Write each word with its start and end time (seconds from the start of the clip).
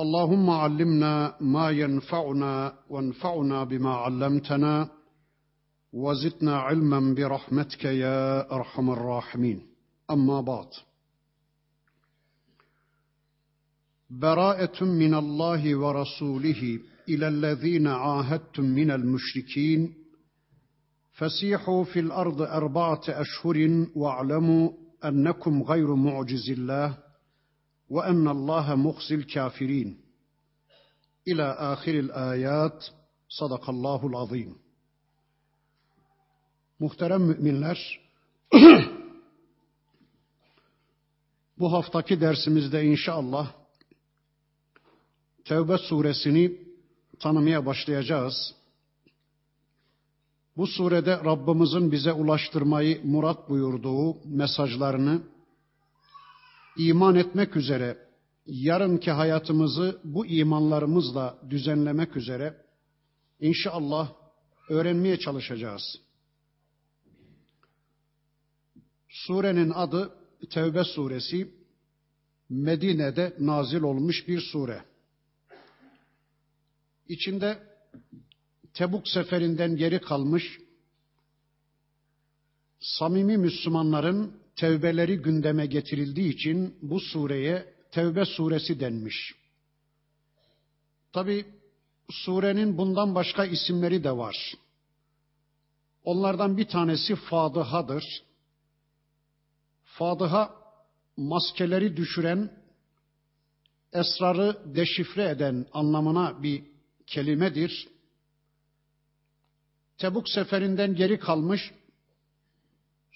اللهم 0.00 0.50
علمنا 0.50 1.34
ما 1.40 1.70
ينفعنا 1.70 2.72
وانفعنا 2.90 3.64
بما 3.64 3.90
علمتنا 3.90 4.90
وزدنا 5.92 6.56
علما 6.56 7.14
برحمتك 7.14 7.84
يا 7.84 8.52
أرحم 8.52 8.90
الراحمين. 8.90 9.60
أما 10.10 10.40
بعد. 10.40 10.68
براءة 14.10 14.84
من 14.84 15.14
الله 15.14 15.76
ورسوله 15.76 16.78
إلى 17.08 17.28
الذين 17.28 17.86
عاهدتم 17.86 18.64
من 18.64 18.90
المشركين. 18.90 19.94
فسيحوا 21.12 21.84
في 21.84 22.00
الأرض 22.00 22.42
أربعة 22.42 23.02
أشهر 23.08 23.86
واعلموا 23.96 24.70
أنكم 25.04 25.62
غير 25.62 25.94
معجز 25.94 26.50
الله. 26.50 27.07
وان 27.89 28.27
الله 28.27 28.75
مخزي 28.75 29.15
الكافرين 29.15 30.01
الى 31.27 31.43
اخر 31.43 31.91
الايات 31.91 32.85
صدق 33.29 33.69
الله 33.69 34.07
العظيم 34.07 34.63
Muhterem 36.79 37.21
müminler, 37.21 37.99
bu 41.59 41.73
haftaki 41.73 42.21
dersimizde 42.21 42.83
inşallah 42.85 43.53
Tevbe 45.45 45.77
suresini 45.77 46.57
tanımaya 47.19 47.65
başlayacağız. 47.65 48.55
Bu 50.57 50.67
surede 50.67 51.17
Rabbimizin 51.17 51.91
bize 51.91 52.13
ulaştırmayı 52.13 53.01
murat 53.05 53.49
buyurduğu 53.49 54.17
mesajlarını 54.25 55.21
iman 56.78 57.14
etmek 57.14 57.56
üzere 57.56 58.08
yarınki 58.46 59.10
hayatımızı 59.10 60.00
bu 60.04 60.26
imanlarımızla 60.26 61.38
düzenlemek 61.50 62.16
üzere 62.16 62.64
inşallah 63.40 64.12
öğrenmeye 64.68 65.18
çalışacağız. 65.18 66.00
Surenin 69.08 69.70
adı 69.70 70.14
Tevbe 70.50 70.84
suresi. 70.84 71.58
Medine'de 72.48 73.36
nazil 73.38 73.82
olmuş 73.82 74.28
bir 74.28 74.40
sure. 74.40 74.84
İçinde 77.08 77.58
Tebuk 78.74 79.08
seferinden 79.08 79.76
geri 79.76 80.00
kalmış 80.00 80.58
samimi 82.80 83.36
Müslümanların 83.36 84.32
tevbeleri 84.58 85.16
gündeme 85.16 85.66
getirildiği 85.66 86.34
için 86.34 86.78
bu 86.82 87.00
sureye 87.00 87.78
Tevbe 87.90 88.24
suresi 88.24 88.80
denmiş. 88.80 89.34
Tabi 91.12 91.46
surenin 92.10 92.78
bundan 92.78 93.14
başka 93.14 93.44
isimleri 93.44 94.04
de 94.04 94.16
var. 94.16 94.54
Onlardan 96.04 96.56
bir 96.56 96.68
tanesi 96.68 97.16
Fadiha'dır. 97.16 98.04
Fadıha 99.84 100.54
maskeleri 101.16 101.96
düşüren, 101.96 102.52
esrarı 103.92 104.74
deşifre 104.74 105.28
eden 105.28 105.66
anlamına 105.72 106.42
bir 106.42 106.64
kelimedir. 107.06 107.88
Tebuk 109.98 110.28
seferinden 110.28 110.94
geri 110.94 111.18
kalmış, 111.18 111.72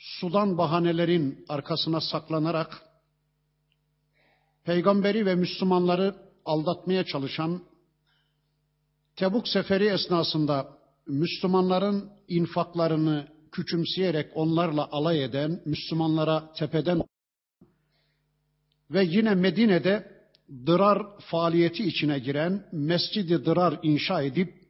sudan 0.03 0.59
bahanelerin 0.59 1.45
arkasına 1.49 2.01
saklanarak, 2.01 2.83
peygamberi 4.65 5.27
ve 5.27 5.35
Müslümanları 5.35 6.15
aldatmaya 6.45 7.05
çalışan, 7.05 7.63
Tebuk 9.17 9.49
seferi 9.49 9.87
esnasında 9.87 10.79
Müslümanların 11.07 12.11
infaklarını 12.29 13.29
küçümseyerek 13.53 14.31
onlarla 14.35 14.89
alay 14.93 15.25
eden, 15.25 15.63
Müslümanlara 15.65 16.53
tepeden 16.53 17.03
ve 18.91 19.05
yine 19.05 19.35
Medine'de 19.35 20.13
dırar 20.67 21.19
faaliyeti 21.21 21.85
içine 21.85 22.19
giren 22.19 22.69
Mescidi 22.73 23.45
Dırar 23.45 23.81
inşa 23.83 24.23
edip 24.23 24.62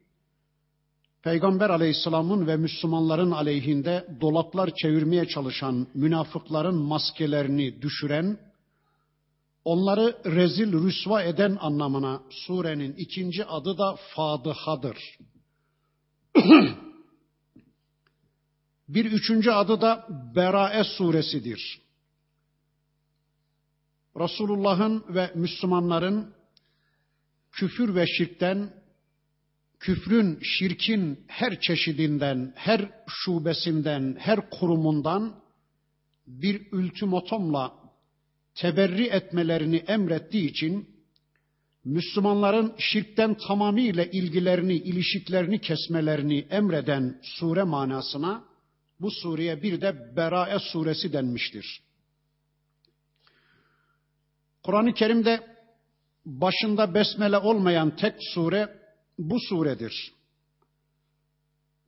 Peygamber 1.23 1.69
Aleyhisselam'ın 1.69 2.47
ve 2.47 2.57
Müslümanların 2.57 3.31
aleyhinde 3.31 4.07
dolaplar 4.21 4.75
çevirmeye 4.75 5.27
çalışan 5.27 5.87
münafıkların 5.93 6.75
maskelerini 6.75 7.81
düşüren, 7.81 8.39
onları 9.65 10.17
rezil 10.25 10.73
rüsva 10.73 11.23
eden 11.23 11.57
anlamına 11.61 12.21
surenin 12.29 12.93
ikinci 12.93 13.45
adı 13.45 13.77
da 13.77 13.95
Fadiha'dır. 14.15 14.97
Bir 18.87 19.05
üçüncü 19.05 19.51
adı 19.51 19.81
da 19.81 20.07
Berae 20.35 20.83
suresidir. 20.83 21.81
Resulullah'ın 24.19 25.03
ve 25.09 25.31
Müslümanların 25.35 26.33
küfür 27.51 27.95
ve 27.95 28.07
şirkten, 28.07 28.82
küfrün, 29.83 30.39
şirkin 30.41 31.19
her 31.27 31.59
çeşidinden, 31.59 32.53
her 32.55 32.89
şubesinden, 33.07 34.15
her 34.19 34.49
kurumundan 34.49 35.35
bir 36.27 36.71
ultimatomla 36.71 37.73
teberri 38.55 39.03
etmelerini 39.03 39.75
emrettiği 39.75 40.49
için 40.49 40.89
Müslümanların 41.85 42.75
şirkten 42.77 43.37
tamamıyla 43.47 44.03
ilgilerini, 44.03 44.73
ilişiklerini 44.73 45.61
kesmelerini 45.61 46.39
emreden 46.49 47.19
sure 47.23 47.63
manasına 47.63 48.43
bu 48.99 49.11
sureye 49.11 49.63
bir 49.63 49.81
de 49.81 50.15
Berae 50.15 50.59
suresi 50.59 51.13
denmiştir. 51.13 51.81
Kur'an-ı 54.63 54.93
Kerim'de 54.93 55.47
başında 56.25 56.93
besmele 56.93 57.37
olmayan 57.37 57.95
tek 57.95 58.15
sure 58.33 58.82
bu 59.29 59.39
suredir. 59.39 60.13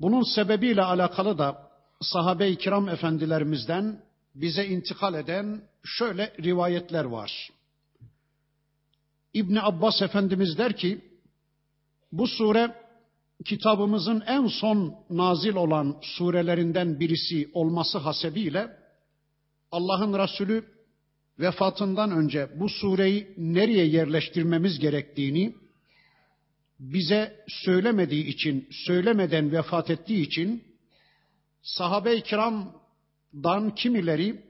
Bunun 0.02 0.36
sebebiyle 0.36 0.82
alakalı 0.82 1.38
da 1.38 1.72
sahabe-i 2.02 2.58
kiram 2.58 2.90
efendilerimizden 2.90 4.02
bize 4.36 4.66
intikal 4.66 5.14
eden 5.14 5.62
şöyle 5.84 6.34
rivayetler 6.44 7.06
var. 7.06 7.50
İbni 9.34 9.62
Abbas 9.62 10.02
Efendimiz 10.02 10.58
der 10.58 10.76
ki, 10.78 11.02
bu 12.12 12.28
sure 12.28 12.76
kitabımızın 13.46 14.24
en 14.28 14.48
son 14.48 14.96
nazil 15.10 15.56
olan 15.56 15.98
surelerinden 16.02 17.00
birisi 17.00 17.50
olması 17.54 17.98
hasebiyle 17.98 18.78
Allah'ın 19.72 20.20
Resulü 20.20 20.66
vefatından 21.40 22.12
önce 22.12 22.50
bu 22.60 22.70
sureyi 22.70 23.34
nereye 23.38 23.86
yerleştirmemiz 23.86 24.80
gerektiğini 24.80 25.56
bize 26.80 27.46
söylemediği 27.48 28.26
için, 28.26 28.68
söylemeden 28.72 29.52
vefat 29.52 29.90
ettiği 29.90 30.22
için 30.22 30.64
sahabe-i 31.62 32.22
kiramdan 32.22 33.76
kimileri 33.76 34.46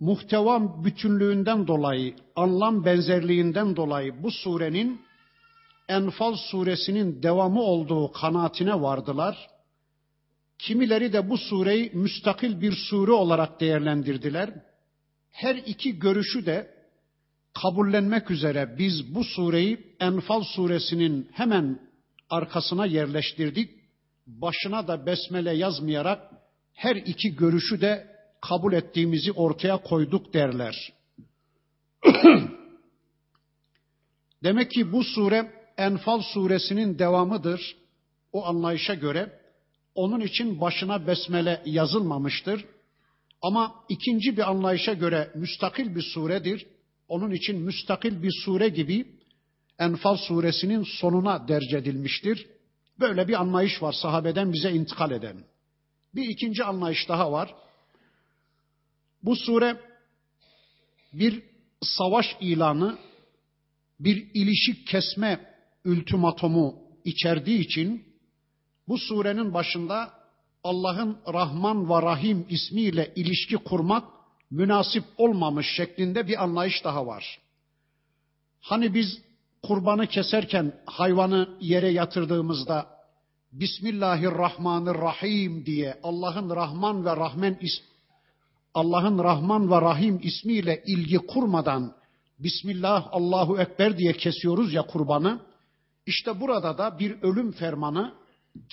muhteva 0.00 0.84
bütünlüğünden 0.84 1.66
dolayı, 1.66 2.14
anlam 2.36 2.84
benzerliğinden 2.84 3.76
dolayı 3.76 4.22
bu 4.22 4.30
surenin 4.30 5.00
Enfal 5.88 6.36
suresinin 6.36 7.22
devamı 7.22 7.62
olduğu 7.62 8.12
kanaatine 8.12 8.80
vardılar. 8.80 9.48
Kimileri 10.58 11.12
de 11.12 11.30
bu 11.30 11.38
sureyi 11.38 11.90
müstakil 11.94 12.60
bir 12.60 12.72
sure 12.72 13.12
olarak 13.12 13.60
değerlendirdiler. 13.60 14.50
Her 15.30 15.54
iki 15.54 15.98
görüşü 15.98 16.46
de 16.46 16.73
kabullenmek 17.62 18.30
üzere 18.30 18.78
biz 18.78 19.14
bu 19.14 19.24
sureyi 19.24 19.96
Enfal 20.00 20.42
suresinin 20.42 21.28
hemen 21.32 21.80
arkasına 22.30 22.86
yerleştirdik. 22.86 23.70
Başına 24.26 24.88
da 24.88 25.06
besmele 25.06 25.52
yazmayarak 25.52 26.30
her 26.74 26.96
iki 26.96 27.36
görüşü 27.36 27.80
de 27.80 28.14
kabul 28.40 28.72
ettiğimizi 28.72 29.32
ortaya 29.32 29.76
koyduk 29.76 30.34
derler. 30.34 30.92
Demek 34.44 34.70
ki 34.70 34.92
bu 34.92 35.04
sure 35.04 35.52
Enfal 35.76 36.20
suresinin 36.20 36.98
devamıdır. 36.98 37.76
O 38.32 38.44
anlayışa 38.44 38.94
göre 38.94 39.40
onun 39.94 40.20
için 40.20 40.60
başına 40.60 41.06
besmele 41.06 41.62
yazılmamıştır. 41.64 42.64
Ama 43.42 43.74
ikinci 43.88 44.36
bir 44.36 44.50
anlayışa 44.50 44.92
göre 44.92 45.30
müstakil 45.34 45.94
bir 45.94 46.02
suredir. 46.02 46.66
Onun 47.08 47.30
için 47.30 47.60
müstakil 47.60 48.22
bir 48.22 48.32
sure 48.44 48.68
gibi 48.68 49.06
Enfal 49.78 50.16
suresinin 50.16 50.82
sonuna 51.00 51.48
derc 51.48 51.78
edilmiştir. 51.78 52.46
Böyle 53.00 53.28
bir 53.28 53.40
anlayış 53.40 53.82
var 53.82 53.92
sahabeden 53.92 54.52
bize 54.52 54.70
intikal 54.70 55.10
eden. 55.10 55.44
Bir 56.14 56.28
ikinci 56.28 56.64
anlayış 56.64 57.08
daha 57.08 57.32
var. 57.32 57.54
Bu 59.22 59.36
sure 59.36 59.80
bir 61.12 61.42
savaş 61.82 62.26
ilanı, 62.40 62.98
bir 64.00 64.30
ilişik 64.34 64.86
kesme 64.86 65.54
ultimatomu 65.84 66.78
içerdiği 67.04 67.58
için 67.58 68.04
bu 68.88 68.98
surenin 68.98 69.54
başında 69.54 70.12
Allah'ın 70.64 71.18
Rahman 71.32 71.90
ve 71.90 72.02
Rahim 72.02 72.46
ismiyle 72.48 73.12
ilişki 73.16 73.56
kurmak 73.56 74.13
münasip 74.54 75.04
olmamış 75.18 75.66
şeklinde 75.76 76.28
bir 76.28 76.42
anlayış 76.42 76.84
daha 76.84 77.06
var. 77.06 77.38
Hani 78.60 78.94
biz 78.94 79.18
kurbanı 79.62 80.06
keserken 80.06 80.72
hayvanı 80.86 81.48
yere 81.60 81.88
yatırdığımızda 81.88 82.86
Bismillahirrahmanirrahim 83.52 85.66
diye 85.66 86.00
Allah'ın 86.02 86.56
Rahman 86.56 87.04
ve 87.04 87.16
Rahmen 87.16 87.58
Allah'ın 88.74 89.18
Rahman 89.18 89.70
ve 89.70 89.80
Rahim 89.80 90.20
ismiyle 90.22 90.82
ilgi 90.86 91.16
kurmadan 91.16 91.94
Bismillah 92.38 93.08
Allahu 93.12 93.58
Ekber 93.58 93.98
diye 93.98 94.12
kesiyoruz 94.12 94.74
ya 94.74 94.82
kurbanı. 94.82 95.40
İşte 96.06 96.40
burada 96.40 96.78
da 96.78 96.98
bir 96.98 97.22
ölüm 97.22 97.52
fermanı, 97.52 98.14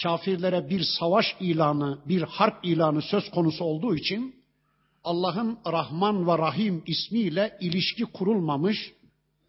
kafirlere 0.03 0.69
bir 0.69 0.83
savaş 0.99 1.25
ilanı, 1.39 1.99
bir 2.05 2.21
harp 2.21 2.65
ilanı 2.65 3.01
söz 3.01 3.31
konusu 3.31 3.63
olduğu 3.63 3.95
için 3.95 4.40
Allah'ın 5.03 5.59
Rahman 5.65 6.27
ve 6.27 6.37
Rahim 6.37 6.83
ismiyle 6.85 7.57
ilişki 7.61 8.05
kurulmamış, 8.05 8.93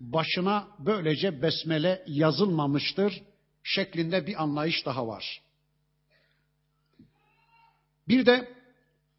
başına 0.00 0.69
böylece 0.78 1.43
besmele 1.43 2.04
yazılmamıştır 2.06 3.22
şeklinde 3.62 4.26
bir 4.26 4.43
anlayış 4.43 4.87
daha 4.87 5.06
var. 5.06 5.43
Bir 8.08 8.26
de 8.26 8.54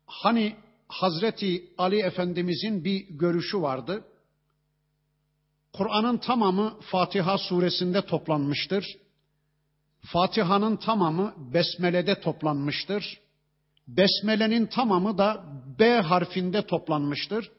hani 0.06 0.56
Hazreti 0.88 1.74
Ali 1.78 2.00
Efendimizin 2.00 2.84
bir 2.84 3.08
görüşü 3.10 3.62
vardı. 3.62 4.06
Kur'an'ın 5.74 6.18
tamamı 6.18 6.80
Fatiha 6.82 7.38
suresinde 7.38 8.06
toplanmıştır. 8.06 8.98
Fatiha'nın 10.00 10.76
tamamı 10.78 11.34
Besmele'de 11.38 12.22
toplanmıştır. 12.22 13.20
Besmele'nin 13.88 14.66
tamamı 14.66 15.18
da 15.18 15.44
B 15.80 16.02
harfinde 16.02 16.66
toplanmıştır. 16.66 17.52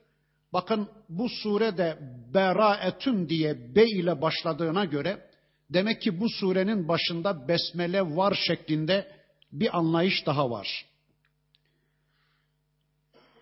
Bakın 0.53 0.89
bu 1.09 1.29
surede 1.29 1.99
Beraetün 2.35 3.29
diye 3.29 3.75
B 3.75 3.85
ile 3.85 4.23
başladığına 4.23 4.85
göre 4.85 5.31
demek 5.71 6.03
ki 6.03 6.21
bu 6.21 6.29
surenin 6.29 6.89
başında 6.89 7.49
Besmele 7.49 8.03
var 8.17 8.39
şeklinde 8.47 9.13
bir 9.53 9.79
anlayış 9.79 10.27
daha 10.27 10.51
var. 10.51 10.87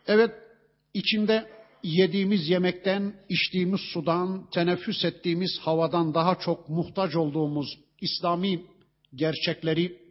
Evet 0.06 0.31
içinde 0.94 1.49
yediğimiz 1.82 2.49
yemekten, 2.49 3.14
içtiğimiz 3.29 3.81
sudan, 3.81 4.50
teneffüs 4.50 5.05
ettiğimiz 5.05 5.58
havadan 5.61 6.14
daha 6.14 6.38
çok 6.38 6.69
muhtaç 6.69 7.17
olduğumuz 7.17 7.79
İslami 8.00 8.64
gerçekleri, 9.14 10.02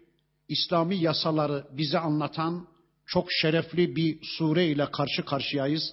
İslami 0.51 0.97
yasaları 0.97 1.67
bize 1.71 1.99
anlatan 1.99 2.67
çok 3.05 3.27
şerefli 3.41 3.95
bir 3.95 4.19
sure 4.23 4.67
ile 4.67 4.91
karşı 4.91 5.25
karşıyayız. 5.25 5.83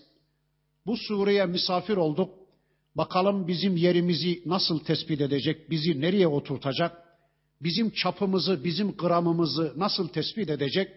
Bu 0.87 0.97
sureye 0.97 1.47
misafir 1.47 1.97
olduk. 1.97 2.31
Bakalım 2.95 3.49
bizim 3.49 3.77
yerimizi 3.77 4.43
nasıl 4.47 4.79
tespit 4.79 5.21
edecek, 5.21 5.71
bizi 5.71 6.01
nereye 6.01 6.29
oturtacak, 6.29 7.03
bizim 7.63 7.91
çapımızı, 7.91 8.65
bizim 8.65 8.97
gramımızı 8.97 9.73
nasıl 9.77 10.09
tespit 10.09 10.51
edecek 10.51 10.89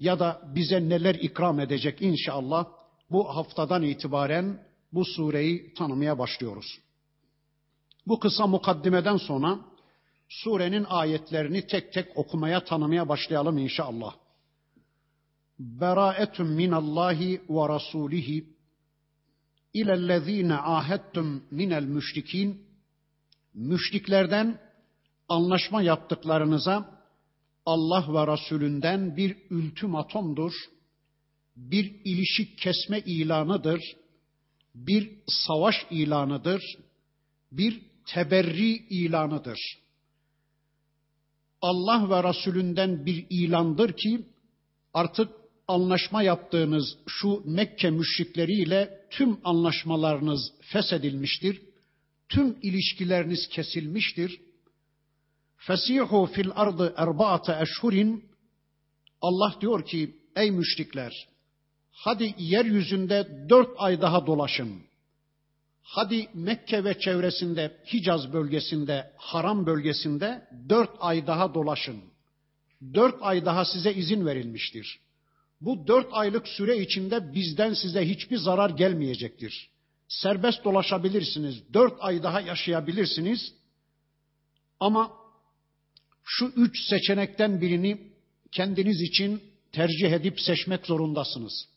ya 0.00 0.18
da 0.18 0.42
bize 0.54 0.88
neler 0.88 1.14
ikram 1.14 1.60
edecek 1.60 2.02
inşallah 2.02 2.66
bu 3.10 3.36
haftadan 3.36 3.82
itibaren 3.82 4.66
bu 4.92 5.04
sureyi 5.04 5.74
tanımaya 5.74 6.18
başlıyoruz. 6.18 6.78
Bu 8.06 8.20
kısa 8.20 8.46
mukaddimeden 8.46 9.16
sonra 9.16 9.58
surenin 10.42 10.84
ayetlerini 10.88 11.66
tek 11.66 11.92
tek 11.92 12.18
okumaya 12.18 12.64
tanımaya 12.64 13.08
başlayalım 13.08 13.58
inşallah. 13.58 14.14
Beraetun 15.58 16.46
minallahi 16.46 17.40
ve 17.48 17.68
rasulihi 17.68 18.44
ilellezine 19.74 20.54
ahettum 20.54 21.44
minel 21.50 21.84
müşrikin 21.84 22.66
müşriklerden 23.54 24.60
anlaşma 25.28 25.82
yaptıklarınıza 25.82 27.04
Allah 27.66 28.14
ve 28.14 28.32
Resulünden 28.32 29.16
bir 29.16 29.36
ultimatomdur, 29.50 30.52
bir 31.56 32.00
ilişik 32.04 32.58
kesme 32.58 32.98
ilanıdır, 32.98 33.80
bir 34.74 35.10
savaş 35.26 35.74
ilanıdır, 35.90 36.62
bir 37.52 37.82
teberri 38.06 38.76
ilanıdır. 38.76 39.83
Allah 41.64 42.10
ve 42.10 42.28
Resulünden 42.28 43.06
bir 43.06 43.26
ilandır 43.30 43.92
ki 43.92 44.24
artık 44.94 45.28
anlaşma 45.68 46.22
yaptığınız 46.22 46.98
şu 47.06 47.42
Mekke 47.44 47.90
müşrikleriyle 47.90 49.00
tüm 49.10 49.38
anlaşmalarınız 49.44 50.52
feshedilmiştir. 50.60 51.62
Tüm 52.28 52.56
ilişkileriniz 52.62 53.48
kesilmiştir. 53.48 54.40
Fesihu 55.56 56.26
fil 56.26 56.50
ardı 56.54 56.94
erbaate 56.96 57.58
eşhurin 57.62 58.24
Allah 59.20 59.54
diyor 59.60 59.86
ki 59.86 60.16
ey 60.36 60.50
müşrikler 60.50 61.12
hadi 61.90 62.34
yeryüzünde 62.38 63.46
dört 63.48 63.68
ay 63.76 64.00
daha 64.00 64.26
dolaşın. 64.26 64.82
Hadi 65.86 66.28
Mekke 66.34 66.84
ve 66.84 66.98
çevresinde 66.98 67.76
Hicaz 67.92 68.32
bölgesinde, 68.32 69.12
Haram 69.16 69.66
bölgesinde 69.66 70.48
dört 70.68 70.90
ay 71.00 71.26
daha 71.26 71.54
dolaşın. 71.54 72.00
Dört 72.94 73.14
ay 73.20 73.44
daha 73.44 73.64
size 73.64 73.92
izin 73.94 74.26
verilmiştir. 74.26 75.00
Bu 75.60 75.86
dört 75.86 76.06
aylık 76.10 76.48
süre 76.48 76.78
içinde 76.78 77.34
bizden 77.34 77.74
size 77.74 78.08
hiçbir 78.08 78.36
zarar 78.36 78.70
gelmeyecektir. 78.70 79.70
Serbest 80.08 80.64
dolaşabilirsiniz, 80.64 81.74
dört 81.74 81.94
ay 81.98 82.22
daha 82.22 82.40
yaşayabilirsiniz. 82.40 83.54
Ama 84.80 85.12
şu 86.24 86.46
üç 86.56 86.88
seçenekten 86.88 87.60
birini 87.60 88.12
kendiniz 88.52 89.02
için 89.02 89.42
tercih 89.72 90.12
edip 90.12 90.40
seçmek 90.40 90.86
zorundasınız. 90.86 91.68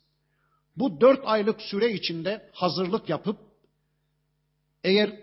Bu 0.76 1.00
dört 1.00 1.20
aylık 1.24 1.62
süre 1.62 1.92
içinde 1.92 2.50
hazırlık 2.52 3.08
yapıp 3.08 3.47
eğer 4.84 5.20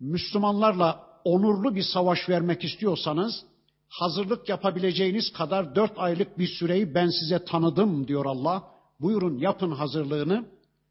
Müslümanlarla 0.00 1.06
onurlu 1.24 1.74
bir 1.74 1.82
savaş 1.82 2.28
vermek 2.28 2.64
istiyorsanız 2.64 3.44
hazırlık 3.88 4.48
yapabileceğiniz 4.48 5.32
kadar 5.32 5.74
dört 5.74 5.92
aylık 5.96 6.38
bir 6.38 6.46
süreyi 6.46 6.94
ben 6.94 7.08
size 7.08 7.44
tanıdım 7.44 8.08
diyor 8.08 8.26
Allah. 8.26 8.64
Buyurun 9.00 9.38
yapın 9.38 9.70
hazırlığını, 9.70 10.44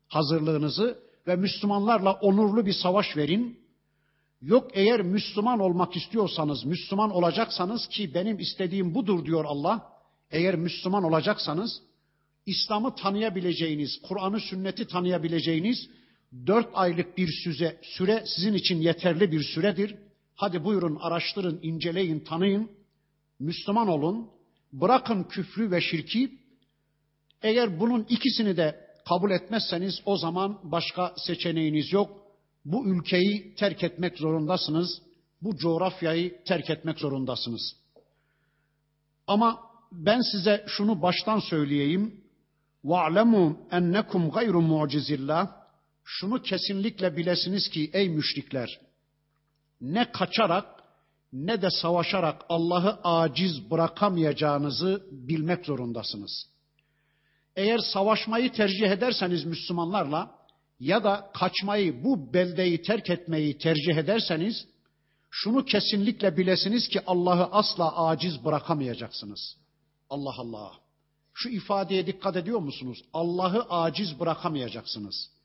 hazırlığınızı 0.07 0.99
ve 1.27 1.35
Müslümanlarla 1.35 2.13
onurlu 2.13 2.65
bir 2.65 2.73
savaş 2.73 3.17
verin. 3.17 3.59
Yok 4.41 4.71
eğer 4.73 5.01
Müslüman 5.01 5.59
olmak 5.59 5.95
istiyorsanız, 5.95 6.65
Müslüman 6.65 7.11
olacaksanız 7.11 7.87
ki 7.87 8.13
benim 8.13 8.39
istediğim 8.39 8.95
budur 8.95 9.25
diyor 9.25 9.45
Allah. 9.45 9.89
Eğer 10.31 10.55
Müslüman 10.55 11.03
olacaksanız 11.03 11.81
İslam'ı 12.45 12.95
tanıyabileceğiniz, 12.95 14.01
Kur'an'ı, 14.01 14.39
sünneti 14.39 14.87
tanıyabileceğiniz 14.87 15.89
dört 16.46 16.68
aylık 16.74 17.18
bir 17.18 17.28
süre, 17.44 17.76
süre 17.82 18.24
sizin 18.26 18.54
için 18.54 18.80
yeterli 18.80 19.32
bir 19.32 19.42
süredir. 19.42 19.96
Hadi 20.34 20.64
buyurun 20.64 20.98
araştırın, 21.00 21.60
inceleyin, 21.62 22.20
tanıyın. 22.20 22.70
Müslüman 23.40 23.88
olun. 23.88 24.30
Bırakın 24.72 25.22
küfrü 25.24 25.70
ve 25.70 25.80
şirki. 25.80 26.38
Eğer 27.42 27.80
bunun 27.80 28.06
ikisini 28.08 28.56
de 28.56 28.86
kabul 29.08 29.30
etmezseniz 29.30 30.00
o 30.04 30.16
zaman 30.16 30.60
başka 30.62 31.14
seçeneğiniz 31.16 31.92
yok. 31.92 32.10
Bu 32.64 32.86
ülkeyi 32.86 33.54
terk 33.54 33.84
etmek 33.84 34.18
zorundasınız. 34.18 35.02
Bu 35.42 35.56
coğrafyayı 35.56 36.44
terk 36.44 36.70
etmek 36.70 36.98
zorundasınız. 36.98 37.76
Ama 39.26 39.60
ben 39.92 40.20
size 40.32 40.64
şunu 40.68 41.02
baştan 41.02 41.38
söyleyeyim. 41.38 42.20
وَعْلَمُوا 42.84 43.54
اَنَّكُمْ 43.70 44.30
غَيْرُ 44.30 44.54
مُعْجِزِ 44.72 45.12
şunu 46.11 46.41
kesinlikle 46.41 47.17
bilesiniz 47.17 47.69
ki 47.69 47.89
ey 47.93 48.09
müşrikler, 48.09 48.79
ne 49.81 50.11
kaçarak 50.11 50.83
ne 51.33 51.61
de 51.61 51.69
savaşarak 51.69 52.45
Allah'ı 52.49 52.99
aciz 53.03 53.71
bırakamayacağınızı 53.71 55.05
bilmek 55.11 55.65
zorundasınız. 55.65 56.49
Eğer 57.55 57.79
savaşmayı 57.79 58.51
tercih 58.51 58.87
ederseniz 58.87 59.45
Müslümanlarla 59.45 60.35
ya 60.79 61.03
da 61.03 61.31
kaçmayı, 61.33 62.03
bu 62.03 62.33
beldeyi 62.33 62.81
terk 62.81 63.09
etmeyi 63.09 63.57
tercih 63.57 63.95
ederseniz 63.97 64.67
şunu 65.29 65.65
kesinlikle 65.65 66.37
bilesiniz 66.37 66.87
ki 66.87 67.01
Allah'ı 67.07 67.45
asla 67.45 68.05
aciz 68.05 68.45
bırakamayacaksınız. 68.45 69.57
Allah 70.09 70.33
Allah. 70.37 70.71
Şu 71.33 71.49
ifadeye 71.49 72.07
dikkat 72.07 72.35
ediyor 72.35 72.59
musunuz? 72.59 73.01
Allah'ı 73.13 73.65
aciz 73.69 74.19
bırakamayacaksınız. 74.19 75.38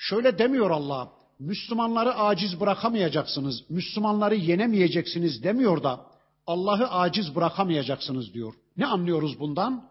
Şöyle 0.00 0.38
demiyor 0.38 0.70
Allah. 0.70 1.12
Müslümanları 1.38 2.14
aciz 2.14 2.60
bırakamayacaksınız. 2.60 3.70
Müslümanları 3.70 4.34
yenemeyeceksiniz 4.34 5.42
demiyor 5.42 5.82
da 5.82 6.06
Allah'ı 6.46 6.90
aciz 6.90 7.34
bırakamayacaksınız 7.34 8.34
diyor. 8.34 8.54
Ne 8.76 8.86
anlıyoruz 8.86 9.40
bundan? 9.40 9.90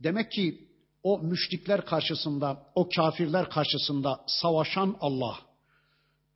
Demek 0.00 0.32
ki 0.32 0.68
o 1.02 1.18
müşrikler 1.18 1.84
karşısında, 1.84 2.62
o 2.74 2.88
kafirler 2.88 3.50
karşısında 3.50 4.20
savaşan 4.26 4.96
Allah. 5.00 5.38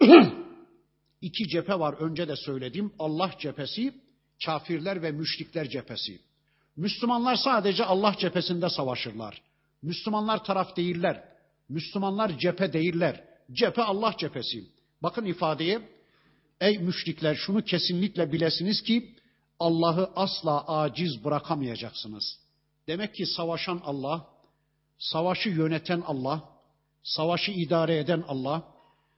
İki 1.21 1.49
cephe 1.49 1.79
var 1.79 1.93
önce 1.95 2.29
de 2.29 2.37
söyledim. 2.37 2.93
Allah 2.99 3.31
cephesi, 3.39 3.95
kafirler 4.45 5.03
ve 5.03 5.11
müşrikler 5.11 5.69
cephesi. 5.69 6.21
Müslümanlar 6.77 7.37
sadece 7.37 7.85
Allah 7.85 8.15
cephesinde 8.19 8.69
savaşırlar. 8.69 9.43
Müslümanlar 9.83 10.45
taraf 10.45 10.77
değiller. 10.77 11.38
Müslümanlar 11.69 12.39
cephe 12.39 12.73
değiller. 12.73 13.25
Cephe 13.53 13.83
Allah 13.83 14.15
cephesi. 14.19 14.65
Bakın 15.03 15.25
ifadeye. 15.25 15.89
Ey 16.61 16.79
müşrikler 16.79 17.35
şunu 17.35 17.65
kesinlikle 17.65 18.33
bilesiniz 18.33 18.83
ki 18.83 19.15
Allah'ı 19.59 20.11
asla 20.17 20.69
aciz 20.69 21.25
bırakamayacaksınız. 21.25 22.39
Demek 22.89 23.15
ki 23.15 23.27
savaşan 23.27 23.81
Allah, 23.85 24.27
savaşı 24.99 25.49
yöneten 25.49 26.01
Allah, 26.07 26.45
savaşı 27.03 27.53
idare 27.53 27.99
eden 27.99 28.25
Allah, 28.29 28.63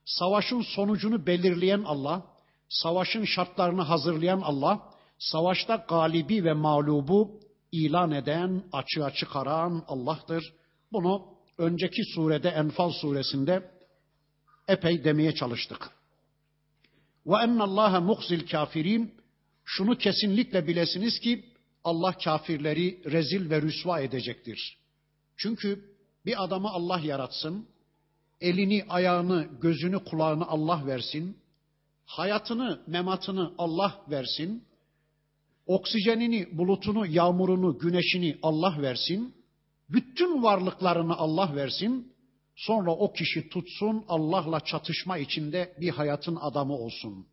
savaşın 0.05 0.63
sonucunu 0.63 1.27
belirleyen 1.27 1.83
Allah, 1.83 2.27
savaşın 2.69 3.25
şartlarını 3.25 3.83
hazırlayan 3.83 4.41
Allah, 4.41 4.93
savaşta 5.19 5.77
galibi 5.89 6.45
ve 6.45 6.53
mağlubu 6.53 7.41
ilan 7.73 8.11
eden, 8.11 8.65
açığa 8.73 9.11
çıkaran 9.11 9.85
Allah'tır. 9.89 10.55
Bunu 10.93 11.27
önceki 11.61 12.03
surede 12.15 12.49
Enfal 12.49 12.91
suresinde 12.91 13.71
epey 14.69 15.05
demeye 15.05 15.35
çalıştık. 15.35 15.91
Ve 17.27 17.37
ennallâhe 17.37 17.99
muhzil 17.99 18.49
kafirin 18.49 19.15
şunu 19.65 19.99
kesinlikle 19.99 20.67
bilesiniz 20.67 21.21
ki 21.21 21.45
Allah 21.85 22.13
kafirleri 22.25 23.03
rezil 23.13 23.51
ve 23.51 23.63
rüsva 23.63 24.01
edecektir. 24.01 24.79
Çünkü 25.37 25.91
bir 26.27 26.45
adamı 26.45 26.69
Allah 26.69 27.01
yaratsın, 27.01 27.69
elini, 28.41 28.85
ayağını, 28.89 29.49
gözünü, 29.61 30.05
kulağını 30.05 30.47
Allah 30.47 30.87
versin, 30.87 31.37
hayatını, 32.07 32.81
mematını 32.87 33.55
Allah 33.59 34.05
versin, 34.11 34.65
oksijenini, 35.67 36.59
bulutunu, 36.59 37.07
yağmurunu, 37.07 37.79
güneşini 37.79 38.39
Allah 38.43 38.83
versin, 38.83 39.35
bütün 39.93 40.43
varlıklarını 40.43 41.17
Allah 41.17 41.57
versin, 41.57 42.13
sonra 42.57 42.91
o 42.91 43.13
kişi 43.13 43.49
tutsun 43.49 44.05
Allah'la 44.09 44.61
çatışma 44.61 45.19
içinde 45.19 45.75
bir 45.81 45.91
hayatın 45.91 46.37
adamı 46.37 46.75
olsun. 46.75 47.27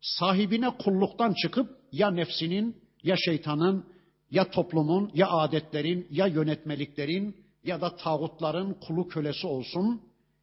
Sahibine 0.00 0.70
kulluktan 0.70 1.34
çıkıp 1.42 1.78
ya 1.92 2.10
nefsinin, 2.10 2.76
ya 3.02 3.16
şeytanın, 3.16 3.86
ya 4.30 4.50
toplumun, 4.50 5.10
ya 5.14 5.28
adetlerin, 5.30 6.06
ya 6.10 6.26
yönetmeliklerin 6.26 7.36
ya 7.64 7.80
da 7.80 7.96
tağutların 7.96 8.74
kulu 8.74 9.08
kölesi 9.08 9.46
olsun. 9.46 10.02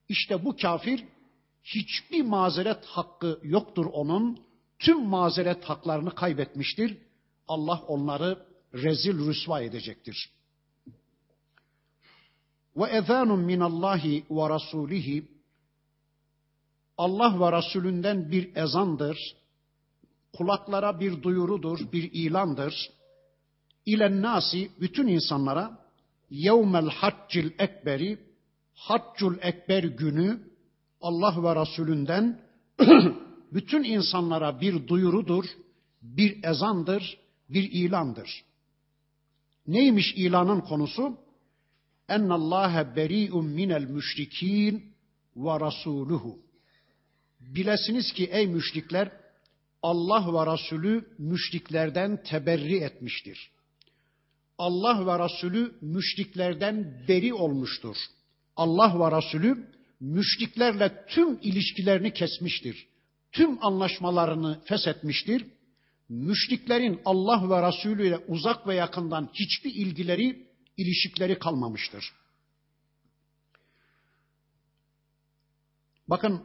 İşte 0.09 0.45
bu 0.45 0.55
kafir 0.55 1.03
hiçbir 1.63 2.21
mazeret 2.21 2.85
hakkı 2.85 3.39
yoktur 3.43 3.85
onun. 3.85 4.39
Tüm 4.79 5.05
mazeret 5.05 5.63
haklarını 5.63 6.15
kaybetmiştir. 6.15 6.97
Allah 7.47 7.83
onları 7.87 8.45
rezil 8.73 9.27
rüsva 9.27 9.61
edecektir. 9.61 10.29
Ezanun 12.83 13.39
minallahi 13.39 14.25
ve 14.29 14.49
rasulihi 14.49 15.27
Allah 16.97 17.39
ve 17.39 17.57
Resulünden 17.57 18.31
bir 18.31 18.55
ezandır. 18.55 19.35
Kulaklara 20.33 20.99
bir 20.99 21.23
duyurudur, 21.23 21.79
bir 21.91 22.11
ilandır. 22.13 22.89
İlen 23.85 24.21
nasi 24.21 24.71
bütün 24.81 25.07
insanlara 25.07 25.79
yevmel 26.29 26.89
haccil 26.89 27.51
ekberi 27.59 28.19
haccul 28.73 29.35
ekber 29.41 29.83
günü 29.83 30.39
Allah 31.01 31.43
ve 31.43 31.61
Resulünden 31.61 32.41
bütün 33.53 33.83
insanlara 33.83 34.61
bir 34.61 34.87
duyurudur, 34.87 35.45
bir 36.01 36.43
ezandır, 36.43 37.17
bir 37.49 37.71
ilandır. 37.71 38.43
Neymiş 39.67 40.13
ilanın 40.15 40.61
konusu? 40.61 41.17
Ennallâhe 42.09 42.95
beri'un 42.95 43.45
minel 43.45 43.83
müşrikîn 43.83 44.93
ve 45.35 45.59
rasuluhu. 45.59 46.39
Bilesiniz 47.39 48.13
ki 48.13 48.29
ey 48.31 48.47
müşrikler 48.47 49.11
Allah 49.83 50.33
ve 50.33 50.53
Resulü 50.53 51.05
müşriklerden 51.17 52.23
teberri 52.23 52.77
etmiştir. 52.77 53.51
Allah 54.57 55.07
ve 55.07 55.25
Resulü 55.25 55.75
müşriklerden 55.81 57.05
beri 57.07 57.33
olmuştur. 57.33 57.97
Allah 58.55 58.99
ve 58.99 59.17
Resulü 59.17 59.67
müşriklerle 59.99 61.05
tüm 61.09 61.39
ilişkilerini 61.41 62.13
kesmiştir. 62.13 62.87
Tüm 63.31 63.65
anlaşmalarını 63.65 64.61
feshetmiştir 64.65 65.45
müşriklerin 66.09 67.01
Allah 67.05 67.49
ve 67.49 67.67
Resulü 67.67 68.07
ile 68.07 68.17
uzak 68.17 68.67
ve 68.67 68.75
yakından 68.75 69.29
hiçbir 69.33 69.75
ilgileri, 69.75 70.47
ilişikleri 70.77 71.39
kalmamıştır. 71.39 72.13
Bakın 76.07 76.43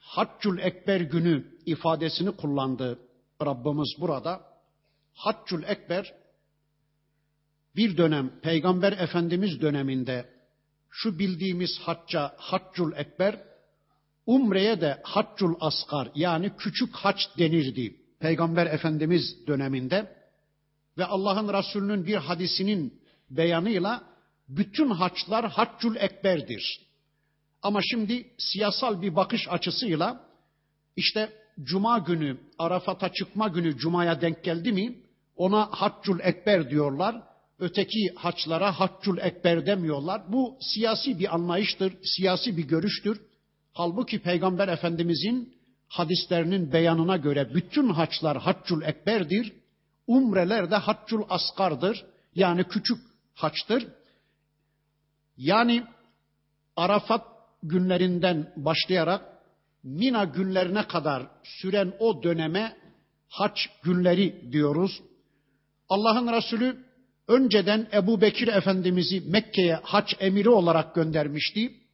Haccul 0.00 0.58
Ekber 0.58 1.00
günü 1.00 1.58
ifadesini 1.66 2.36
kullandı 2.36 2.98
Rabbimiz 3.42 3.94
burada. 4.00 4.56
Haccul 5.14 5.62
Ekber 5.62 6.14
bir 7.76 7.96
dönem 7.96 8.40
Peygamber 8.40 8.92
Efendimiz 8.92 9.60
döneminde 9.60 10.30
şu 10.90 11.18
bildiğimiz 11.18 11.78
hacca 11.78 12.34
Haccul 12.36 12.92
Ekber 12.92 13.42
Umre'ye 14.26 14.80
de 14.80 15.00
haccul 15.02 15.54
asgar 15.60 16.10
yani 16.14 16.56
küçük 16.56 16.94
haç 16.96 17.18
denirdi 17.38 17.96
Peygamber 18.20 18.66
Efendimiz 18.66 19.46
döneminde 19.46 20.16
ve 20.98 21.04
Allah'ın 21.04 21.52
Resulü'nün 21.52 22.06
bir 22.06 22.16
hadisinin 22.16 23.00
beyanıyla 23.30 24.02
bütün 24.48 24.90
haçlar 24.90 25.50
haccul 25.50 25.96
ekberdir. 25.96 26.80
Ama 27.62 27.80
şimdi 27.90 28.26
siyasal 28.38 29.02
bir 29.02 29.16
bakış 29.16 29.48
açısıyla 29.48 30.26
işte 30.96 31.32
cuma 31.62 31.98
günü 31.98 32.38
Arafat'a 32.58 33.12
çıkma 33.12 33.48
günü 33.48 33.78
cumaya 33.78 34.20
denk 34.20 34.44
geldi 34.44 34.72
mi 34.72 34.98
ona 35.36 35.68
haccul 35.70 36.20
ekber 36.20 36.70
diyorlar. 36.70 37.22
Öteki 37.58 38.14
haçlara 38.16 38.80
haccul 38.80 39.18
ekber 39.18 39.66
demiyorlar. 39.66 40.22
Bu 40.32 40.58
siyasi 40.60 41.18
bir 41.18 41.34
anlayıştır, 41.34 41.94
siyasi 42.16 42.56
bir 42.56 42.68
görüştür. 42.68 43.20
Halbuki 43.72 44.18
Peygamber 44.18 44.68
Efendimizin 44.68 45.54
hadislerinin 45.88 46.72
beyanına 46.72 47.16
göre 47.16 47.54
bütün 47.54 47.88
haçlar 47.88 48.38
haccul 48.38 48.82
ekberdir. 48.82 49.52
Umreler 50.06 50.70
de 50.70 50.76
haccul 50.76 51.22
askardır. 51.28 52.06
Yani 52.34 52.64
küçük 52.64 52.98
haçtır. 53.34 53.88
Yani 55.36 55.84
Arafat 56.76 57.26
günlerinden 57.62 58.52
başlayarak 58.56 59.36
Mina 59.82 60.24
günlerine 60.24 60.86
kadar 60.86 61.26
süren 61.42 61.92
o 61.98 62.22
döneme 62.22 62.76
haç 63.28 63.70
günleri 63.82 64.52
diyoruz. 64.52 65.02
Allah'ın 65.88 66.32
Resulü 66.32 66.84
önceden 67.28 67.88
Ebu 67.92 68.20
Bekir 68.20 68.48
Efendimiz'i 68.48 69.20
Mekke'ye 69.20 69.74
haç 69.74 70.16
emiri 70.20 70.50
olarak 70.50 70.94
göndermişti 70.94 71.86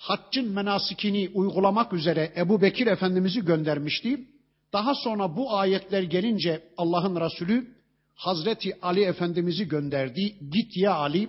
haccın 0.00 0.52
menasikini 0.52 1.30
uygulamak 1.34 1.92
üzere 1.92 2.32
Ebu 2.36 2.62
Bekir 2.62 2.86
Efendimiz'i 2.86 3.44
göndermişti. 3.44 4.28
Daha 4.72 4.94
sonra 4.94 5.36
bu 5.36 5.56
ayetler 5.56 6.02
gelince 6.02 6.62
Allah'ın 6.76 7.20
Resulü 7.20 7.74
Hazreti 8.14 8.80
Ali 8.82 9.02
Efendimiz'i 9.02 9.68
gönderdi. 9.68 10.36
Git 10.50 10.76
ya 10.76 10.94
Ali, 10.94 11.28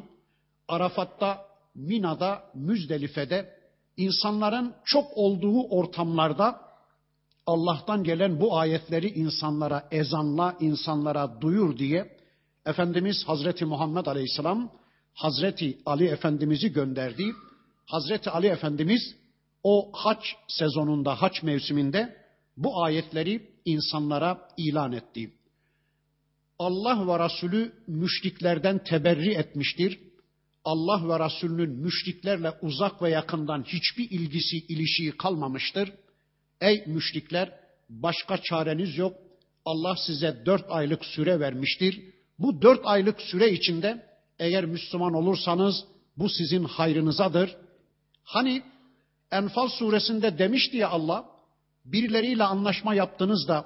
Arafat'ta, 0.67 1.45
Mina'da, 1.75 2.43
Müzdelife'de 2.53 3.55
insanların 3.97 4.73
çok 4.85 5.05
olduğu 5.15 5.63
ortamlarda 5.63 6.61
Allah'tan 7.45 8.03
gelen 8.03 8.41
bu 8.41 8.57
ayetleri 8.57 9.07
insanlara 9.09 9.87
ezanla, 9.91 10.57
insanlara 10.59 11.41
duyur 11.41 11.77
diye 11.77 12.17
Efendimiz 12.65 13.23
Hazreti 13.27 13.65
Muhammed 13.65 14.05
Aleyhisselam 14.05 14.71
Hazreti 15.13 15.77
Ali 15.85 16.07
Efendimiz'i 16.07 16.73
gönderdi. 16.73 17.31
Hazreti 17.85 18.29
Ali 18.29 18.47
Efendimiz 18.47 19.01
o 19.63 19.89
haç 19.93 20.35
sezonunda, 20.47 21.21
haç 21.21 21.43
mevsiminde 21.43 22.20
bu 22.57 22.83
ayetleri 22.83 23.51
insanlara 23.65 24.47
ilan 24.57 24.91
etti. 24.91 25.33
Allah 26.59 27.07
ve 27.07 27.25
Resulü 27.25 27.73
müşriklerden 27.87 28.83
teberri 28.83 29.33
etmiştir. 29.33 29.99
Allah 30.65 31.09
ve 31.09 31.25
Resulünün 31.25 31.69
müşriklerle 31.69 32.51
uzak 32.61 33.01
ve 33.01 33.09
yakından 33.09 33.63
hiçbir 33.63 34.11
ilgisi, 34.11 34.57
ilişiği 34.57 35.11
kalmamıştır. 35.11 35.93
Ey 36.61 36.83
müşrikler, 36.87 37.59
başka 37.89 38.37
çareniz 38.37 38.97
yok. 38.97 39.15
Allah 39.65 39.95
size 40.07 40.45
dört 40.45 40.65
aylık 40.69 41.05
süre 41.05 41.39
vermiştir. 41.39 42.01
Bu 42.39 42.61
dört 42.61 42.81
aylık 42.83 43.21
süre 43.21 43.51
içinde 43.51 44.05
eğer 44.39 44.65
Müslüman 44.65 45.13
olursanız 45.13 45.85
bu 46.17 46.29
sizin 46.29 46.63
hayrınızadır. 46.63 47.55
Hani 48.23 48.63
Enfal 49.31 49.67
suresinde 49.67 50.37
demişti 50.37 50.77
ya 50.77 50.89
Allah, 50.89 51.25
birileriyle 51.85 52.43
anlaşma 52.43 52.95
yaptığınızda 52.95 53.65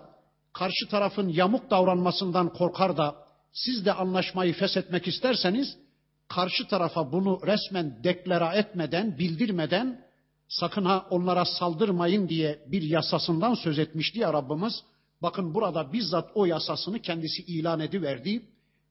karşı 0.54 0.88
tarafın 0.90 1.30
yamuk 1.30 1.72
davranmasından 1.72 2.54
korkar 2.54 2.98
da 2.98 3.16
siz 3.54 3.86
de 3.86 3.94
anlaşmayı 3.94 4.54
feshetmek 4.54 5.08
isterseniz 5.08 5.78
karşı 6.28 6.68
tarafa 6.68 7.12
bunu 7.12 7.40
resmen 7.48 8.04
deklara 8.04 8.54
etmeden, 8.54 9.18
bildirmeden 9.18 10.06
sakın 10.48 10.86
ha 10.86 11.08
onlara 11.10 11.46
saldırmayın 11.46 12.30
diye 12.30 12.60
bir 12.68 12.82
yasasından 12.82 13.54
söz 13.54 13.80
etmişti 13.80 14.20
ya 14.20 14.34
Rabbimiz. 14.34 14.84
Bakın 15.22 15.54
burada 15.54 15.94
bizzat 15.94 16.30
o 16.36 16.46
yasasını 16.46 17.00
kendisi 17.00 17.42
ilan 17.42 17.80
ediverdi. 17.80 18.46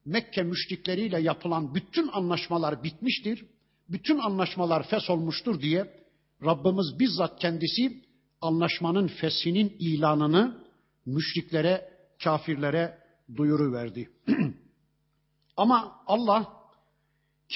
Mekke 0.04 0.42
müşrikleriyle 0.42 1.20
yapılan 1.20 1.74
bütün 1.74 2.08
anlaşmalar 2.08 2.82
bitmiştir. 2.82 3.44
Bütün 3.88 4.18
anlaşmalar 4.18 4.88
fes 4.88 5.10
olmuştur 5.10 5.60
diye 5.60 6.04
Rabbimiz 6.44 6.98
bizzat 6.98 7.40
kendisi 7.40 8.03
anlaşmanın 8.44 9.08
fesinin 9.08 9.76
ilanını 9.78 10.64
müşriklere, 11.06 11.88
kafirlere 12.24 12.98
duyuru 13.36 13.72
verdi. 13.72 14.10
Ama 15.56 16.02
Allah 16.06 16.52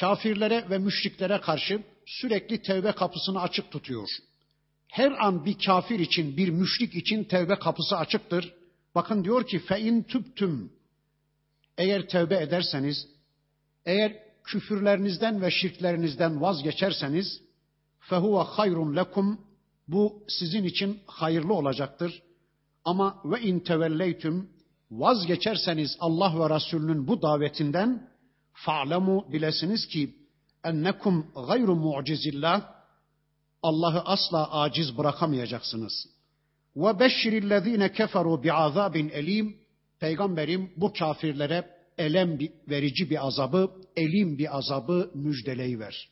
kafirlere 0.00 0.70
ve 0.70 0.78
müşriklere 0.78 1.40
karşı 1.40 1.82
sürekli 2.06 2.62
tevbe 2.62 2.92
kapısını 2.92 3.40
açık 3.40 3.70
tutuyor. 3.70 4.08
Her 4.88 5.12
an 5.12 5.44
bir 5.44 5.58
kafir 5.66 5.98
için, 5.98 6.36
bir 6.36 6.48
müşrik 6.48 6.94
için 6.94 7.24
tevbe 7.24 7.54
kapısı 7.54 7.96
açıktır. 7.96 8.54
Bakın 8.94 9.24
diyor 9.24 9.46
ki 9.46 9.58
fe 9.58 9.80
in 9.80 10.02
tüptüm 10.02 10.72
eğer 11.78 12.08
tevbe 12.08 12.36
ederseniz, 12.36 13.08
eğer 13.86 14.16
küfürlerinizden 14.44 15.42
ve 15.42 15.50
şirklerinizden 15.50 16.40
vazgeçerseniz 16.40 17.40
fehuve 18.00 18.42
hayrun 18.42 18.96
lekum 18.96 19.47
bu 19.88 20.22
sizin 20.28 20.64
için 20.64 21.00
hayırlı 21.06 21.54
olacaktır. 21.54 22.22
Ama 22.84 23.22
ve 23.24 23.40
in 23.40 23.60
tevelleytüm 23.60 24.50
vazgeçerseniz 24.90 25.96
Allah 26.00 26.40
ve 26.40 26.54
Resulünün 26.54 27.08
bu 27.08 27.22
davetinden 27.22 28.10
fa'lemu 28.52 29.32
bilesiniz 29.32 29.88
ki 29.88 30.14
ennekum 30.64 31.26
gayru 31.46 31.74
mu'cizillah 31.74 32.78
Allah'ı 33.62 34.00
asla 34.00 34.52
aciz 34.52 34.98
bırakamayacaksınız. 34.98 36.06
Ve 36.76 37.00
beşşirillezine 37.00 37.92
keferu 37.92 38.42
bi'azabin 38.42 39.08
elim 39.08 39.56
Peygamberim 40.00 40.72
bu 40.76 40.92
kafirlere 40.92 41.78
elem 41.98 42.38
verici 42.68 43.10
bir 43.10 43.26
azabı, 43.26 43.70
elim 43.96 44.38
bir 44.38 44.56
azabı 44.56 45.10
müjdeleyiver. 45.14 46.08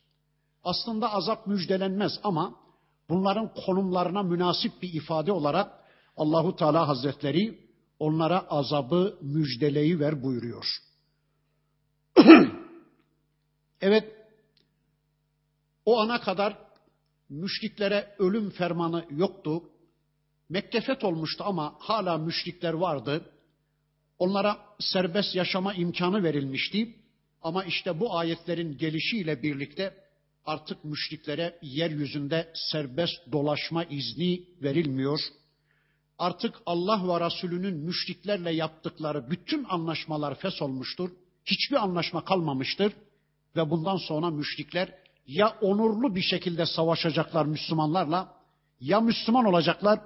Aslında 0.65 1.13
azap 1.13 1.47
müjdelenmez 1.47 2.13
ama 2.23 2.55
bunların 3.09 3.55
konumlarına 3.55 4.23
münasip 4.23 4.83
bir 4.83 4.93
ifade 4.93 5.33
olarak 5.33 5.73
Allahu 6.17 6.57
Teala 6.57 6.89
Hazretleri 6.89 7.67
onlara 7.99 8.41
azabı 8.49 9.19
müjdeleyiver 9.21 10.23
buyuruyor. 10.23 10.67
evet, 13.81 14.17
o 15.85 16.01
ana 16.01 16.21
kadar 16.21 16.59
müşriklere 17.29 18.15
ölüm 18.19 18.51
fermanı 18.51 19.07
yoktu. 19.11 19.63
Mekke 20.49 20.99
olmuştu 21.03 21.45
ama 21.47 21.75
hala 21.79 22.19
müşrikler 22.19 22.73
vardı. 22.73 23.31
Onlara 24.19 24.59
serbest 24.79 25.35
yaşama 25.35 25.75
imkanı 25.75 26.23
verilmişti. 26.23 26.97
Ama 27.43 27.65
işte 27.65 28.01
bu 28.01 28.19
ayetlerin 28.19 28.79
gelişiyle 28.79 29.43
birlikte 29.43 30.06
artık 30.47 30.85
müşriklere 30.85 31.59
yeryüzünde 31.63 32.53
serbest 32.55 33.33
dolaşma 33.33 33.85
izni 33.85 34.45
verilmiyor. 34.63 35.21
Artık 36.19 36.55
Allah 36.67 37.09
ve 37.09 37.27
Resulünün 37.27 37.77
müşriklerle 37.77 38.53
yaptıkları 38.53 39.31
bütün 39.31 39.65
anlaşmalar 39.65 40.63
olmuştur. 40.63 41.11
Hiçbir 41.45 41.77
anlaşma 41.77 42.25
kalmamıştır. 42.25 42.93
Ve 43.57 43.71
bundan 43.71 43.97
sonra 43.97 44.31
müşrikler 44.31 44.95
ya 45.27 45.57
onurlu 45.61 46.15
bir 46.15 46.23
şekilde 46.23 46.67
savaşacaklar 46.67 47.47
Müslümanlarla, 47.47 48.35
ya 48.81 49.01
Müslüman 49.01 49.45
olacaklar 49.45 50.01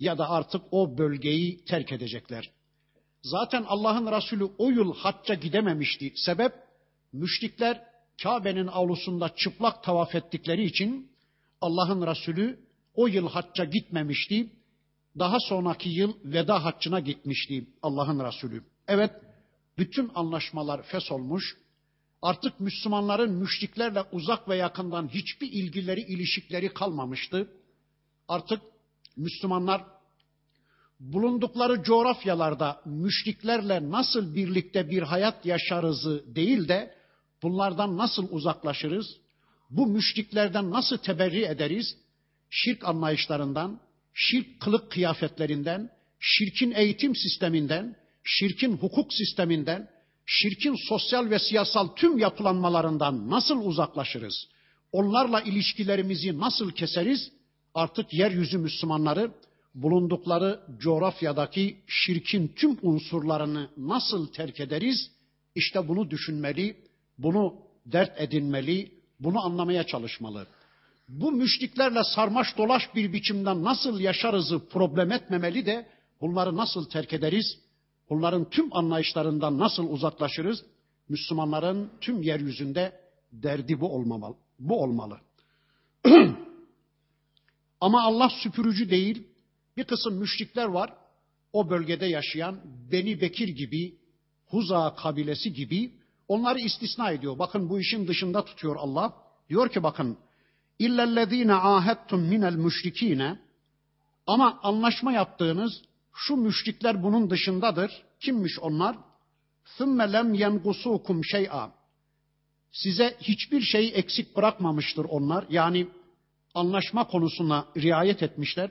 ya 0.00 0.18
da 0.18 0.30
artık 0.30 0.62
o 0.70 0.98
bölgeyi 0.98 1.64
terk 1.64 1.92
edecekler. 1.92 2.50
Zaten 3.22 3.64
Allah'ın 3.68 4.12
Resulü 4.12 4.44
o 4.58 4.70
yıl 4.70 4.94
hacca 4.94 5.34
gidememişti. 5.34 6.12
Sebep 6.16 6.52
müşrikler 7.12 7.93
Kabe'nin 8.22 8.66
avlusunda 8.66 9.34
çıplak 9.36 9.84
tavaf 9.84 10.14
ettikleri 10.14 10.64
için 10.64 11.10
Allah'ın 11.60 12.06
Resulü 12.06 12.60
o 12.94 13.06
yıl 13.06 13.28
hacca 13.28 13.64
gitmemişti. 13.64 14.50
Daha 15.18 15.36
sonraki 15.40 15.88
yıl 15.88 16.14
veda 16.24 16.64
haccına 16.64 17.00
gitmişti 17.00 17.66
Allah'ın 17.82 18.24
Resulü. 18.26 18.64
Evet, 18.88 19.10
bütün 19.78 20.10
anlaşmalar 20.14 20.82
fes 20.82 21.12
olmuş. 21.12 21.56
Artık 22.22 22.60
Müslümanların 22.60 23.32
müşriklerle 23.32 24.02
uzak 24.12 24.48
ve 24.48 24.56
yakından 24.56 25.08
hiçbir 25.08 25.52
ilgileri, 25.52 26.00
ilişikleri 26.00 26.74
kalmamıştı. 26.74 27.48
Artık 28.28 28.60
Müslümanlar 29.16 29.84
bulundukları 31.00 31.82
coğrafyalarda 31.82 32.80
müşriklerle 32.84 33.90
nasıl 33.90 34.34
birlikte 34.34 34.90
bir 34.90 35.02
hayat 35.02 35.46
yaşarızı 35.46 36.34
değil 36.34 36.68
de 36.68 36.94
bunlardan 37.44 37.96
nasıl 37.96 38.28
uzaklaşırız? 38.30 39.06
Bu 39.70 39.86
müşriklerden 39.86 40.70
nasıl 40.70 40.96
teberri 40.96 41.44
ederiz? 41.44 41.96
Şirk 42.50 42.84
anlayışlarından, 42.84 43.80
şirk 44.14 44.60
kılık 44.60 44.90
kıyafetlerinden, 44.90 45.90
şirkin 46.20 46.70
eğitim 46.70 47.16
sisteminden, 47.16 47.96
şirkin 48.24 48.76
hukuk 48.76 49.12
sisteminden, 49.12 49.88
şirkin 50.26 50.76
sosyal 50.88 51.30
ve 51.30 51.38
siyasal 51.38 51.88
tüm 51.88 52.18
yapılanmalarından 52.18 53.30
nasıl 53.30 53.66
uzaklaşırız? 53.66 54.48
Onlarla 54.92 55.40
ilişkilerimizi 55.40 56.38
nasıl 56.38 56.70
keseriz? 56.70 57.32
Artık 57.74 58.14
yeryüzü 58.14 58.58
Müslümanları 58.58 59.30
bulundukları 59.74 60.60
coğrafyadaki 60.78 61.76
şirkin 61.86 62.48
tüm 62.48 62.78
unsurlarını 62.82 63.70
nasıl 63.76 64.32
terk 64.32 64.60
ederiz? 64.60 65.10
İşte 65.54 65.88
bunu 65.88 66.10
düşünmeli, 66.10 66.76
bunu 67.18 67.54
dert 67.86 68.20
edinmeli, 68.20 68.92
bunu 69.20 69.44
anlamaya 69.44 69.84
çalışmalı. 69.86 70.46
Bu 71.08 71.32
müşriklerle 71.32 72.00
sarmaş 72.14 72.58
dolaş 72.58 72.94
bir 72.94 73.12
biçimden 73.12 73.64
nasıl 73.64 74.00
yaşarızı 74.00 74.68
problem 74.68 75.12
etmemeli 75.12 75.66
de 75.66 75.86
bunları 76.20 76.56
nasıl 76.56 76.88
terk 76.88 77.12
ederiz? 77.12 77.58
Bunların 78.10 78.50
tüm 78.50 78.76
anlayışlarından 78.76 79.58
nasıl 79.58 79.90
uzaklaşırız? 79.90 80.64
Müslümanların 81.08 81.90
tüm 82.00 82.22
yeryüzünde 82.22 83.00
derdi 83.32 83.80
bu 83.80 83.94
olmamalı. 83.94 84.36
Bu 84.58 84.82
olmalı. 84.82 85.20
Ama 87.80 88.02
Allah 88.02 88.30
süpürücü 88.42 88.90
değil, 88.90 89.28
bir 89.76 89.84
kısım 89.84 90.14
müşrikler 90.14 90.64
var. 90.64 90.92
O 91.52 91.70
bölgede 91.70 92.06
yaşayan 92.06 92.60
Beni 92.92 93.20
Bekir 93.20 93.48
gibi, 93.48 93.94
Huza 94.46 94.94
kabilesi 94.94 95.52
gibi 95.52 95.92
Onları 96.28 96.58
istisna 96.58 97.10
ediyor. 97.10 97.38
Bakın 97.38 97.68
bu 97.68 97.80
işin 97.80 98.08
dışında 98.08 98.44
tutuyor 98.44 98.76
Allah. 98.76 99.12
Diyor 99.48 99.68
ki 99.68 99.82
bakın 99.82 100.18
illellezine 100.78 101.54
ahettum 101.54 102.20
minel 102.20 102.54
müşrikine 102.54 103.38
ama 104.26 104.60
anlaşma 104.62 105.12
yaptığınız 105.12 105.82
şu 106.14 106.36
müşrikler 106.36 107.02
bunun 107.02 107.30
dışındadır. 107.30 108.02
Kimmiş 108.20 108.58
onlar? 108.58 108.96
Sümme 109.64 110.12
lem 110.12 110.34
yengusukum 110.34 111.24
şey'a. 111.24 111.70
Size 112.72 113.16
hiçbir 113.20 113.60
şeyi 113.60 113.92
eksik 113.92 114.36
bırakmamıştır 114.36 115.04
onlar. 115.04 115.44
Yani 115.50 115.88
anlaşma 116.54 117.06
konusuna 117.06 117.66
riayet 117.76 118.22
etmişler. 118.22 118.70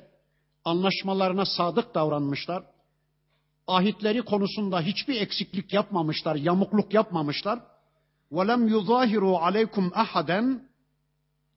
Anlaşmalarına 0.66 1.46
sadık 1.46 1.96
davranmışlar 1.96 2.63
Ahitleri 3.67 4.23
konusunda 4.23 4.81
hiçbir 4.81 5.21
eksiklik 5.21 5.73
yapmamışlar, 5.73 6.37
yamukluk 6.37 6.95
yapmamışlar. 6.95 7.61
وَلَمْ 8.33 8.62
يُظَاهِرُوا 8.75 9.38
عَلَيْكُمْ 9.38 9.91
أَحَدًا 9.91 10.69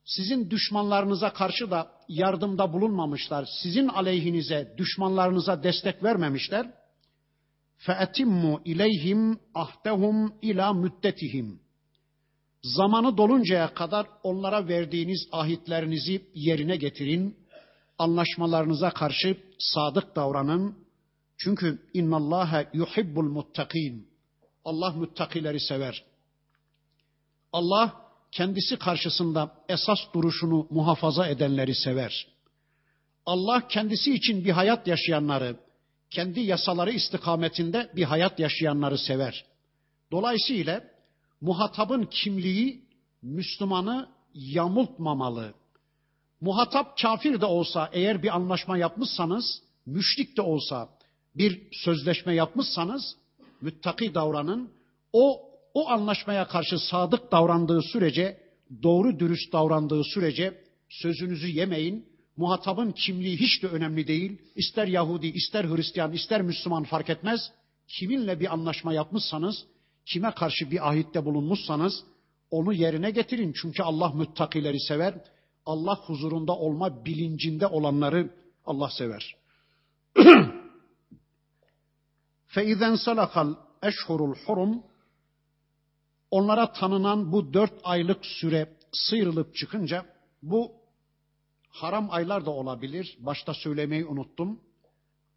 Sizin 0.06 0.50
düşmanlarınıza 0.50 1.34
karşı 1.34 1.72
da 1.72 1.92
yardımda 2.10 2.74
bulunmamışlar. 2.74 3.48
Sizin 3.64 3.88
aleyhinize, 3.88 4.76
düşmanlarınıza 4.78 5.64
destek 5.64 6.04
vermemişler. 6.04 6.74
فَاَتِمُّ 7.80 8.64
اِلَيْهِمْ 8.64 9.38
اَهْدَهُمْ 9.56 10.32
ila 10.42 10.74
müddetihim. 10.74 11.60
Zamanı 12.64 13.18
doluncaya 13.18 13.74
kadar 13.74 14.08
onlara 14.24 14.68
verdiğiniz 14.68 15.28
ahitlerinizi 15.32 16.26
yerine 16.34 16.76
getirin. 16.76 17.38
Anlaşmalarınıza 17.98 18.90
karşı 18.90 19.38
sadık 19.60 20.16
davranın. 20.16 20.78
çünkü 21.39 21.83
innallâhe 21.95 22.69
yuhibbul 22.73 23.29
muttakin. 23.29 24.09
Allah 24.65 24.91
muttakileri 24.91 25.61
sever. 25.61 26.05
Allah 27.53 28.07
kendisi 28.33 28.77
karşısında 28.77 29.55
esas 29.69 29.99
duruşunu 30.15 30.67
muhafaza 30.71 31.27
edenleri 31.29 31.75
sever. 31.75 32.27
Allah 33.27 33.69
kendisi 33.69 34.15
için 34.15 34.45
bir 34.45 34.51
hayat 34.51 34.87
yaşayanları, 34.87 35.57
kendi 36.11 36.41
yasaları 36.41 36.91
istikametinde 36.91 37.93
bir 37.97 38.05
hayat 38.05 38.39
yaşayanları 38.39 38.99
sever. 38.99 39.45
Dolayısıyla 40.13 40.85
muhatabın 41.41 42.05
kimliği 42.05 42.85
Müslümanı 43.23 44.09
yamultmamalı. 44.35 45.55
Muhatap 46.41 46.99
kafir 46.99 47.41
de 47.41 47.47
olsa 47.47 47.91
eğer 47.93 48.23
bir 48.23 48.37
anlaşma 48.37 48.79
yapmışsanız, 48.79 49.63
müşrik 49.87 50.37
de 50.37 50.43
olsa 50.43 50.96
bir 51.39 51.63
sözleşme 51.73 52.35
yapmışsanız 52.35 53.17
müttaki 53.61 54.15
davranın. 54.15 54.71
O 55.13 55.47
o 55.75 55.89
anlaşmaya 55.89 56.49
karşı 56.49 56.79
sadık 56.79 57.33
davrandığı 57.33 57.83
sürece, 57.83 58.41
doğru 58.83 59.19
dürüst 59.19 59.53
davrandığı 59.53 60.05
sürece 60.05 60.63
sözünüzü 60.89 61.47
yemeyin. 61.47 62.07
Muhatabın 62.37 62.93
kimliği 62.93 63.37
hiç 63.37 63.63
de 63.63 63.67
önemli 63.67 64.07
değil. 64.07 64.39
İster 64.57 64.87
Yahudi, 64.87 65.27
ister 65.27 65.65
Hristiyan, 65.65 66.13
ister 66.13 66.43
Müslüman 66.43 66.85
fark 66.85 67.11
etmez. 67.11 67.41
Kiminle 67.89 68.41
bir 68.41 68.53
anlaşma 68.53 68.93
yapmışsanız, 68.93 69.65
kime 70.07 70.31
karşı 70.31 70.71
bir 70.71 70.89
ahitte 70.89 71.25
bulunmuşsanız 71.25 72.05
onu 72.51 72.73
yerine 72.73 73.11
getirin. 73.11 73.55
Çünkü 73.63 73.83
Allah 73.83 74.13
müttakileri 74.13 74.81
sever. 74.81 75.15
Allah 75.67 75.97
huzurunda 75.97 76.53
olma 76.53 77.05
bilincinde 77.05 77.67
olanları 77.67 78.31
Allah 78.67 78.91
sever. 78.99 79.37
فَاِذَنْ 82.56 82.94
سَلَخَ 83.08 83.34
الْاَشْهُرُ 83.48 84.20
الْحُرُمُ 84.32 84.82
Onlara 86.32 86.72
tanınan 86.72 87.32
bu 87.32 87.54
dört 87.54 87.74
aylık 87.84 88.26
süre 88.26 88.78
sıyrılıp 88.94 89.56
çıkınca 89.56 90.06
bu 90.44 90.72
haram 91.70 92.08
aylar 92.12 92.46
da 92.46 92.52
olabilir. 92.52 93.18
Başta 93.20 93.54
söylemeyi 93.54 94.06
unuttum. 94.06 94.60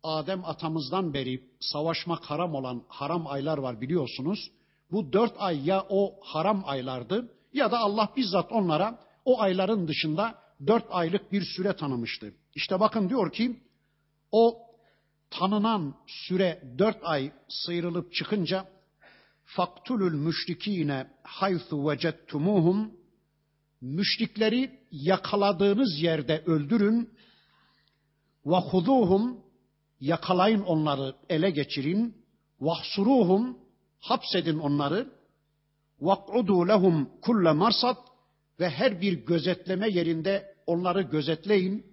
Adem 0.03 0.45
atamızdan 0.45 1.15
beri 1.15 1.45
savaşmak 1.61 2.25
haram 2.25 2.55
olan 2.55 2.83
haram 2.89 3.27
aylar 3.27 3.59
var 3.59 3.81
biliyorsunuz. 3.81 4.51
Bu 4.91 5.13
dört 5.13 5.35
ay 5.39 5.67
ya 5.67 5.87
o 5.89 6.15
haram 6.23 6.63
aylardı 6.67 7.35
ya 7.53 7.73
da 7.73 7.79
Allah 7.79 8.09
bizzat 8.17 8.53
onlara 8.53 8.99
o 9.25 9.41
ayların 9.41 9.89
dışında 9.89 10.39
dört 10.67 10.85
aylık 10.91 11.33
bir 11.33 11.43
süre 11.57 11.77
tanımıştı. 11.77 12.35
İşte 12.55 12.81
bakın 12.81 13.09
diyor 13.09 13.33
ki 13.33 13.61
o 14.33 14.59
tanınan 15.32 15.96
süre 16.08 16.64
dört 16.78 16.98
ay 17.04 17.32
sıyrılıp 17.50 18.14
çıkınca 18.14 18.66
faktulul 19.46 20.14
müşrikine 20.14 21.08
haythu 21.24 21.90
vecettumuhum 21.90 22.92
müşrikleri 23.82 24.80
yakaladığınız 24.92 26.02
yerde 26.02 26.44
öldürün 26.46 27.10
ve 28.46 28.56
huduhum 28.56 29.40
yakalayın 30.00 30.62
onları 30.62 31.16
ele 31.30 31.50
geçirin 31.50 32.18
vahsuruhum 32.62 33.58
hapsedin 34.00 34.60
onları 34.60 35.12
vak'udu 36.02 36.68
lehum 36.68 37.10
kulle 37.22 37.52
marsat 37.52 37.98
ve 38.60 38.70
her 38.70 39.02
bir 39.02 39.14
gözetleme 39.14 39.90
yerinde 39.90 40.56
onları 40.68 41.02
gözetleyin 41.02 41.86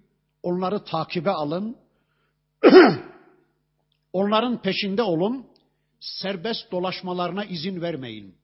onları 0.43 0.83
takibe 0.83 1.31
alın 1.31 1.77
onların 4.17 4.61
peşinde 4.61 5.03
olun 5.03 5.47
serbest 5.99 6.71
dolaşmalarına 6.71 7.45
izin 7.45 7.81
vermeyin. 7.81 8.35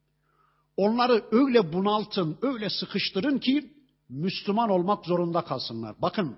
Onları 0.78 1.26
öyle 1.32 1.74
bunaltın, 1.74 2.38
öyle 2.42 2.70
sıkıştırın 2.70 3.40
ki 3.40 3.74
Müslüman 4.10 4.70
olmak 4.70 5.06
zorunda 5.06 5.42
kalsınlar. 5.42 5.96
Bakın 6.02 6.38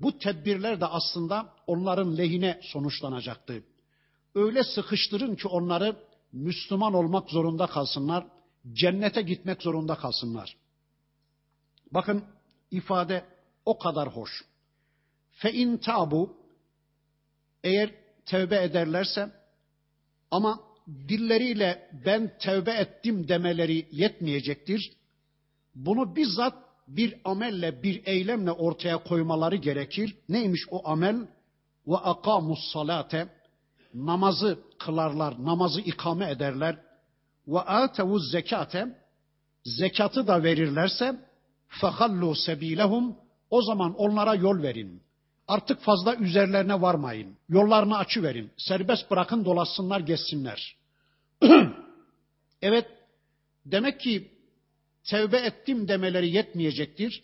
bu 0.00 0.18
tedbirler 0.18 0.80
de 0.80 0.86
aslında 0.86 1.52
onların 1.66 2.16
lehine 2.16 2.60
sonuçlanacaktı. 2.62 3.64
Öyle 4.34 4.64
sıkıştırın 4.64 5.34
ki 5.34 5.48
onları 5.48 5.96
Müslüman 6.32 6.94
olmak 6.94 7.30
zorunda 7.30 7.66
kalsınlar, 7.66 8.26
cennete 8.72 9.22
gitmek 9.22 9.62
zorunda 9.62 9.94
kalsınlar. 9.94 10.56
Bakın 11.90 12.24
ifade 12.70 13.24
o 13.64 13.78
kadar 13.78 14.08
hoş. 14.08 14.44
Fe 15.30 15.52
in 15.52 15.76
tabu 15.76 16.36
eğer 17.64 18.01
tevbe 18.26 18.62
ederlerse 18.62 19.30
ama 20.30 20.60
dilleriyle 21.08 21.90
ben 22.06 22.38
tevbe 22.38 22.70
ettim 22.70 23.28
demeleri 23.28 23.88
yetmeyecektir. 23.90 24.92
Bunu 25.74 26.16
bizzat 26.16 26.54
bir 26.88 27.20
amelle, 27.24 27.82
bir 27.82 28.06
eylemle 28.06 28.52
ortaya 28.52 28.98
koymaları 28.98 29.56
gerekir. 29.56 30.16
Neymiş 30.28 30.60
o 30.70 30.88
amel? 30.88 31.16
Ve 31.86 31.96
akamus 31.96 32.58
salate 32.72 33.28
namazı 33.94 34.58
kılarlar, 34.78 35.44
namazı 35.44 35.80
ikame 35.80 36.30
ederler. 36.30 36.76
Ve 37.48 37.60
atevuz 37.60 38.30
zekate 38.30 38.86
zekatı 39.64 40.26
da 40.26 40.42
verirlerse 40.42 41.20
fehallu 41.68 42.34
sebilehum 42.34 43.16
o 43.50 43.62
zaman 43.62 43.94
onlara 43.94 44.34
yol 44.34 44.62
verin. 44.62 45.02
Artık 45.48 45.80
fazla 45.80 46.16
üzerlerine 46.16 46.80
varmayın. 46.80 47.36
Yollarını 47.48 47.98
açı 47.98 48.22
verin. 48.22 48.50
Serbest 48.56 49.10
bırakın 49.10 49.44
dolaşsınlar, 49.44 50.00
geçsinler. 50.00 50.76
evet, 52.62 52.86
demek 53.66 54.00
ki 54.00 54.32
tevbe 55.04 55.36
ettim 55.36 55.88
demeleri 55.88 56.30
yetmeyecektir. 56.30 57.22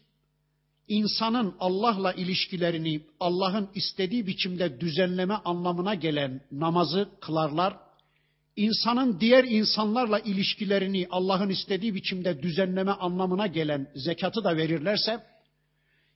İnsanın 0.89 1.55
Allah'la 1.61 2.13
ilişkilerini 2.13 3.01
Allah'ın 3.21 3.69
istediği 3.75 4.27
biçimde 4.27 4.81
düzenleme 4.81 5.35
anlamına 5.35 5.95
gelen 5.95 6.41
namazı 6.53 7.09
kılarlar. 7.21 7.77
İnsanın 8.57 9.21
diğer 9.21 9.45
insanlarla 9.45 10.19
ilişkilerini 10.19 11.07
Allah'ın 11.11 11.49
istediği 11.49 11.95
biçimde 11.95 12.43
düzenleme 12.43 12.91
anlamına 12.91 13.47
gelen 13.47 13.93
zekatı 13.95 14.45
da 14.45 14.57
verirlerse 14.57 15.25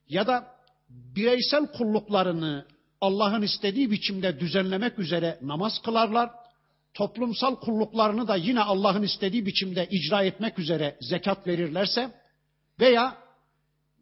ya 0.09 0.27
da 0.27 0.52
bireysel 1.15 1.67
kulluklarını 1.67 2.65
Allah'ın 3.01 3.41
istediği 3.41 3.91
biçimde 3.91 4.39
düzenlemek 4.39 4.99
üzere 4.99 5.39
namaz 5.41 5.81
kılarlar. 5.85 6.29
Toplumsal 6.93 7.55
kulluklarını 7.55 8.27
da 8.27 8.35
yine 8.35 8.61
Allah'ın 8.61 9.03
istediği 9.03 9.45
biçimde 9.45 9.87
icra 9.91 10.23
etmek 10.23 10.59
üzere 10.59 10.97
zekat 11.01 11.47
verirlerse 11.47 12.11
veya 12.79 13.17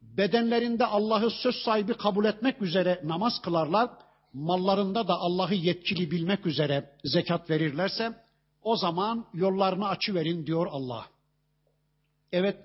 bedenlerinde 0.01 0.86
Allah'ı 0.86 1.30
söz 1.30 1.56
sahibi 1.56 1.93
kabul 1.93 2.25
etmek 2.25 2.62
üzere 2.62 3.01
namaz 3.04 3.41
kılarlar, 3.41 3.89
mallarında 4.34 5.08
da 5.08 5.13
Allah'ı 5.13 5.54
yetkili 5.54 6.12
bilmek 6.12 6.45
üzere 6.45 6.91
zekat 7.04 7.49
verirlerse 7.49 8.13
o 8.62 8.75
zaman 8.75 9.25
yollarını 9.34 9.88
açıverin 9.88 10.45
diyor 10.45 10.67
Allah. 10.71 11.06
Evet, 12.32 12.58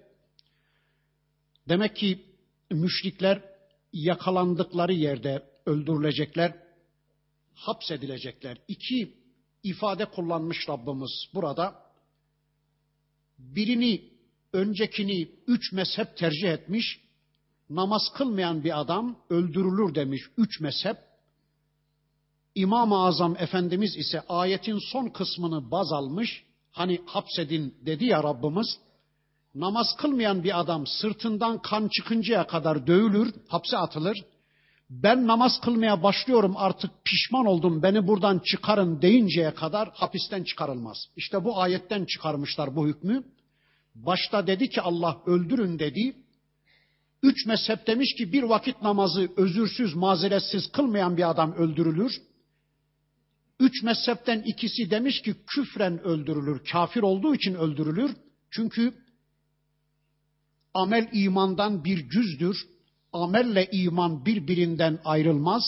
demek 1.69 1.97
ki 1.97 2.25
müşrikler 2.71 3.56
yakalandıkları 4.05 4.93
yerde 4.93 5.43
öldürülecekler, 5.67 6.55
hapsedilecekler. 7.55 8.59
İki 8.69 9.15
ifade 9.63 10.05
kullanmış 10.05 10.69
Rabbimiz 10.69 11.25
burada. 11.35 11.87
Birini, 13.39 14.11
öncekini 14.53 15.29
üç 15.47 15.73
mezhep 15.73 16.17
tercih 16.17 16.49
etmiş. 16.49 17.01
Namaz 17.71 18.03
kılmayan 18.15 18.65
bir 18.65 18.81
adam 18.81 19.19
öldürülür 19.31 19.95
demiş 19.95 20.23
üç 20.39 20.61
mezhep. 20.61 20.97
İmam-ı 22.55 22.97
Azam 22.97 23.37
Efendimiz 23.39 23.97
ise 23.97 24.21
ayetin 24.21 24.79
son 24.93 25.09
kısmını 25.09 25.71
baz 25.71 25.93
almış. 25.93 26.45
Hani 26.71 27.01
hapsedin 27.07 27.75
dedi 27.87 28.05
ya 28.05 28.23
Rabbimiz. 28.23 28.79
Namaz 29.61 29.87
kılmayan 29.99 30.45
bir 30.45 30.61
adam 30.61 30.87
sırtından 30.87 31.63
kan 31.63 31.89
çıkıncaya 31.89 32.47
kadar 32.47 32.87
dövülür, 32.87 33.35
hapse 33.49 33.77
atılır. 33.77 34.19
Ben 34.91 35.27
namaz 35.27 35.61
kılmaya 35.61 36.03
başlıyorum 36.03 36.55
artık 36.57 36.91
pişman 37.05 37.47
oldum 37.47 37.83
beni 37.83 38.07
buradan 38.07 38.39
çıkarın 38.39 39.03
deyinceye 39.03 39.55
kadar 39.55 39.91
hapisten 39.93 40.45
çıkarılmaz. 40.45 40.97
İşte 41.17 41.45
bu 41.45 41.61
ayetten 41.61 42.05
çıkarmışlar 42.05 42.77
bu 42.77 42.89
hükmü. 42.89 43.25
Başta 43.95 44.47
dedi 44.47 44.69
ki 44.69 44.81
Allah 44.81 45.19
öldürün 45.27 45.79
dedi. 45.79 46.17
Üç 47.23 47.47
mezhep 47.47 47.87
demiş 47.87 48.15
ki 48.19 48.33
bir 48.33 48.43
vakit 48.43 48.83
namazı 48.83 49.29
özürsüz, 49.37 49.95
mazeretsiz 49.95 50.73
kılmayan 50.73 51.17
bir 51.17 51.31
adam 51.31 51.53
öldürülür. 51.53 52.13
Üç 53.61 53.83
mezhepten 53.83 54.43
ikisi 54.43 54.91
demiş 54.91 55.23
ki 55.23 55.35
küfren 55.47 56.03
öldürülür, 56.03 56.65
kafir 56.73 57.03
olduğu 57.03 57.35
için 57.35 57.55
öldürülür. 57.55 58.17
Çünkü 58.51 59.06
amel 60.77 61.09
imandan 61.13 61.85
bir 61.85 62.09
cüzdür. 62.09 62.57
Amelle 63.13 63.69
iman 63.73 64.27
birbirinden 64.27 64.99
ayrılmaz. 65.05 65.63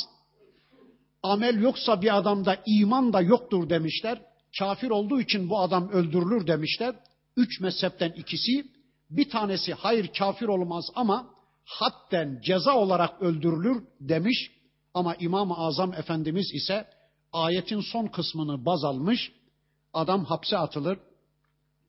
Amel 1.22 1.62
yoksa 1.62 2.02
bir 2.02 2.16
adamda 2.16 2.62
iman 2.66 3.12
da 3.12 3.20
yoktur 3.20 3.70
demişler. 3.70 4.22
Kafir 4.58 4.90
olduğu 4.90 5.20
için 5.20 5.50
bu 5.50 5.60
adam 5.60 5.88
öldürülür 5.88 6.46
demişler. 6.46 6.94
Üç 7.36 7.60
mezhepten 7.60 8.10
ikisi, 8.10 8.66
bir 9.10 9.30
tanesi 9.30 9.74
hayır 9.74 10.10
kafir 10.18 10.46
olmaz 10.46 10.84
ama 10.94 11.30
hatten 11.64 12.40
ceza 12.44 12.76
olarak 12.76 13.22
öldürülür 13.22 13.84
demiş. 14.00 14.50
Ama 14.94 15.14
İmam-ı 15.14 15.54
Azam 15.54 15.94
Efendimiz 15.94 16.54
ise 16.54 16.86
ayetin 17.32 17.80
son 17.80 18.06
kısmını 18.06 18.64
baz 18.66 18.84
almış. 18.84 19.32
Adam 19.92 20.24
hapse 20.24 20.58
atılır. 20.58 20.98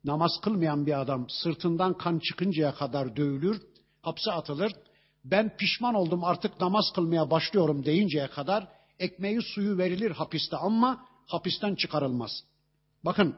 Namaz 0.04 0.32
kılmayan 0.42 0.86
bir 0.86 1.02
adam 1.02 1.30
sırtından 1.30 1.98
kan 1.98 2.20
çıkıncaya 2.20 2.76
kadar 2.76 3.16
dövülür, 3.16 3.62
hapse 4.02 4.32
atılır. 4.32 4.72
Ben 5.26 5.58
pişman 5.58 5.96
oldum 5.96 6.24
artık 6.24 6.62
namaz 6.62 6.86
kılmaya 6.96 7.32
başlıyorum 7.32 7.86
deyinceye 7.86 8.28
kadar 8.28 8.68
ekmeği 9.00 9.42
suyu 9.42 9.78
verilir 9.78 10.12
hapiste 10.12 10.58
ama 10.58 11.06
hapisten 11.26 11.76
çıkarılmaz. 11.76 12.32
Bakın 13.06 13.36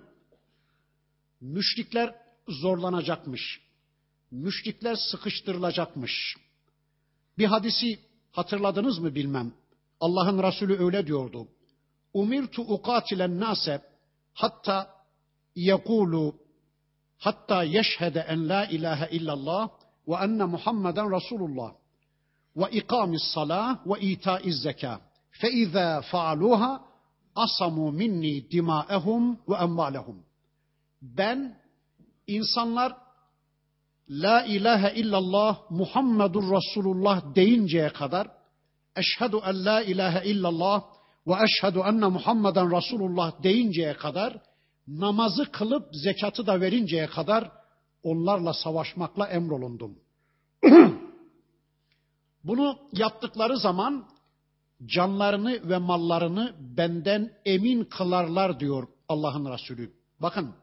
müşrikler 1.41 2.15
zorlanacakmış. 2.47 3.61
Müşrikler 4.31 4.95
sıkıştırılacakmış. 4.95 6.35
Bir 7.37 7.45
hadisi 7.45 7.99
hatırladınız 8.31 8.99
mı 8.99 9.15
bilmem. 9.15 9.53
Allah'ın 9.99 10.43
Resulü 10.43 10.85
öyle 10.85 11.07
diyordu. 11.07 11.47
Umirtu 12.13 12.61
ukatilen 12.61 13.39
nase 13.39 13.81
hatta 14.33 14.95
yekulu 15.55 16.35
hatta 17.25 17.63
yeşhede 17.63 18.19
en 18.19 18.49
la 18.49 18.65
ilahe 18.65 19.07
illallah 19.17 19.69
ve 20.07 20.15
enne 20.25 20.45
Muhammeden 20.45 21.15
Resulullah 21.15 21.71
ve 22.55 22.65
ikamis 22.71 23.23
salah 23.33 23.87
ve 23.87 23.99
itaiz 23.99 24.61
zeka. 24.61 25.01
Fe 25.31 25.49
izâ 25.51 26.01
faaluha 26.01 26.71
asamu 27.35 27.91
minni 27.91 28.51
dimâehum 28.51 29.39
ve 29.49 29.55
emvalehum. 29.55 30.17
Ben 31.01 31.57
insanlar 32.27 32.91
La 34.09 34.45
ilahe 34.45 34.93
illallah 34.95 35.57
Muhammedur 35.69 36.43
Resulullah 36.43 37.35
deyinceye 37.35 37.89
kadar 37.89 38.27
eşhedü 38.95 39.37
en 39.45 39.65
la 39.65 39.81
ilahe 39.81 40.29
illallah 40.29 40.83
ve 41.27 41.33
eşhedü 41.45 41.79
enne 41.79 42.07
Muhammeden 42.07 42.77
Resulullah 42.77 43.43
deyinceye 43.43 43.93
kadar 43.93 44.37
namazı 44.99 45.51
kılıp 45.51 45.95
zekatı 45.95 46.47
da 46.47 46.61
verinceye 46.61 47.07
kadar 47.07 47.51
onlarla 48.03 48.53
savaşmakla 48.53 49.27
emrolundum. 49.27 49.99
Bunu 52.43 52.79
yaptıkları 52.93 53.57
zaman 53.57 54.05
canlarını 54.85 55.69
ve 55.69 55.77
mallarını 55.77 56.55
benden 56.59 57.31
emin 57.45 57.83
kılarlar 57.83 58.59
diyor 58.59 58.87
Allah'ın 59.09 59.53
Resulü. 59.53 59.93
Bakın 60.19 60.53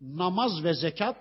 namaz 0.00 0.64
ve 0.64 0.74
zekat 0.74 1.16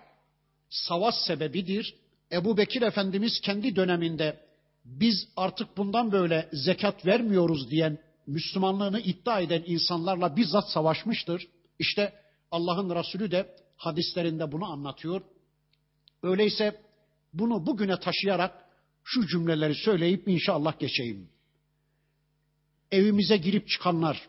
savaş 0.70 1.16
sebebidir. 1.16 1.96
Ebu 2.32 2.58
Bekir 2.58 2.82
Efendimiz 2.82 3.42
kendi 3.42 3.76
döneminde 3.76 4.40
biz 4.86 5.28
artık 5.36 5.78
bundan 5.78 6.12
böyle 6.12 6.50
zekat 6.54 7.06
vermiyoruz 7.06 7.72
diyen 7.72 7.98
Müslümanlığını 8.28 9.00
iddia 9.00 9.40
eden 9.40 9.64
insanlarla 9.66 10.36
bizzat 10.36 10.70
savaşmıştır. 10.70 11.48
İşte 11.80 12.14
Allah'ın 12.52 12.96
Resulü 12.96 13.32
de 13.32 13.56
hadislerinde 13.78 14.52
bunu 14.52 14.66
anlatıyor. 14.66 15.22
Öyleyse 16.24 16.82
bunu 17.34 17.66
bugüne 17.66 18.00
taşıyarak 18.00 18.66
şu 19.04 19.28
cümleleri 19.28 19.76
söyleyip 19.76 20.28
inşallah 20.28 20.80
geçeyim. 20.80 21.30
Evimize 22.92 23.38
girip 23.38 23.68
çıkanlar, 23.68 24.28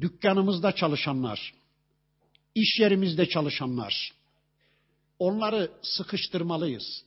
dükkanımızda 0.00 0.72
çalışanlar, 0.72 1.54
iş 2.54 2.80
yerimizde 2.80 3.28
çalışanlar, 3.28 4.12
onları 5.18 5.70
sıkıştırmalıyız. 5.82 7.04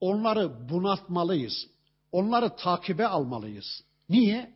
Onları 0.00 0.68
bunaltmalıyız. 0.68 1.66
Onları 2.12 2.56
takibe 2.56 3.06
almalıyız. 3.06 3.84
Niye? 4.08 4.54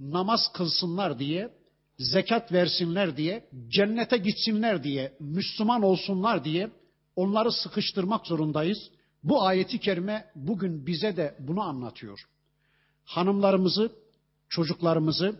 Namaz 0.00 0.52
kılsınlar 0.52 1.18
diye, 1.18 1.54
zekat 1.98 2.52
versinler 2.52 3.16
diye, 3.16 3.48
cennete 3.68 4.16
gitsinler 4.16 4.84
diye, 4.84 5.16
Müslüman 5.20 5.82
olsunlar 5.82 6.44
diye 6.44 6.70
onları 7.16 7.52
sıkıştırmak 7.52 8.26
zorundayız. 8.26 8.78
Bu 9.24 9.42
ayeti 9.42 9.78
kerime 9.78 10.26
bugün 10.34 10.86
bize 10.86 11.16
de 11.16 11.36
bunu 11.38 11.62
anlatıyor. 11.62 12.20
Hanımlarımızı, 13.04 13.92
çocuklarımızı, 14.48 15.36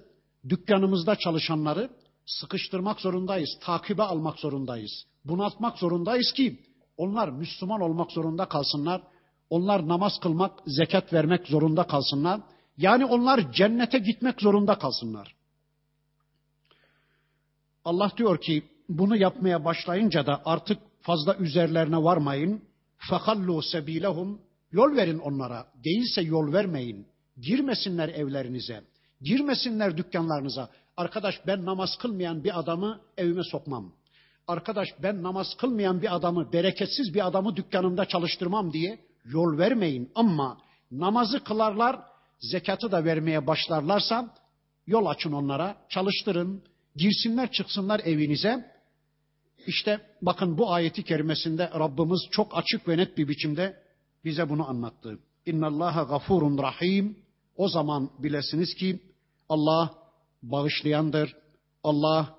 dükkanımızda 0.49 1.17
çalışanları 1.17 1.91
sıkıştırmak 2.27 3.01
zorundayız, 3.01 3.51
takibe 3.61 4.03
almak 4.03 4.39
zorundayız, 4.39 5.05
bunaltmak 5.25 5.79
zorundayız 5.79 6.33
ki 6.33 6.61
onlar 6.97 7.29
Müslüman 7.29 7.81
olmak 7.81 8.13
zorunda 8.13 8.49
kalsınlar. 8.49 9.03
Onlar 9.51 9.89
namaz 9.89 10.13
kılmak, 10.23 10.53
zekat 10.67 11.13
vermek 11.13 11.47
zorunda 11.47 11.87
kalsınlar. 11.87 12.41
Yani 12.79 13.05
onlar 13.05 13.53
cennete 13.53 13.99
gitmek 13.99 14.41
zorunda 14.41 14.79
kalsınlar. 14.79 15.36
Allah 17.87 18.13
diyor 18.17 18.41
ki 18.41 18.63
bunu 18.89 19.17
yapmaya 19.17 19.65
başlayınca 19.65 20.27
da 20.27 20.43
artık 20.45 20.79
fazla 21.01 21.37
üzerlerine 21.37 21.97
varmayın. 21.97 22.63
Fakallu 22.99 23.63
sebilehum 23.63 24.41
yol 24.73 24.97
verin 24.97 25.19
onlara. 25.19 25.67
Değilse 25.85 26.23
yol 26.23 26.53
vermeyin. 26.53 27.07
Girmesinler 27.41 28.09
evlerinize. 28.09 28.85
Girmesinler 29.21 29.97
dükkanlarınıza. 29.97 30.69
Arkadaş 30.97 31.35
ben 31.47 31.65
namaz 31.65 31.91
kılmayan 31.99 32.45
bir 32.45 32.59
adamı 32.59 33.01
evime 33.17 33.43
sokmam. 33.45 33.93
Arkadaş 34.49 34.89
ben 35.03 35.23
namaz 35.23 35.55
kılmayan 35.59 36.03
bir 36.03 36.17
adamı, 36.17 36.53
bereketsiz 36.53 37.15
bir 37.15 37.27
adamı 37.27 37.57
dükkanımda 37.57 38.05
çalıştırmam 38.05 38.73
diye 38.73 38.99
yol 39.25 39.59
vermeyin. 39.59 40.11
Ama 40.15 40.59
namazı 40.91 41.45
kılarlar, 41.45 42.01
zekatı 42.41 42.93
da 42.93 43.05
vermeye 43.05 43.47
başlarlarsa 43.47 44.35
yol 44.87 45.07
açın 45.07 45.33
onlara, 45.33 45.77
çalıştırın, 45.89 46.63
girsinler 46.97 47.53
çıksınlar 47.53 48.01
evinize. 48.05 48.77
İşte 49.67 50.01
bakın 50.23 50.59
bu 50.59 50.73
ayeti 50.73 51.03
kerimesinde 51.03 51.71
Rabbimiz 51.71 52.21
çok 52.31 52.59
açık 52.59 52.89
ve 52.89 52.97
net 52.97 53.19
bir 53.19 53.29
biçimde 53.29 53.83
bize 54.25 54.49
bunu 54.49 54.69
anlattı. 54.69 55.19
İnna 55.47 55.67
Allaha 55.67 56.03
gafurun 56.03 56.59
rahim. 56.59 57.19
O 57.57 57.69
zaman 57.69 58.11
bilesiniz 58.19 58.75
ki 58.75 59.03
Allah 59.49 59.95
bağışlayandır. 60.43 61.37
Allah 61.85 62.39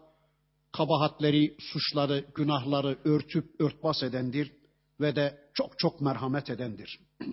kabahatleri, 0.72 1.56
suçları, 1.60 2.26
günahları 2.36 2.98
örtüp 3.04 3.62
örtbas 3.62 4.04
edendir 4.04 4.52
ve 5.00 5.16
de 5.16 5.38
çok 5.54 5.80
çok 5.80 6.02
merhamet 6.02 6.50
edendir. 6.50 7.00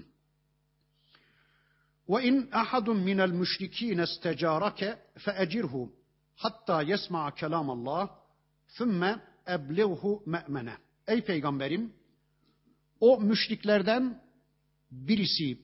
Ve 2.08 2.24
in 2.24 2.48
ahadun 2.52 2.96
minel 2.96 3.30
müşrikin 3.30 3.98
istecarake 3.98 4.98
feecirhu 5.18 5.92
hatta 6.36 6.82
yesma'a 6.82 7.34
kelam 7.34 7.70
Allah 7.70 8.18
thumme 8.76 9.20
eblighu 9.48 10.22
me'mene. 10.26 10.76
Ey 11.06 11.24
peygamberim 11.24 11.92
o 13.00 13.20
müşriklerden 13.20 14.22
birisi 14.90 15.58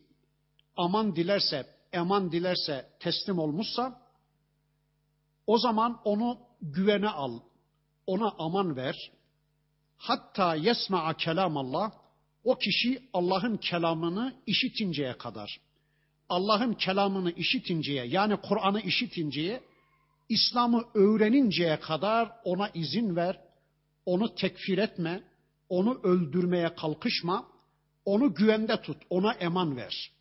aman 0.77 1.17
dilerse, 1.17 1.67
eman 1.93 2.33
dilerse 2.33 2.91
teslim 3.01 3.39
olmuşsa 3.39 4.03
o 5.47 5.59
zaman 5.59 6.01
onu 6.05 6.39
güvene 6.63 7.09
al, 7.09 7.41
ona 8.07 8.35
aman 8.39 8.77
ver. 8.77 9.11
Hatta 9.97 10.55
yesma'a 10.55 11.17
kelam 11.17 11.57
Allah 11.57 11.93
o 12.45 12.59
kişi 12.59 13.09
Allah'ın 13.13 13.57
kelamını 13.57 14.35
işitinceye 14.47 15.19
kadar. 15.19 15.61
Allah'ın 16.29 16.75
kelamını 16.75 17.31
işitinceye 17.31 18.05
yani 18.07 18.37
Kur'an'ı 18.37 18.81
işitinceye, 18.81 19.63
İslam'ı 20.31 20.85
öğreninceye 20.95 21.81
kadar 21.81 22.33
ona 22.45 22.69
izin 22.69 23.17
ver, 23.17 23.41
onu 24.07 24.35
tekfir 24.35 24.79
etme, 24.79 25.23
onu 25.69 26.01
öldürmeye 26.03 26.75
kalkışma, 26.75 27.49
onu 28.05 28.35
güvende 28.35 28.83
tut, 28.83 28.97
ona 29.11 29.33
eman 29.33 29.77
ver. 29.77 30.13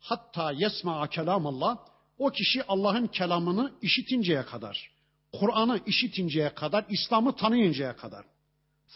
Hatta 0.00 0.52
yesma 0.52 1.08
kelamallah, 1.08 1.78
o 2.18 2.30
kişi 2.30 2.64
Allah'ın 2.64 3.06
kelamını 3.06 3.72
işitinceye 3.82 4.42
kadar, 4.42 4.90
Kur'an'ı 5.32 5.80
işitinceye 5.86 6.54
kadar, 6.54 6.84
İslam'ı 6.88 7.36
tanıyıncaya 7.36 7.96
kadar. 7.96 8.24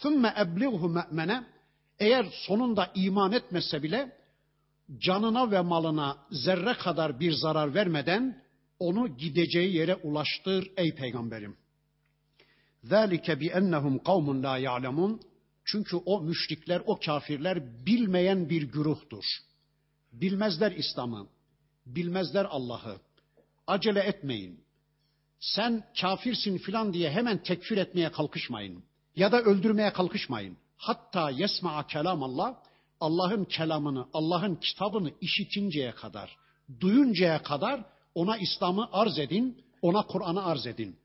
Thumma 0.01 0.33
eblighu 0.39 0.89
me'mene, 0.89 1.43
eğer 1.99 2.25
sonunda 2.47 2.91
iman 2.95 3.31
etmese 3.31 3.83
bile 3.83 4.17
canına 4.97 5.51
ve 5.51 5.61
malına 5.61 6.17
zerre 6.31 6.73
kadar 6.73 7.19
bir 7.19 7.31
zarar 7.31 7.73
vermeden 7.73 8.43
onu 8.81 9.17
gideceği 9.17 9.75
yere 9.75 9.95
ulaştır 9.95 10.71
ey 10.77 10.95
peygamberim. 10.95 11.57
Zalike 12.83 13.39
bi 13.39 13.47
ennehum 13.47 14.03
kavmun 14.03 14.43
la 14.43 14.57
ya'lemun. 14.57 15.21
Çünkü 15.65 15.95
o 15.95 16.21
müşrikler, 16.21 16.81
o 16.85 16.99
kafirler 16.99 17.85
bilmeyen 17.85 18.49
bir 18.49 18.61
güruhtur. 18.61 19.23
Bilmezler 20.11 20.71
İslam'ı, 20.71 21.27
bilmezler 21.85 22.45
Allah'ı. 22.49 22.97
Acele 23.67 23.99
etmeyin. 23.99 24.63
Sen 25.39 25.83
kafirsin 26.01 26.57
filan 26.57 26.93
diye 26.93 27.11
hemen 27.11 27.43
tekfir 27.43 27.77
etmeye 27.77 28.11
kalkışmayın. 28.11 28.83
Ya 29.15 29.31
da 29.31 29.41
öldürmeye 29.41 29.93
kalkışmayın. 29.93 30.57
Hatta 30.77 31.29
yesma'a 31.29 31.87
kelam 31.87 32.23
Allah, 32.23 32.63
Allah'ın 32.99 33.45
kelamını, 33.45 34.05
Allah'ın 34.13 34.55
kitabını 34.55 35.11
işitinceye 35.21 35.91
kadar, 35.91 36.37
duyuncaya 36.79 37.43
kadar 37.43 37.85
ona 38.15 38.37
İslam'ı 38.37 38.89
arz 38.91 39.19
edin, 39.19 39.57
ona 39.81 40.01
Kur'an'ı 40.01 40.45
arz 40.45 40.67
edin. 40.67 40.95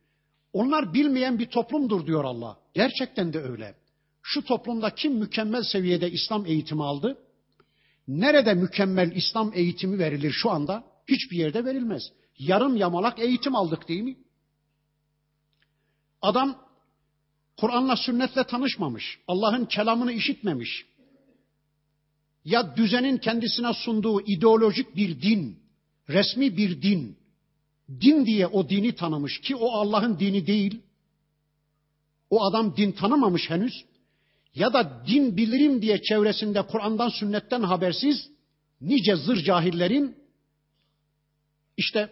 Onlar 0.52 0.94
bilmeyen 0.94 1.38
bir 1.38 1.46
toplumdur 1.46 2.06
diyor 2.06 2.24
Allah. 2.24 2.58
Gerçekten 2.74 3.32
de 3.32 3.40
öyle. 3.40 3.74
Şu 4.22 4.44
toplumda 4.44 4.94
kim 4.94 5.12
mükemmel 5.12 5.62
seviyede 5.62 6.10
İslam 6.10 6.46
eğitimi 6.46 6.84
aldı? 6.84 7.18
Nerede 8.08 8.54
mükemmel 8.54 9.12
İslam 9.16 9.52
eğitimi 9.54 9.98
verilir 9.98 10.32
şu 10.32 10.50
anda? 10.50 10.84
Hiçbir 11.08 11.36
yerde 11.36 11.64
verilmez. 11.64 12.02
Yarım 12.38 12.76
yamalak 12.76 13.18
eğitim 13.18 13.56
aldık 13.56 13.88
değil 13.88 14.02
mi? 14.02 14.16
Adam 16.22 16.66
Kur'an'la 17.56 17.96
sünnetle 17.96 18.44
tanışmamış. 18.44 19.18
Allah'ın 19.28 19.64
kelamını 19.64 20.12
işitmemiş. 20.12 20.86
Ya 22.44 22.76
düzenin 22.76 23.18
kendisine 23.18 23.72
sunduğu 23.74 24.20
ideolojik 24.20 24.96
bir 24.96 25.22
din, 25.22 25.58
resmi 26.08 26.56
bir 26.56 26.82
din, 26.82 27.18
din 28.00 28.26
diye 28.26 28.46
o 28.46 28.68
dini 28.68 28.94
tanımış 28.94 29.40
ki 29.40 29.56
o 29.56 29.70
Allah'ın 29.70 30.18
dini 30.18 30.46
değil. 30.46 30.80
O 32.30 32.44
adam 32.44 32.76
din 32.76 32.92
tanımamış 32.92 33.50
henüz. 33.50 33.84
Ya 34.54 34.72
da 34.72 35.02
din 35.06 35.36
bilirim 35.36 35.82
diye 35.82 36.02
çevresinde 36.02 36.62
Kur'an'dan 36.62 37.08
sünnetten 37.08 37.62
habersiz 37.62 38.30
nice 38.80 39.16
zır 39.16 39.36
cahillerin 39.36 40.16
işte 41.76 42.10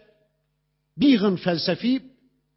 bir 0.97 1.09
yığın 1.09 1.35
felsefi, 1.35 2.01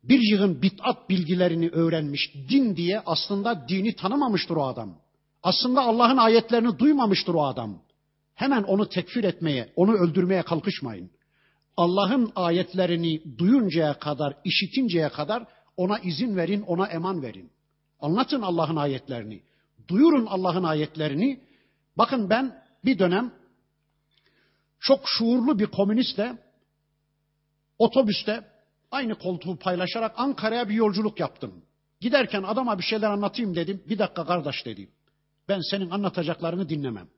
bir 0.03 0.20
yığın 0.33 0.62
bit'at 0.62 1.11
bilgilerini 1.11 1.68
öğrenmiş 1.68 2.35
din 2.35 2.77
diye 2.77 3.01
aslında 3.07 3.68
dini 3.68 3.96
tanımamıştır 3.96 4.57
o 4.57 4.66
adam. 4.66 4.98
Aslında 5.42 5.81
Allah'ın 5.81 6.16
ayetlerini 6.16 6.79
duymamıştır 6.79 7.35
o 7.35 7.44
adam. 7.46 7.83
Hemen 8.35 8.62
onu 8.62 8.88
tekfir 8.88 9.24
etmeye, 9.24 9.72
onu 9.77 9.92
öldürmeye 9.92 10.42
kalkışmayın. 10.42 11.11
Allah'ın 11.79 12.33
ayetlerini 12.37 13.38
duyuncaya 13.38 13.99
kadar, 13.99 14.35
işitinceye 14.45 15.09
kadar 15.09 15.45
ona 15.77 15.99
izin 15.99 16.37
verin, 16.37 16.62
ona 16.62 16.87
eman 16.87 17.23
verin. 17.23 17.51
Anlatın 18.01 18.43
Allah'ın 18.43 18.77
ayetlerini. 18.77 19.43
Duyurun 19.88 20.27
Allah'ın 20.27 20.64
ayetlerini. 20.64 21.41
Bakın 21.99 22.31
ben 22.31 22.62
bir 22.85 22.99
dönem 22.99 23.35
çok 24.81 25.01
şuurlu 25.07 25.59
bir 25.59 25.67
komünistle 25.67 26.38
otobüste 27.79 28.45
aynı 28.91 29.14
koltuğu 29.14 29.57
paylaşarak 29.57 30.14
Ankara'ya 30.17 30.69
bir 30.69 30.75
yolculuk 30.75 31.21
yaptım. 31.21 31.64
Giderken 32.01 32.43
adama 32.43 32.79
bir 32.79 32.85
şeyler 32.85 33.11
anlatayım 33.11 33.55
dedim. 33.55 33.83
Bir 33.88 33.99
dakika 33.99 34.27
kardeş 34.27 34.67
dedi. 34.67 34.88
Ben 35.49 35.61
senin 35.71 35.91
anlatacaklarını 35.91 36.69
dinlemem. 36.69 37.09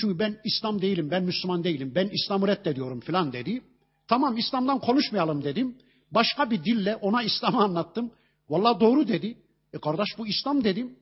Çünkü 0.00 0.18
ben 0.18 0.38
İslam 0.44 0.82
değilim, 0.82 1.10
ben 1.10 1.24
Müslüman 1.24 1.64
değilim, 1.64 1.92
ben 1.94 2.08
İslam'ı 2.08 2.48
reddediyorum 2.48 3.00
filan 3.00 3.32
dedi. 3.32 3.62
Tamam 4.08 4.36
İslam'dan 4.36 4.78
konuşmayalım 4.78 5.44
dedim. 5.44 5.76
Başka 6.10 6.50
bir 6.50 6.64
dille 6.64 6.96
ona 6.96 7.22
İslam'ı 7.30 7.62
anlattım. 7.62 8.10
Vallahi 8.48 8.80
doğru 8.80 9.08
dedi. 9.08 9.36
E 9.72 9.78
kardeş 9.78 10.08
bu 10.18 10.26
İslam 10.26 10.64
dedim. 10.64 10.96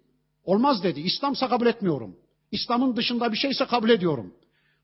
Olmaz 0.44 0.82
dedi. 0.82 1.00
İslamsa 1.00 1.48
kabul 1.48 1.66
etmiyorum. 1.66 2.16
İslam'ın 2.52 2.96
dışında 2.96 3.32
bir 3.32 3.36
şeyse 3.36 3.64
kabul 3.64 3.90
ediyorum. 3.90 4.34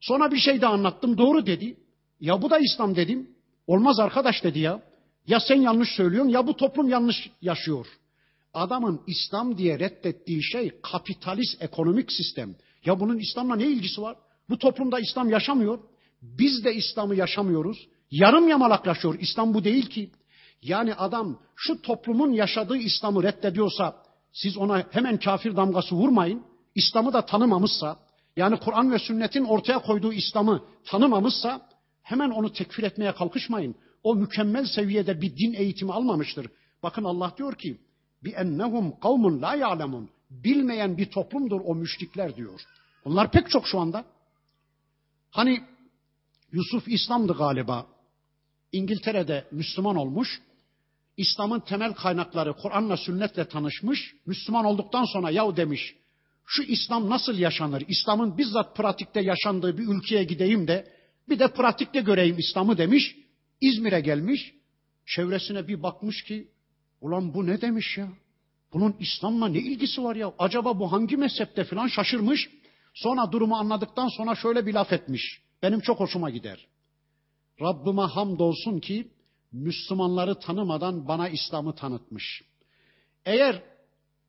Sonra 0.01 0.31
bir 0.31 0.37
şey 0.37 0.61
de 0.61 0.67
anlattım. 0.67 1.17
Doğru 1.17 1.45
dedi. 1.45 1.77
Ya 2.19 2.41
bu 2.41 2.49
da 2.49 2.59
İslam 2.59 2.95
dedim. 2.95 3.29
Olmaz 3.67 3.99
arkadaş 3.99 4.43
dedi 4.43 4.59
ya. 4.59 4.81
Ya 5.27 5.39
sen 5.39 5.61
yanlış 5.61 5.89
söylüyorsun 5.89 6.29
ya 6.29 6.47
bu 6.47 6.57
toplum 6.57 6.89
yanlış 6.89 7.29
yaşıyor. 7.41 7.87
Adamın 8.53 9.01
İslam 9.07 9.57
diye 9.57 9.79
reddettiği 9.79 10.43
şey 10.43 10.71
kapitalist 10.81 11.61
ekonomik 11.61 12.11
sistem. 12.11 12.55
Ya 12.85 12.99
bunun 12.99 13.17
İslam'la 13.17 13.55
ne 13.55 13.65
ilgisi 13.65 14.01
var? 14.01 14.15
Bu 14.49 14.57
toplumda 14.57 14.99
İslam 14.99 15.29
yaşamıyor. 15.29 15.79
Biz 16.21 16.65
de 16.65 16.75
İslam'ı 16.75 17.15
yaşamıyoruz. 17.15 17.87
Yarım 18.11 18.47
yamalak 18.47 18.85
yaşıyor. 18.85 19.15
İslam 19.19 19.53
bu 19.53 19.63
değil 19.63 19.89
ki. 19.89 20.11
Yani 20.61 20.95
adam 20.95 21.39
şu 21.55 21.81
toplumun 21.81 22.31
yaşadığı 22.31 22.77
İslam'ı 22.77 23.23
reddediyorsa 23.23 23.95
siz 24.33 24.57
ona 24.57 24.83
hemen 24.91 25.17
kafir 25.17 25.55
damgası 25.55 25.95
vurmayın. 25.95 26.43
İslam'ı 26.75 27.13
da 27.13 27.25
tanımamışsa 27.25 27.99
yani 28.35 28.59
Kur'an 28.59 28.91
ve 28.91 28.99
sünnetin 28.99 29.45
ortaya 29.45 29.79
koyduğu 29.79 30.13
İslam'ı 30.13 30.63
tanımamışsa 30.85 31.69
hemen 32.03 32.29
onu 32.29 32.53
tekfir 32.53 32.83
etmeye 32.83 33.11
kalkışmayın. 33.11 33.75
O 34.03 34.15
mükemmel 34.15 34.65
seviyede 34.65 35.21
bir 35.21 35.37
din 35.37 35.53
eğitimi 35.53 35.93
almamıştır. 35.93 36.47
Bakın 36.83 37.03
Allah 37.03 37.33
diyor 37.37 37.55
ki 37.55 37.77
bi 38.23 38.29
ennehum 38.29 38.99
kavmun 38.99 39.41
la 39.41 39.55
ya'lemun. 39.55 40.09
Bilmeyen 40.29 40.97
bir 40.97 41.05
toplumdur 41.05 41.61
o 41.65 41.75
müşrikler 41.75 42.35
diyor. 42.35 42.61
Bunlar 43.05 43.31
pek 43.31 43.49
çok 43.49 43.67
şu 43.67 43.79
anda. 43.79 44.05
Hani 45.31 45.63
Yusuf 46.51 46.87
İslam'dı 46.87 47.33
galiba. 47.33 47.87
İngiltere'de 48.71 49.47
Müslüman 49.51 49.95
olmuş. 49.95 50.41
İslam'ın 51.17 51.59
temel 51.59 51.93
kaynakları 51.93 52.53
Kur'an'la 52.53 52.97
sünnetle 52.97 53.47
tanışmış. 53.47 54.15
Müslüman 54.25 54.65
olduktan 54.65 55.05
sonra 55.13 55.29
yahu 55.29 55.57
demiş. 55.57 55.95
Şu 56.45 56.63
İslam 56.63 57.09
nasıl 57.09 57.37
yaşanır? 57.37 57.83
İslam'ın 57.87 58.37
bizzat 58.37 58.75
pratikte 58.75 59.21
yaşandığı 59.21 59.77
bir 59.77 59.87
ülkeye 59.87 60.23
gideyim 60.23 60.67
de 60.67 60.95
bir 61.29 61.39
de 61.39 61.53
pratikte 61.53 61.99
göreyim 61.99 62.37
İslam'ı 62.39 62.77
demiş. 62.77 63.15
İzmir'e 63.61 63.99
gelmiş. 63.99 64.53
Çevresine 65.05 65.67
bir 65.67 65.83
bakmış 65.83 66.23
ki 66.23 66.47
ulan 67.01 67.33
bu 67.33 67.45
ne 67.45 67.61
demiş 67.61 67.97
ya? 67.97 68.07
Bunun 68.75 68.95
İslam'la 68.99 69.47
ne 69.47 69.57
ilgisi 69.57 70.03
var 70.03 70.15
ya? 70.15 70.33
Acaba 70.39 70.79
bu 70.79 70.91
hangi 70.91 71.17
mezhepte 71.17 71.63
falan 71.63 71.87
şaşırmış. 71.87 72.49
Sonra 72.93 73.31
durumu 73.31 73.55
anladıktan 73.55 74.07
sonra 74.07 74.35
şöyle 74.35 74.65
bir 74.65 74.73
laf 74.73 74.93
etmiş. 74.93 75.41
Benim 75.63 75.79
çok 75.79 75.99
hoşuma 75.99 76.29
gider. 76.29 76.67
Rabbime 77.61 78.01
hamdolsun 78.01 78.79
ki 78.79 79.11
Müslümanları 79.51 80.39
tanımadan 80.39 81.07
bana 81.07 81.29
İslam'ı 81.29 81.75
tanıtmış. 81.75 82.41
Eğer 83.25 83.63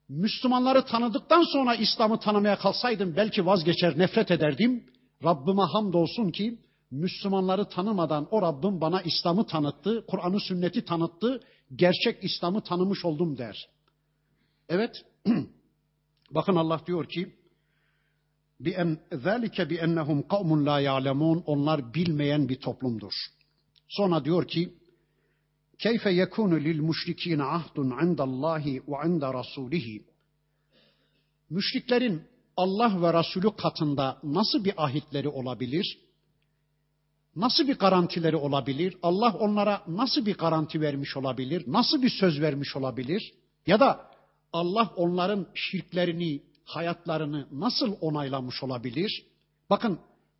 Müslümanları 0.09 0.85
tanıdıktan 0.85 1.43
sonra 1.53 1.75
İslam'ı 1.75 2.21
tanımaya 2.21 2.59
kalsaydım 2.59 3.17
belki 3.17 3.47
vazgeçer, 3.47 3.99
nefret 3.99 4.31
ederdim. 4.31 4.85
Rabbime 5.25 5.63
hamdolsun 5.63 6.31
ki 6.31 6.59
Müslümanları 6.91 7.69
tanımadan 7.69 8.29
o 8.31 8.43
Rabbim 8.43 8.81
bana 8.81 9.03
İslam'ı 9.03 9.47
tanıttı, 9.47 10.05
Kur'an'ı 10.09 10.41
sünneti 10.41 10.85
tanıttı, 10.85 11.41
gerçek 11.77 12.25
İslam'ı 12.25 12.61
tanımış 12.61 13.05
oldum 13.05 13.39
der. 13.39 13.69
Evet, 14.70 15.06
bakın 16.32 16.56
Allah 16.56 16.82
diyor 16.88 17.10
ki, 17.10 17.36
ذَٰلِكَ 19.28 19.58
بِأَنَّهُمْ 19.72 20.24
قَوْمٌ 20.24 20.50
لَا 20.64 20.82
يَعْلَمُونَ 20.82 21.44
Onlar 21.46 21.94
bilmeyen 21.94 22.50
bir 22.50 22.60
toplumdur. 22.60 23.14
Sonra 23.88 24.26
diyor 24.26 24.48
ki, 24.48 24.74
كَيْفَ 25.80 26.06
يَكُونُ 26.22 26.54
لِلْمُشْرِك۪ينَ 26.68 27.42
عَهْدٌ 27.42 27.78
عِنْدَ 28.00 28.20
اللّٰهِ 28.30 28.82
وَعِنْدَ 28.82 29.24
رَسُولِهِ 29.24 30.02
Müşriklerin 31.50 32.22
Allah 32.58 33.02
ve 33.02 33.20
Resulü 33.20 33.56
katında 33.56 34.20
nasıl 34.24 34.66
bir 34.66 34.84
ahitleri 34.84 35.30
olabilir? 35.30 36.00
Nasıl 37.36 37.68
bir 37.68 37.76
garantileri 37.76 38.36
olabilir? 38.36 38.98
Allah 39.04 39.34
onlara 39.40 39.82
nasıl 39.88 40.26
bir 40.26 40.38
garanti 40.38 40.82
vermiş 40.82 41.18
olabilir? 41.18 41.64
Nasıl 41.68 42.02
bir 42.02 42.10
söz 42.10 42.42
vermiş 42.42 42.76
olabilir? 42.76 43.34
Ya 43.68 43.80
da 43.80 44.12
Allah 44.53 44.93
onların 44.97 45.47
şirklerini, 45.55 46.43
hayatlarını 46.65 47.47
nasıl 47.53 47.97
onaylamış 48.01 48.63
olabilir? 48.63 49.27
Bakın 49.71 49.99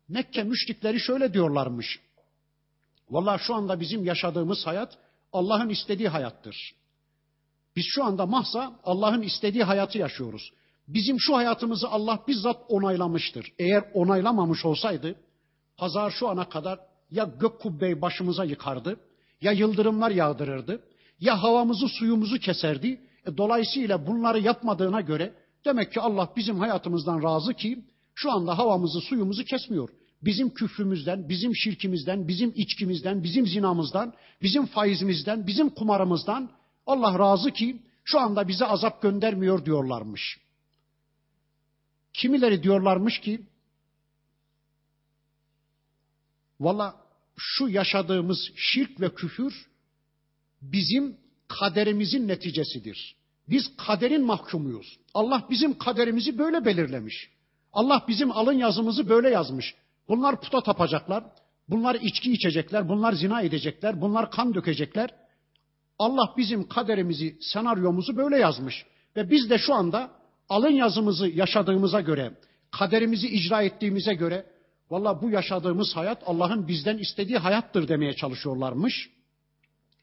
Mekke 0.09 0.43
müşrikleri 0.43 0.99
şöyle 0.99 1.33
diyorlarmış. 1.33 1.99
Vallahi 3.09 3.43
şu 3.43 3.55
anda 3.55 3.79
bizim 3.79 4.05
yaşadığımız 4.05 4.67
hayat 4.67 4.97
Allah'ın 5.33 5.69
istediği 5.69 6.09
hayattır. 6.09 6.75
Biz 7.75 7.85
şu 7.89 8.03
anda 8.03 8.25
mahsa 8.25 8.79
Allah'ın 8.83 9.21
istediği 9.21 9.63
hayatı 9.63 9.97
yaşıyoruz. 9.97 10.51
Bizim 10.87 11.19
şu 11.19 11.35
hayatımızı 11.35 11.87
Allah 11.89 12.23
bizzat 12.27 12.57
onaylamıştır. 12.69 13.53
Eğer 13.59 13.83
onaylamamış 13.93 14.65
olsaydı 14.65 15.15
pazar 15.77 16.11
şu 16.11 16.27
ana 16.29 16.49
kadar 16.49 16.79
ya 17.11 17.29
gök 17.39 17.59
kubbeyi 17.59 18.01
başımıza 18.01 18.43
yıkardı, 18.43 18.99
ya 19.41 19.51
yıldırımlar 19.51 20.11
yağdırırdı, 20.11 20.83
ya 21.19 21.43
havamızı 21.43 21.87
suyumuzu 21.87 22.39
keserdi. 22.39 23.01
E, 23.27 23.37
dolayısıyla 23.37 24.07
bunları 24.07 24.39
yapmadığına 24.39 25.01
göre 25.01 25.33
demek 25.65 25.93
ki 25.93 26.01
Allah 26.01 26.33
bizim 26.35 26.59
hayatımızdan 26.59 27.23
razı 27.23 27.53
ki 27.53 27.85
şu 28.15 28.31
anda 28.31 28.57
havamızı 28.57 29.01
suyumuzu 29.01 29.43
kesmiyor. 29.43 29.89
Bizim 30.21 30.53
küfrümüzden, 30.53 31.29
bizim 31.29 31.55
şirkimizden, 31.55 32.27
bizim 32.27 32.53
içkimizden, 32.55 33.23
bizim 33.23 33.47
zinamızdan, 33.47 34.13
bizim 34.41 34.65
faizimizden, 34.65 35.47
bizim 35.47 35.69
kumarımızdan 35.69 36.51
Allah 36.85 37.19
razı 37.19 37.51
ki 37.51 37.81
şu 38.03 38.19
anda 38.19 38.47
bize 38.47 38.65
azap 38.65 39.01
göndermiyor 39.01 39.65
diyorlarmış. 39.65 40.39
Kimileri 42.13 42.63
diyorlarmış 42.63 43.19
ki 43.19 43.41
valla 46.59 46.95
şu 47.37 47.67
yaşadığımız 47.67 48.51
şirk 48.55 49.01
ve 49.01 49.13
küfür 49.13 49.67
bizim 50.61 51.17
kaderimizin 51.47 52.27
neticesidir. 52.27 53.16
Biz 53.49 53.77
kaderin 53.77 54.25
mahkumuyuz. 54.25 54.97
Allah 55.13 55.47
bizim 55.49 55.77
kaderimizi 55.77 56.37
böyle 56.37 56.65
belirlemiş. 56.65 57.29
Allah 57.73 58.05
bizim 58.07 58.31
alın 58.31 58.53
yazımızı 58.53 59.09
böyle 59.09 59.29
yazmış. 59.29 59.75
Bunlar 60.07 60.41
puta 60.41 60.61
tapacaklar. 60.61 61.23
Bunlar 61.69 61.95
içki 61.95 62.31
içecekler. 62.33 62.89
Bunlar 62.89 63.13
zina 63.13 63.41
edecekler. 63.41 64.01
Bunlar 64.01 64.31
kan 64.31 64.53
dökecekler. 64.53 65.09
Allah 65.99 66.33
bizim 66.37 66.67
kaderimizi, 66.67 67.37
senaryomuzu 67.41 68.17
böyle 68.17 68.37
yazmış. 68.37 68.85
Ve 69.15 69.29
biz 69.29 69.49
de 69.49 69.57
şu 69.57 69.73
anda 69.73 70.11
alın 70.49 70.71
yazımızı 70.71 71.27
yaşadığımıza 71.27 72.01
göre, 72.01 72.33
kaderimizi 72.71 73.27
icra 73.27 73.61
ettiğimize 73.61 74.13
göre, 74.13 74.45
valla 74.89 75.21
bu 75.21 75.29
yaşadığımız 75.29 75.95
hayat 75.95 76.23
Allah'ın 76.25 76.67
bizden 76.67 76.97
istediği 76.97 77.37
hayattır 77.37 77.87
demeye 77.87 78.13
çalışıyorlarmış. 78.13 79.09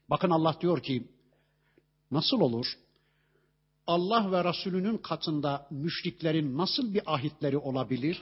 Bakın 0.09 0.29
Allah 0.29 0.55
diyor 0.61 0.83
ki, 0.83 1.07
nasıl 2.11 2.41
olur? 2.41 2.77
Allah 3.87 4.31
ve 4.31 4.43
Resulünün 4.43 4.97
katında 4.97 5.67
müşriklerin 5.71 6.57
nasıl 6.57 6.93
bir 6.93 7.01
ahitleri 7.05 7.57
olabilir? 7.57 8.21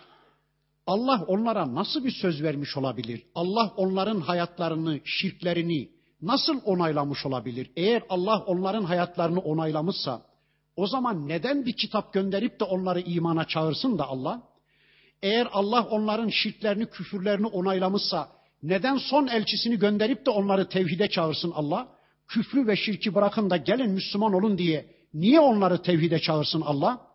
Allah 0.88 1.24
onlara 1.28 1.76
nasıl 1.76 2.04
bir 2.04 2.12
söz 2.12 2.44
vermiş 2.44 2.78
olabilir? 2.78 3.24
Allah 3.36 3.74
onların 3.78 4.22
hayatlarını, 4.22 5.00
şirklerini 5.06 5.90
nasıl 6.22 6.62
onaylamış 6.66 7.26
olabilir? 7.26 7.72
Eğer 7.76 8.04
Allah 8.10 8.40
onların 8.40 8.84
hayatlarını 8.84 9.40
onaylamışsa, 9.40 10.22
o 10.76 10.88
zaman 10.88 11.28
neden 11.28 11.66
bir 11.66 11.74
kitap 11.74 12.14
gönderip 12.14 12.60
de 12.60 12.64
onları 12.64 13.00
imana 13.00 13.48
çağırsın 13.48 13.98
da 13.98 14.08
Allah? 14.08 14.44
Eğer 15.22 15.48
Allah 15.52 15.88
onların 15.90 16.30
şirklerini, 16.30 16.86
küfürlerini 16.86 17.48
onaylamışsa, 17.48 18.28
neden 18.64 18.98
son 18.98 19.28
elçisini 19.28 19.80
gönderip 19.80 20.26
de 20.26 20.30
onları 20.30 20.70
tevhide 20.70 21.10
çağırsın 21.10 21.52
Allah? 21.56 21.88
Küfrü 22.28 22.68
ve 22.68 22.76
şirki 22.76 23.16
bırakın 23.16 23.50
da 23.50 23.58
gelin 23.58 23.92
Müslüman 23.92 24.34
olun 24.34 24.58
diye 24.58 24.93
niye 25.14 25.40
onları 25.40 25.82
tevhide 25.82 26.20
çağırsın 26.20 26.62
Allah? 26.62 27.08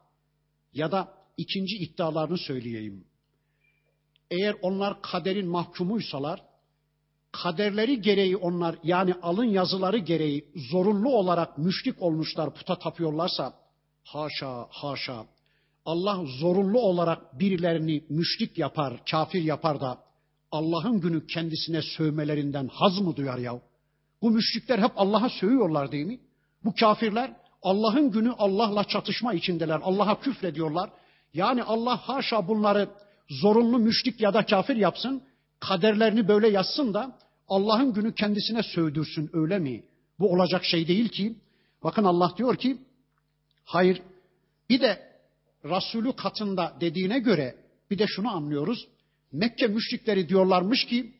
Ya 0.72 0.92
da 0.92 1.14
ikinci 1.36 1.76
iddialarını 1.76 2.38
söyleyeyim. 2.38 3.04
Eğer 4.30 4.56
onlar 4.62 5.02
kaderin 5.02 5.48
mahkumuysalar, 5.48 6.42
kaderleri 7.32 8.00
gereği 8.00 8.36
onlar 8.36 8.76
yani 8.82 9.14
alın 9.22 9.44
yazıları 9.44 9.98
gereği 9.98 10.48
zorunlu 10.70 11.16
olarak 11.16 11.58
müşrik 11.58 12.02
olmuşlar, 12.02 12.54
puta 12.54 12.78
tapıyorlarsa 12.78 13.54
haşa 14.04 14.66
haşa 14.70 15.26
Allah 15.84 16.24
zorunlu 16.40 16.80
olarak 16.80 17.40
birilerini 17.40 18.04
müşrik 18.08 18.58
yapar, 18.58 19.00
kafir 19.10 19.42
yapar 19.42 19.80
da 19.80 19.98
Allah'ın 20.52 21.00
günü 21.00 21.26
kendisine 21.26 21.82
sövmelerinden 21.82 22.68
haz 22.72 22.98
mı 22.98 23.16
duyar 23.16 23.38
ya? 23.38 23.60
Bu 24.22 24.30
müşrikler 24.30 24.78
hep 24.78 24.92
Allah'a 24.96 25.28
sövüyorlar 25.28 25.92
değil 25.92 26.06
mi? 26.06 26.20
Bu 26.64 26.74
kafirler 26.80 27.36
Allah'ın 27.62 28.10
günü 28.10 28.32
Allah'la 28.38 28.84
çatışma 28.84 29.34
içindeler. 29.34 29.80
Allah'a 29.82 30.20
küfrediyorlar. 30.20 30.90
Yani 31.34 31.62
Allah 31.62 31.96
haşa 31.96 32.48
bunları 32.48 32.88
zorunlu 33.28 33.78
müşrik 33.78 34.20
ya 34.20 34.34
da 34.34 34.46
kafir 34.46 34.76
yapsın, 34.76 35.22
kaderlerini 35.60 36.28
böyle 36.28 36.48
yazsın 36.48 36.94
da 36.94 37.18
Allah'ın 37.48 37.92
günü 37.92 38.14
kendisine 38.14 38.62
sövdürsün 38.62 39.30
öyle 39.32 39.58
mi? 39.58 39.84
Bu 40.18 40.32
olacak 40.32 40.64
şey 40.64 40.88
değil 40.88 41.08
ki. 41.08 41.36
Bakın 41.84 42.04
Allah 42.04 42.32
diyor 42.36 42.56
ki, 42.56 42.78
hayır 43.64 44.02
bir 44.70 44.80
de 44.80 45.08
Resulü 45.64 46.12
katında 46.12 46.76
dediğine 46.80 47.18
göre 47.18 47.56
bir 47.90 47.98
de 47.98 48.06
şunu 48.06 48.36
anlıyoruz. 48.36 48.88
Mekke 49.32 49.66
müşrikleri 49.66 50.28
diyorlarmış 50.28 50.84
ki, 50.84 51.14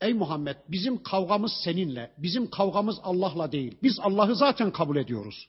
ey 0.00 0.12
Muhammed 0.12 0.56
bizim 0.68 1.02
kavgamız 1.02 1.52
seninle, 1.64 2.10
bizim 2.18 2.50
kavgamız 2.50 2.96
Allah'la 3.02 3.52
değil. 3.52 3.78
Biz 3.82 3.98
Allah'ı 4.00 4.36
zaten 4.36 4.70
kabul 4.70 4.96
ediyoruz. 4.96 5.48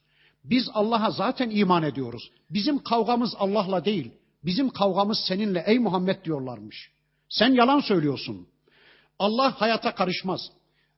Biz 0.50 0.70
Allah'a 0.74 1.12
zaten 1.12 1.50
iman 1.50 1.84
ediyoruz. 1.84 2.32
Bizim 2.50 2.84
kavgamız 2.84 3.36
Allah'la 3.40 3.86
değil. 3.86 4.12
Bizim 4.46 4.70
kavgamız 4.70 5.20
seninle 5.28 5.64
ey 5.68 5.80
Muhammed 5.80 6.26
diyorlarmış. 6.26 6.92
Sen 7.30 7.54
yalan 7.54 7.80
söylüyorsun. 7.80 8.48
Allah 9.20 9.62
hayata 9.62 9.96
karışmaz. 9.96 10.42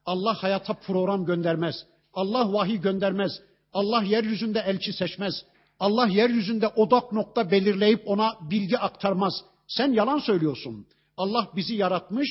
Allah 0.06 0.44
hayata 0.44 0.74
program 0.74 1.26
göndermez. 1.26 1.76
Allah 2.14 2.54
vahiy 2.54 2.82
göndermez. 2.82 3.32
Allah 3.74 4.04
yeryüzünde 4.04 4.60
elçi 4.60 4.94
seçmez. 4.94 5.46
Allah 5.80 6.08
yeryüzünde 6.08 6.68
odak 6.68 7.12
nokta 7.12 7.52
belirleyip 7.52 8.02
ona 8.06 8.34
bilgi 8.42 8.78
aktarmaz. 8.78 9.34
Sen 9.68 9.94
yalan 9.94 10.20
söylüyorsun. 10.20 10.88
Allah 11.18 11.48
bizi 11.56 11.76
yaratmış, 11.76 12.28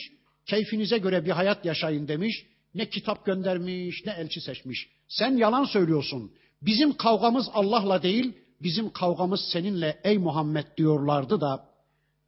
keyfinize 0.46 0.98
göre 0.98 1.24
bir 1.24 1.30
hayat 1.30 1.64
yaşayın 1.64 2.08
demiş. 2.08 2.46
Ne 2.74 2.88
kitap 2.88 3.26
göndermiş, 3.26 4.02
ne 4.06 4.12
elçi 4.12 4.40
seçmiş. 4.40 4.88
Sen 5.08 5.36
yalan 5.36 5.64
söylüyorsun. 5.64 6.32
Bizim 6.62 6.96
kavgamız 6.96 7.46
Allah'la 7.52 8.02
değil, 8.02 8.32
bizim 8.62 8.92
kavgamız 8.92 9.40
seninle 9.52 10.00
ey 10.04 10.18
Muhammed 10.18 10.66
diyorlardı 10.76 11.40
da 11.40 11.68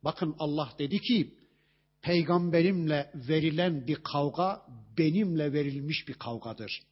bakın 0.04 0.36
Allah 0.38 0.72
dedi 0.78 1.00
ki 1.00 1.34
peygamberimle 2.02 3.10
verilen 3.14 3.86
bir 3.86 3.96
kavga 3.96 4.62
benimle 4.98 5.52
verilmiş 5.52 6.08
bir 6.08 6.14
kavgadır. 6.14 6.82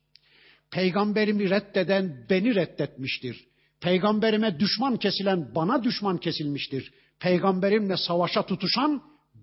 Peygamberimi 0.70 1.51
reddeden 1.51 2.26
beni 2.30 2.55
reddetmiştir. 2.55 3.47
Peygamberime 3.80 4.61
düşman 4.61 4.97
kesilen 4.97 5.55
bana 5.55 5.84
düşman 5.84 6.18
kesilmiştir. 6.18 6.93
Peygamberimle 7.20 7.97
savaşa 7.97 8.47
tutuşan 8.47 9.03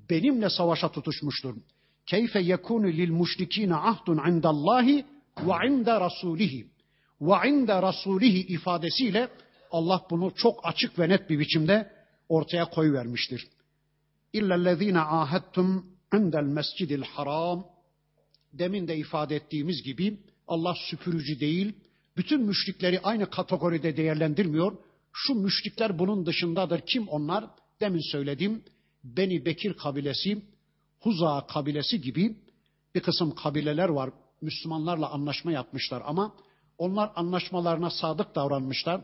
benimle 0.09 0.49
savaşa 0.49 0.91
tutuşmuştur. 0.91 1.55
Keyfe 2.05 2.39
yekunu 2.39 2.87
lil 2.87 3.09
müşrikine 3.09 3.75
ahdun 3.75 4.19
indallahi 4.29 5.05
ve 5.37 5.67
inde 5.67 5.99
rasulihi 5.99 6.72
ve 7.21 7.49
inde 7.49 7.81
rasulihi 7.81 8.47
ifadesiyle 8.47 9.29
Allah 9.71 10.05
bunu 10.09 10.31
çok 10.35 10.59
açık 10.63 10.99
ve 10.99 11.09
net 11.09 11.29
bir 11.29 11.39
biçimde 11.39 11.91
ortaya 12.29 12.65
koyuvermiştir. 12.65 13.47
İllellezine 14.33 14.99
ahadtum 14.99 15.85
indel 16.13 16.43
mescidil 16.43 17.01
haram 17.01 17.65
demin 18.53 18.87
de 18.87 18.97
ifade 18.97 19.35
ettiğimiz 19.35 19.83
gibi 19.83 20.17
Allah 20.47 20.75
süpürücü 20.89 21.39
değil, 21.39 21.73
bütün 22.17 22.41
müşrikleri 22.41 22.99
aynı 22.99 23.29
kategoride 23.29 23.97
değerlendirmiyor. 23.97 24.77
Şu 25.13 25.35
müşrikler 25.35 25.99
bunun 25.99 26.25
dışındadır. 26.25 26.81
Kim 26.81 27.07
onlar? 27.07 27.45
Demin 27.79 28.11
söyledim. 28.11 28.63
Beni 29.03 29.45
Bekir 29.45 29.73
kabilesi, 29.73 30.41
Huza 30.99 31.47
kabilesi 31.47 32.01
gibi 32.01 32.35
bir 32.95 32.99
kısım 32.99 33.35
kabileler 33.35 33.89
var. 33.89 34.09
Müslümanlarla 34.41 35.09
anlaşma 35.09 35.51
yapmışlar 35.51 36.03
ama 36.05 36.35
onlar 36.78 37.10
anlaşmalarına 37.16 37.90
sadık 37.90 38.34
davranmışlar. 38.34 39.00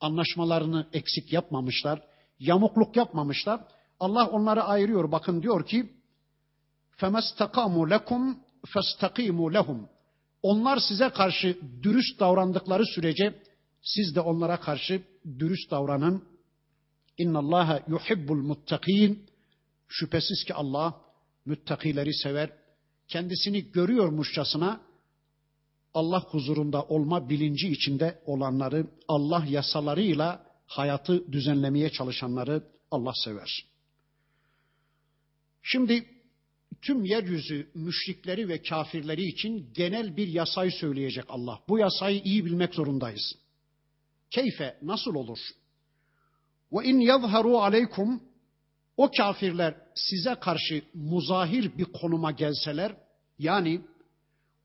Anlaşmalarını 0.00 0.86
eksik 0.92 1.32
yapmamışlar. 1.32 2.02
Yamukluk 2.38 2.96
yapmamışlar. 2.96 3.60
Allah 4.00 4.26
onları 4.26 4.62
ayırıyor. 4.62 5.12
Bakın 5.12 5.42
diyor 5.42 5.66
ki 5.66 5.92
فَمَسْتَقَامُوا 6.98 7.86
لَكُمْ 7.94 8.34
فَاسْتَقِيمُوا 8.66 9.52
لَهُمْ 9.56 9.86
Onlar 10.42 10.78
size 10.88 11.08
karşı 11.08 11.58
dürüst 11.82 12.20
davrandıkları 12.20 12.86
sürece 12.86 13.42
siz 13.82 14.14
de 14.14 14.20
onlara 14.20 14.60
karşı 14.60 15.02
dürüst 15.38 15.70
davranın. 15.70 16.24
İnna 17.18 17.38
Allah 17.38 17.82
yuhibbul 17.88 18.42
muttakin. 18.42 19.26
Şüphesiz 19.88 20.44
ki 20.44 20.54
Allah 20.54 21.00
müttakileri 21.44 22.14
sever. 22.14 22.50
Kendisini 23.08 23.72
görüyormuşçasına 23.72 24.80
Allah 25.93 26.23
huzurunda 26.23 26.83
olma 26.83 27.29
bilinci 27.29 27.67
içinde 27.67 28.21
olanları, 28.25 28.87
Allah 29.07 29.45
yasalarıyla 29.49 30.45
hayatı 30.67 31.31
düzenlemeye 31.31 31.89
çalışanları 31.89 32.63
Allah 32.91 33.13
sever. 33.23 33.65
Şimdi 35.61 36.05
tüm 36.81 37.05
yeryüzü 37.05 37.71
müşrikleri 37.75 38.49
ve 38.49 38.61
kafirleri 38.61 39.23
için 39.23 39.73
genel 39.73 40.17
bir 40.17 40.27
yasayı 40.27 40.71
söyleyecek 40.71 41.25
Allah. 41.27 41.59
Bu 41.69 41.79
yasayı 41.79 42.21
iyi 42.23 42.45
bilmek 42.45 42.75
zorundayız. 42.75 43.35
Keyfe 44.29 44.77
nasıl 44.81 45.15
olur? 45.15 45.39
Ve 46.71 46.85
in 46.85 46.99
yazharu 46.99 47.57
aleykum 47.57 48.23
o 48.97 49.11
kafirler 49.17 49.75
size 49.95 50.35
karşı 50.35 50.81
muzahir 50.93 51.77
bir 51.77 51.85
konuma 51.85 52.31
gelseler 52.31 52.95
yani 53.39 53.81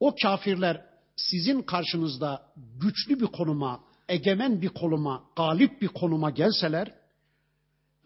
o 0.01 0.15
kafirler 0.23 0.87
sizin 1.19 1.63
karşınızda 1.63 2.53
güçlü 2.81 3.21
bir 3.21 3.27
konuma, 3.27 3.81
egemen 4.09 4.63
bir 4.63 4.69
konuma, 4.69 5.25
galip 5.37 5.83
bir 5.83 5.89
konuma 5.89 6.31
gelseler 6.31 6.95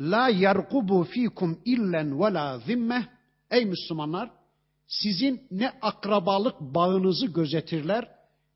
la 0.01 0.29
yerkubu 0.29 1.05
fikum 1.05 1.61
illen 1.65 2.21
ve 2.21 2.35
la 2.35 2.59
zimme 2.59 3.09
ey 3.51 3.65
Müslümanlar 3.65 4.31
sizin 4.87 5.47
ne 5.51 5.71
akrabalık 5.71 6.61
bağınızı 6.61 7.27
gözetirler 7.27 8.09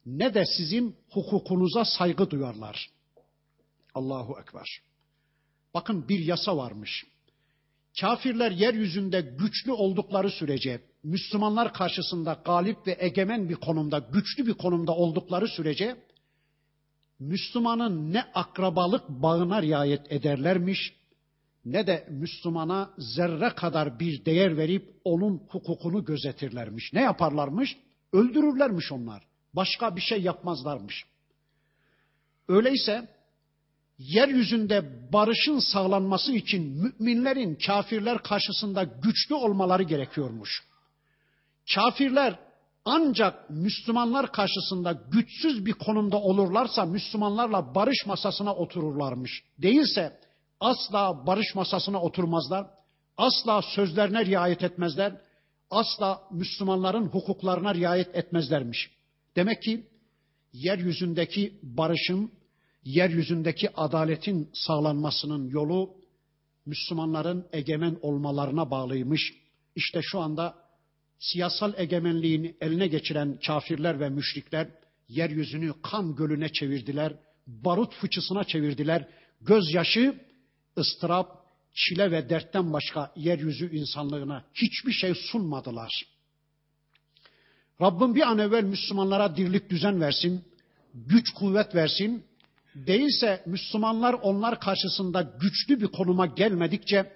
ne 0.06 0.34
de 0.34 0.44
sizin 0.56 0.96
hukukunuza 1.10 1.84
saygı 1.84 2.30
duyarlar. 2.30 2.90
Allahu 3.94 4.36
Ekber. 4.40 4.80
Bakın 5.74 6.08
bir 6.08 6.18
yasa 6.18 6.56
varmış. 6.56 7.06
Kafirler 8.00 8.50
yeryüzünde 8.50 9.20
güçlü 9.20 9.72
oldukları 9.72 10.30
sürece, 10.30 10.80
Müslümanlar 11.06 11.72
karşısında 11.72 12.42
galip 12.44 12.86
ve 12.86 12.96
egemen 13.00 13.48
bir 13.48 13.54
konumda, 13.54 13.98
güçlü 13.98 14.46
bir 14.46 14.54
konumda 14.54 14.92
oldukları 14.92 15.48
sürece, 15.48 15.96
Müslümanın 17.18 18.12
ne 18.12 18.22
akrabalık 18.34 19.08
bağına 19.08 19.62
riayet 19.62 20.12
ederlermiş, 20.12 20.94
ne 21.64 21.86
de 21.86 22.08
Müslümana 22.10 22.90
zerre 22.98 23.48
kadar 23.48 24.00
bir 24.00 24.24
değer 24.24 24.56
verip 24.56 25.00
onun 25.04 25.42
hukukunu 25.48 26.04
gözetirlermiş. 26.04 26.92
Ne 26.92 27.00
yaparlarmış? 27.00 27.76
Öldürürlermiş 28.12 28.92
onlar. 28.92 29.22
Başka 29.54 29.96
bir 29.96 30.00
şey 30.00 30.22
yapmazlarmış. 30.22 31.04
Öyleyse 32.48 33.08
yeryüzünde 33.98 35.12
barışın 35.12 35.58
sağlanması 35.58 36.32
için 36.32 36.62
müminlerin 36.62 37.58
kafirler 37.66 38.22
karşısında 38.22 38.82
güçlü 38.82 39.34
olmaları 39.34 39.82
gerekiyormuş. 39.82 40.66
Kafirler 41.74 42.38
ancak 42.84 43.50
Müslümanlar 43.50 44.32
karşısında 44.32 44.92
güçsüz 44.92 45.66
bir 45.66 45.72
konumda 45.72 46.16
olurlarsa 46.16 46.84
Müslümanlarla 46.84 47.74
barış 47.74 48.06
masasına 48.06 48.54
otururlarmış. 48.54 49.44
Değilse 49.58 50.20
asla 50.60 51.26
barış 51.26 51.54
masasına 51.54 52.02
oturmazlar. 52.02 52.66
Asla 53.16 53.62
sözlerine 53.62 54.26
riayet 54.26 54.62
etmezler. 54.62 55.20
Asla 55.70 56.22
Müslümanların 56.30 57.06
hukuklarına 57.06 57.74
riayet 57.74 58.16
etmezlermiş. 58.16 58.90
Demek 59.36 59.62
ki 59.62 59.86
yeryüzündeki 60.52 61.58
barışın, 61.62 62.32
yeryüzündeki 62.84 63.76
adaletin 63.76 64.50
sağlanmasının 64.54 65.48
yolu 65.48 65.90
Müslümanların 66.66 67.46
egemen 67.52 67.98
olmalarına 68.02 68.70
bağlıymış. 68.70 69.32
İşte 69.76 70.00
şu 70.02 70.20
anda 70.20 70.65
siyasal 71.18 71.72
egemenliğini 71.76 72.56
eline 72.60 72.86
geçiren 72.86 73.38
kafirler 73.46 74.00
ve 74.00 74.08
müşrikler 74.08 74.68
yeryüzünü 75.08 75.72
kan 75.82 76.16
gölüne 76.16 76.48
çevirdiler, 76.48 77.12
barut 77.46 77.94
fıçısına 77.94 78.44
çevirdiler. 78.44 79.08
Gözyaşı, 79.40 80.20
ıstırap, 80.78 81.46
çile 81.74 82.10
ve 82.10 82.30
dertten 82.30 82.72
başka 82.72 83.12
yeryüzü 83.16 83.76
insanlığına 83.76 84.44
hiçbir 84.54 84.92
şey 84.92 85.14
sunmadılar. 85.14 85.92
Rabbim 87.80 88.14
bir 88.14 88.22
an 88.22 88.38
evvel 88.38 88.64
Müslümanlara 88.64 89.36
dirlik 89.36 89.70
düzen 89.70 90.00
versin, 90.00 90.44
güç 90.94 91.30
kuvvet 91.30 91.74
versin, 91.74 92.24
Değilse 92.76 93.42
Müslümanlar 93.46 94.12
onlar 94.12 94.60
karşısında 94.60 95.22
güçlü 95.22 95.80
bir 95.80 95.86
konuma 95.86 96.26
gelmedikçe 96.26 97.12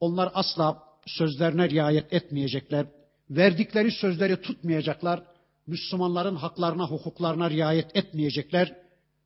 onlar 0.00 0.30
asla 0.34 0.82
sözlerine 1.06 1.70
riayet 1.70 2.12
etmeyecekler. 2.12 2.86
Verdikleri 3.30 3.90
sözleri 3.90 4.40
tutmayacaklar. 4.40 5.22
Müslümanların 5.66 6.36
haklarına, 6.36 6.86
hukuklarına 6.86 7.50
riayet 7.50 7.96
etmeyecekler. 7.96 8.76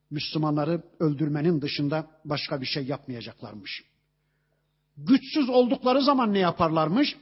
Müslümanları 0.09 0.83
öldürmenin 0.99 1.61
dışında 1.61 2.07
başka 2.25 2.61
bir 2.61 2.65
şey 2.65 2.85
yapmayacaklarmış. 2.85 3.83
Güçsüz 4.97 5.49
oldukları 5.49 6.01
zaman 6.01 6.33
ne 6.33 6.39
yaparlarmış? 6.39 7.15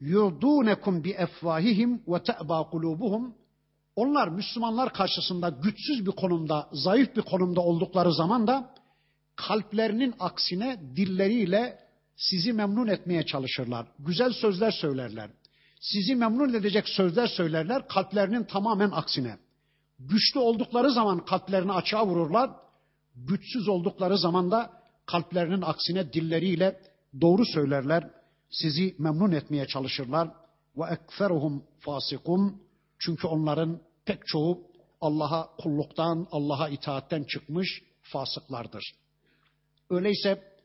Yurdunekum 0.00 1.04
bi 1.04 1.10
efvahihim 1.10 2.02
ve 2.08 2.22
te'ba 2.22 2.70
kulubuhum 2.70 3.34
onlar 3.96 4.28
Müslümanlar 4.28 4.92
karşısında 4.92 5.48
güçsüz 5.48 6.06
bir 6.06 6.10
konumda, 6.10 6.68
zayıf 6.72 7.16
bir 7.16 7.22
konumda 7.22 7.60
oldukları 7.60 8.12
zaman 8.12 8.46
da 8.46 8.74
kalplerinin 9.36 10.14
aksine 10.20 10.80
dilleriyle 10.96 11.78
sizi 12.18 12.52
memnun 12.52 12.86
etmeye 12.86 13.26
çalışırlar. 13.26 13.86
Güzel 13.98 14.32
sözler 14.32 14.70
söylerler. 14.70 15.30
Sizi 15.80 16.14
memnun 16.14 16.54
edecek 16.54 16.88
sözler 16.88 17.26
söylerler 17.26 17.88
kalplerinin 17.88 18.44
tamamen 18.44 18.90
aksine. 18.90 19.38
Güçlü 19.98 20.40
oldukları 20.40 20.92
zaman 20.92 21.24
kalplerini 21.24 21.72
açığa 21.72 22.06
vururlar. 22.06 22.50
Güçsüz 23.16 23.68
oldukları 23.68 24.18
zaman 24.18 24.50
da 24.50 24.72
kalplerinin 25.06 25.62
aksine 25.62 26.12
dilleriyle 26.12 26.80
doğru 27.20 27.42
söylerler. 27.46 28.10
Sizi 28.50 28.94
memnun 28.98 29.32
etmeye 29.32 29.66
çalışırlar. 29.66 30.28
Ve 30.76 30.84
ekferuhum 30.92 31.64
fasikum. 31.80 32.62
Çünkü 32.98 33.26
onların 33.26 33.80
pek 34.04 34.26
çoğu 34.26 34.62
Allah'a 35.00 35.56
kulluktan, 35.56 36.28
Allah'a 36.32 36.68
itaatten 36.68 37.24
çıkmış 37.24 37.82
fasıklardır. 38.02 38.94
Öyleyse 39.90 40.57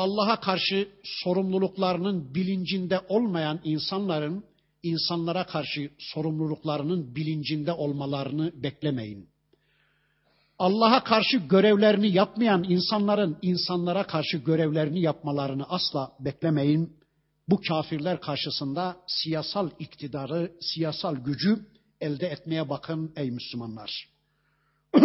Allah'a 0.00 0.40
karşı 0.40 0.88
sorumluluklarının 1.04 2.34
bilincinde 2.34 3.00
olmayan 3.08 3.60
insanların 3.64 4.44
insanlara 4.82 5.46
karşı 5.46 5.90
sorumluluklarının 5.98 7.14
bilincinde 7.14 7.72
olmalarını 7.72 8.62
beklemeyin. 8.62 9.28
Allah'a 10.58 11.04
karşı 11.04 11.36
görevlerini 11.36 12.12
yapmayan 12.12 12.64
insanların 12.68 13.38
insanlara 13.42 14.06
karşı 14.06 14.36
görevlerini 14.36 15.00
yapmalarını 15.00 15.64
asla 15.68 16.12
beklemeyin. 16.20 16.96
Bu 17.48 17.60
kafirler 17.68 18.20
karşısında 18.20 18.96
siyasal 19.06 19.70
iktidarı, 19.78 20.52
siyasal 20.60 21.16
gücü 21.16 21.66
elde 22.00 22.26
etmeye 22.26 22.68
bakın 22.68 23.12
ey 23.16 23.30
Müslümanlar. 23.30 24.08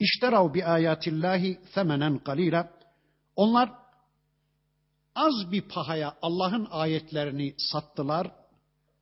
İşterav 0.00 0.54
bi 0.54 0.64
ayatillahi 0.64 1.58
semenen 1.74 2.18
kalila. 2.18 2.77
Onlar 3.38 3.72
az 5.14 5.52
bir 5.52 5.62
pahaya 5.62 6.16
Allah'ın 6.22 6.68
ayetlerini 6.70 7.54
sattılar. 7.58 8.30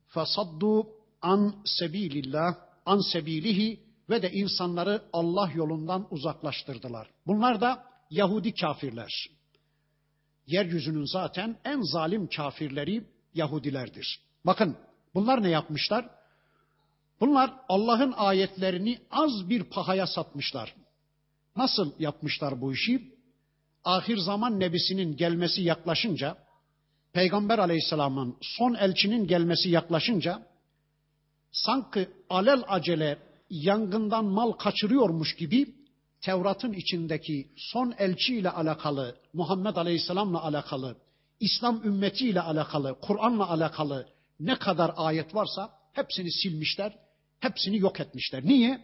Fasaddu 0.07 0.87
an 1.21 1.55
sebilillah, 1.65 2.55
an 2.85 2.99
sebilihi 3.11 3.79
ve 4.09 4.21
de 4.21 4.31
insanları 4.31 5.03
Allah 5.13 5.51
yolundan 5.55 6.07
uzaklaştırdılar. 6.11 7.09
Bunlar 7.27 7.61
da 7.61 7.83
Yahudi 8.09 8.53
kafirler. 8.53 9.29
Yeryüzünün 10.47 11.05
zaten 11.05 11.57
en 11.65 11.81
zalim 11.81 12.27
kafirleri 12.27 13.07
Yahudilerdir. 13.33 14.21
Bakın 14.45 14.77
bunlar 15.15 15.43
ne 15.43 15.49
yapmışlar? 15.49 16.09
Bunlar 17.19 17.53
Allah'ın 17.69 18.11
ayetlerini 18.11 18.99
az 19.11 19.49
bir 19.49 19.63
pahaya 19.63 20.07
satmışlar. 20.07 20.75
Nasıl 21.55 21.93
yapmışlar 21.99 22.61
bu 22.61 22.73
işi? 22.73 23.16
Ahir 23.87 24.17
zaman 24.17 24.59
nebisinin 24.59 25.17
gelmesi 25.17 25.61
yaklaşınca, 25.61 26.37
Peygamber 27.13 27.59
aleyhisselamın 27.59 28.37
son 28.41 28.73
elçinin 28.73 29.27
gelmesi 29.27 29.69
yaklaşınca, 29.69 30.47
sanki 31.51 32.09
alel 32.29 32.63
acele 32.67 33.17
yangından 33.49 34.25
mal 34.25 34.51
kaçırıyormuş 34.51 35.35
gibi 35.35 35.75
Tevrat'ın 36.21 36.73
içindeki 36.73 37.47
son 37.55 37.93
elçi 37.97 38.35
ile 38.35 38.49
alakalı, 38.49 39.15
Muhammed 39.33 39.75
Aleyhisselam'la 39.75 40.43
alakalı, 40.43 40.97
İslam 41.39 41.83
ümmetiyle 41.83 42.41
alakalı, 42.41 42.99
Kur'an'la 43.01 43.49
alakalı 43.49 44.07
ne 44.39 44.59
kadar 44.59 44.93
ayet 44.97 45.35
varsa 45.35 45.69
hepsini 45.93 46.31
silmişler, 46.31 46.93
Hepsini 47.39 47.77
yok 47.77 47.99
etmişler. 47.99 48.45
Niye? 48.45 48.81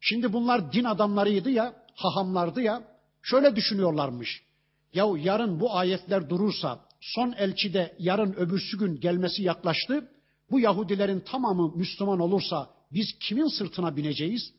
Şimdi 0.00 0.32
bunlar 0.32 0.72
din 0.72 0.84
adamlarıydı 0.84 1.50
ya, 1.50 1.74
hahamlardı 1.94 2.62
ya. 2.62 2.93
Şöyle 3.24 3.56
düşünüyorlarmış. 3.56 4.42
Yahu 4.94 5.16
yarın 5.16 5.60
bu 5.60 5.76
ayetler 5.76 6.30
durursa, 6.30 6.80
son 7.00 7.32
elçi 7.32 7.74
de 7.74 7.96
yarın 7.98 8.32
öbürsü 8.32 8.78
gün 8.78 9.00
gelmesi 9.00 9.42
yaklaştı. 9.42 10.08
Bu 10.50 10.60
Yahudilerin 10.60 11.20
tamamı 11.20 11.76
Müslüman 11.76 12.20
olursa 12.20 12.70
biz 12.92 13.06
kimin 13.20 13.46
sırtına 13.58 13.96
bineceğiz? 13.96 14.52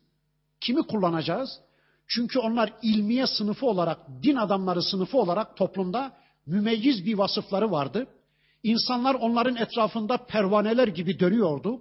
Kimi 0.60 0.82
kullanacağız? 0.82 1.60
Çünkü 2.08 2.38
onlar 2.38 2.72
ilmiye 2.82 3.26
sınıfı 3.26 3.66
olarak, 3.66 3.98
din 4.22 4.36
adamları 4.36 4.82
sınıfı 4.82 5.18
olarak 5.18 5.56
toplumda 5.56 6.16
mümeyyiz 6.46 7.06
bir 7.06 7.18
vasıfları 7.18 7.70
vardı. 7.70 8.06
İnsanlar 8.62 9.14
onların 9.14 9.56
etrafında 9.56 10.16
pervaneler 10.16 10.88
gibi 10.88 11.20
dönüyordu. 11.20 11.80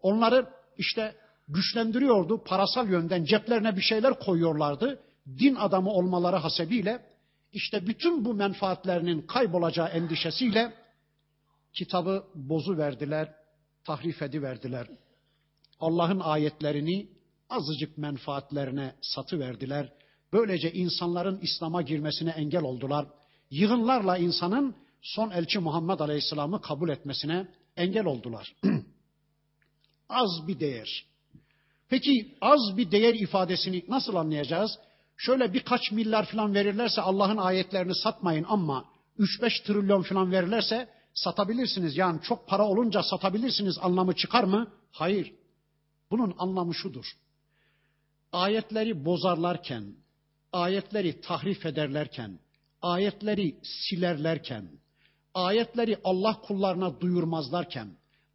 Onları 0.00 0.46
işte 0.78 1.14
güçlendiriyordu. 1.48 2.44
Parasal 2.44 2.88
yönden 2.88 3.24
ceplerine 3.24 3.76
bir 3.76 3.82
şeyler 3.82 4.18
koyuyorlardı. 4.18 5.00
Din 5.38 5.54
adamı 5.54 5.90
olmaları 5.90 6.36
hasebiyle 6.36 7.06
işte 7.52 7.86
bütün 7.86 8.24
bu 8.24 8.34
menfaatlerinin 8.34 9.22
kaybolacağı 9.22 9.88
endişesiyle 9.88 10.74
kitabı 11.72 12.24
bozu 12.34 12.78
verdiler, 12.78 13.34
tahrif 13.84 14.22
ediverdiler. 14.22 14.86
Allah'ın 15.80 16.20
ayetlerini 16.20 17.08
azıcık 17.50 17.98
menfaatlerine 17.98 18.94
satı 19.00 19.40
verdiler. 19.40 19.92
Böylece 20.32 20.72
insanların 20.72 21.40
İslam'a 21.40 21.82
girmesine 21.82 22.30
engel 22.30 22.62
oldular. 22.62 23.06
Yığınlarla 23.50 24.18
insanın 24.18 24.74
son 25.02 25.30
elçi 25.30 25.58
Muhammed 25.58 26.00
Aleyhisselam'ı 26.00 26.60
kabul 26.60 26.88
etmesine 26.88 27.48
engel 27.76 28.04
oldular. 28.04 28.54
az 30.08 30.48
bir 30.48 30.60
değer. 30.60 31.04
Peki 31.88 32.34
az 32.40 32.76
bir 32.76 32.90
değer 32.90 33.14
ifadesini 33.14 33.84
nasıl 33.88 34.14
anlayacağız? 34.14 34.78
Şöyle 35.16 35.52
birkaç 35.52 35.92
milyar 35.92 36.26
falan 36.26 36.54
verirlerse 36.54 37.00
Allah'ın 37.00 37.36
ayetlerini 37.36 37.94
satmayın 37.94 38.46
ama 38.48 38.84
3-5 39.18 39.66
trilyon 39.66 40.02
falan 40.02 40.32
verirlerse 40.32 40.88
satabilirsiniz. 41.14 41.96
Yani 41.96 42.20
çok 42.22 42.48
para 42.48 42.66
olunca 42.66 43.02
satabilirsiniz 43.02 43.78
anlamı 43.80 44.14
çıkar 44.14 44.44
mı? 44.44 44.68
Hayır. 44.92 45.32
Bunun 46.10 46.34
anlamı 46.38 46.74
şudur. 46.74 47.04
Ayetleri 48.32 49.04
bozarlarken, 49.04 49.94
ayetleri 50.52 51.20
tahrif 51.20 51.66
ederlerken, 51.66 52.38
ayetleri 52.82 53.56
silerlerken, 53.62 54.68
ayetleri 55.34 55.98
Allah 56.04 56.40
kullarına 56.40 57.00
duyurmazlarken, 57.00 57.88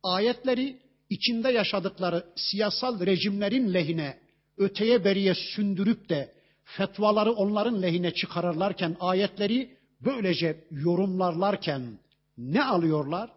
ayetleri 0.03 0.81
içinde 1.09 1.51
yaşadıkları 1.51 2.25
siyasal 2.35 3.05
rejimlerin 3.05 3.73
lehine 3.73 4.19
öteye 4.57 5.05
beriye 5.05 5.35
sündürüp 5.35 6.09
de 6.09 6.40
fetvaları 6.77 7.31
onların 7.31 7.81
lehine 7.81 8.13
çıkarırlarken 8.13 8.97
ayetleri 8.99 9.77
böylece 10.01 10.63
yorumlarlarken 10.71 11.99
ne 12.37 12.63
alıyorlar? 12.63 13.29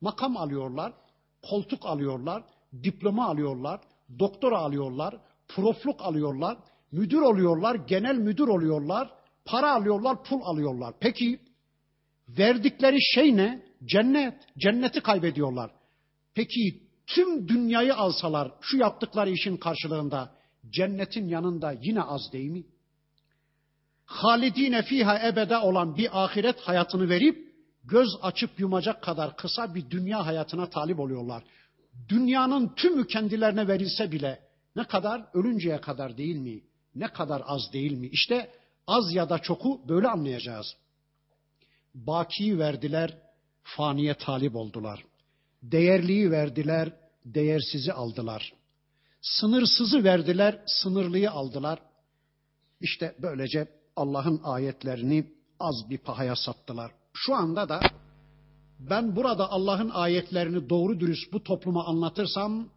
Makam 0.00 0.36
alıyorlar, 0.36 0.92
koltuk 1.50 1.86
alıyorlar, 1.86 2.42
diploma 2.82 3.28
alıyorlar, 3.28 3.80
doktora 4.18 4.58
alıyorlar, 4.58 5.16
profluk 5.48 6.02
alıyorlar, 6.02 6.58
müdür 6.92 7.20
oluyorlar, 7.20 7.74
genel 7.74 8.16
müdür 8.16 8.48
oluyorlar, 8.48 9.10
para 9.44 9.74
alıyorlar, 9.74 10.24
pul 10.24 10.40
alıyorlar. 10.42 10.94
Peki 11.00 11.40
verdikleri 12.28 12.98
şey 13.14 13.36
ne? 13.36 13.62
Cennet. 13.84 14.34
Cenneti 14.58 15.00
kaybediyorlar. 15.00 15.70
Peki 16.34 16.82
tüm 17.06 17.48
dünyayı 17.48 17.94
alsalar 17.94 18.52
şu 18.60 18.76
yaptıkları 18.76 19.30
işin 19.30 19.56
karşılığında 19.56 20.32
cennetin 20.70 21.28
yanında 21.28 21.72
yine 21.82 22.02
az 22.02 22.32
değil 22.32 22.50
mi? 22.50 22.64
Halidine 24.10 24.82
fiha 24.82 25.28
ebede 25.28 25.58
olan 25.58 25.96
bir 25.96 26.24
ahiret 26.24 26.60
hayatını 26.60 27.08
verip 27.08 27.54
göz 27.84 28.08
açıp 28.22 28.60
yumacak 28.60 29.02
kadar 29.02 29.36
kısa 29.36 29.74
bir 29.74 29.90
dünya 29.90 30.26
hayatına 30.26 30.70
talip 30.70 31.00
oluyorlar. 31.00 31.42
Dünyanın 32.08 32.74
tümü 32.74 33.06
kendilerine 33.06 33.68
verilse 33.68 34.12
bile 34.12 34.40
ne 34.76 34.84
kadar 34.84 35.24
ölünceye 35.34 35.80
kadar 35.80 36.16
değil 36.16 36.36
mi? 36.36 36.60
Ne 36.94 37.08
kadar 37.08 37.42
az 37.46 37.72
değil 37.72 37.92
mi? 37.92 38.06
İşte 38.06 38.50
az 38.86 39.14
ya 39.14 39.30
da 39.30 39.38
çoku 39.38 39.80
böyle 39.88 40.08
anlayacağız. 40.08 40.76
Baki 41.94 42.58
verdiler, 42.58 43.18
faniye 43.62 44.14
talip 44.14 44.56
oldular. 44.56 45.04
Değerliyi 45.62 46.30
verdiler, 46.30 46.92
değersizi 47.24 47.92
aldılar. 47.92 48.52
Sınırsızı 49.20 50.04
verdiler, 50.04 50.62
sınırlıyı 50.66 51.30
aldılar. 51.30 51.78
İşte 52.80 53.14
böylece 53.18 53.79
Allah'ın 54.00 54.40
ayetlerini 54.44 55.24
az 55.60 55.90
bir 55.90 55.98
pahaya 55.98 56.36
sattılar. 56.36 56.90
Şu 57.12 57.34
anda 57.34 57.68
da 57.68 57.80
ben 58.78 59.16
burada 59.16 59.50
Allah'ın 59.50 59.90
ayetlerini 59.90 60.70
doğru 60.70 61.00
dürüst 61.00 61.32
bu 61.32 61.42
topluma 61.42 61.84
anlatırsam 61.84 62.68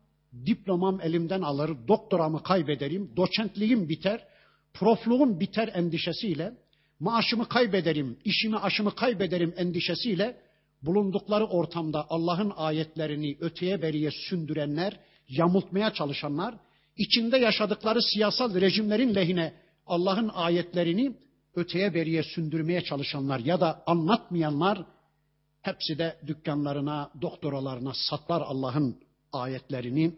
diplomam 0.46 1.02
elimden 1.02 1.42
alır, 1.42 1.78
doktoramı 1.88 2.44
kaybederim, 2.44 3.12
doçentliğim 3.18 3.90
biter, 3.90 4.28
profluğum 4.74 5.40
biter 5.40 5.72
endişesiyle, 5.74 6.54
maaşımı 7.00 7.50
kaybederim, 7.50 8.20
işimi 8.26 8.58
aşımı 8.58 8.96
kaybederim 8.96 9.54
endişesiyle 9.58 10.38
bulundukları 10.82 11.46
ortamda 11.46 12.06
Allah'ın 12.10 12.54
ayetlerini 12.56 13.38
öteye 13.40 13.82
beriye 13.82 14.10
sündürenler, 14.12 15.00
yamultmaya 15.30 15.94
çalışanlar, 15.94 16.56
içinde 16.98 17.38
yaşadıkları 17.38 18.00
siyasal 18.02 18.62
rejimlerin 18.62 19.16
lehine 19.16 19.54
Allah'ın 19.86 20.30
ayetlerini 20.34 21.18
öteye 21.56 21.94
beriye 21.94 22.24
sündürmeye 22.24 22.84
çalışanlar 22.84 23.40
ya 23.40 23.62
da 23.62 23.84
anlatmayanlar 23.86 24.86
hepsi 25.62 25.98
de 25.98 26.20
dükkanlarına, 26.28 27.12
doktoralarına 27.22 27.94
satlar 28.10 28.42
Allah'ın 28.42 29.00
ayetlerini. 29.32 30.14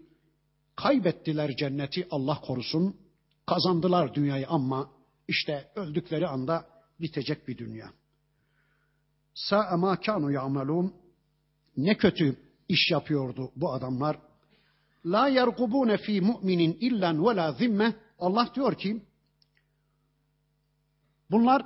Kaybettiler 0.76 1.55
cenneti 1.55 2.07
Allah 2.11 2.41
korusun. 2.41 2.95
Kazandılar 3.45 4.13
dünyayı 4.13 4.47
ama 4.47 4.89
işte 5.28 5.72
öldükleri 5.76 6.28
anda 6.28 6.66
bitecek 6.99 7.47
bir 7.47 7.57
dünya. 7.57 7.89
Sa'a 9.34 9.78
ma 9.78 9.99
kanu 9.99 10.32
ya'malun. 10.32 10.93
Ne 11.78 11.97
kötü 11.97 12.38
iş 12.70 12.91
yapıyordu 12.91 13.51
bu 13.55 13.74
adamlar. 13.74 14.18
La 15.05 15.28
yergubune 15.28 15.97
fi 15.97 16.22
mu'minin 16.22 16.78
illen 16.80 17.26
ve 17.26 17.36
la 17.36 17.51
zimme. 17.51 17.95
Allah 18.20 18.49
diyor 18.55 18.76
ki 18.76 19.01
bunlar 21.32 21.65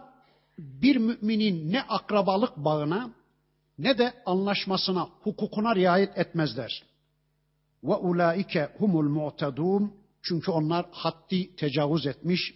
bir 0.57 0.95
müminin 0.95 1.71
ne 1.71 1.81
akrabalık 1.81 2.57
bağına 2.57 3.13
ne 3.77 3.97
de 3.97 4.13
anlaşmasına, 4.25 5.09
hukukuna 5.23 5.75
riayet 5.75 6.17
etmezler. 6.17 6.83
Ve 7.83 7.95
ulaike 7.95 8.69
humul 8.77 9.09
mu'tedun 9.09 9.93
çünkü 10.21 10.51
onlar 10.51 10.85
haddi 10.91 11.55
tecavüz 11.55 12.05
etmiş, 12.05 12.53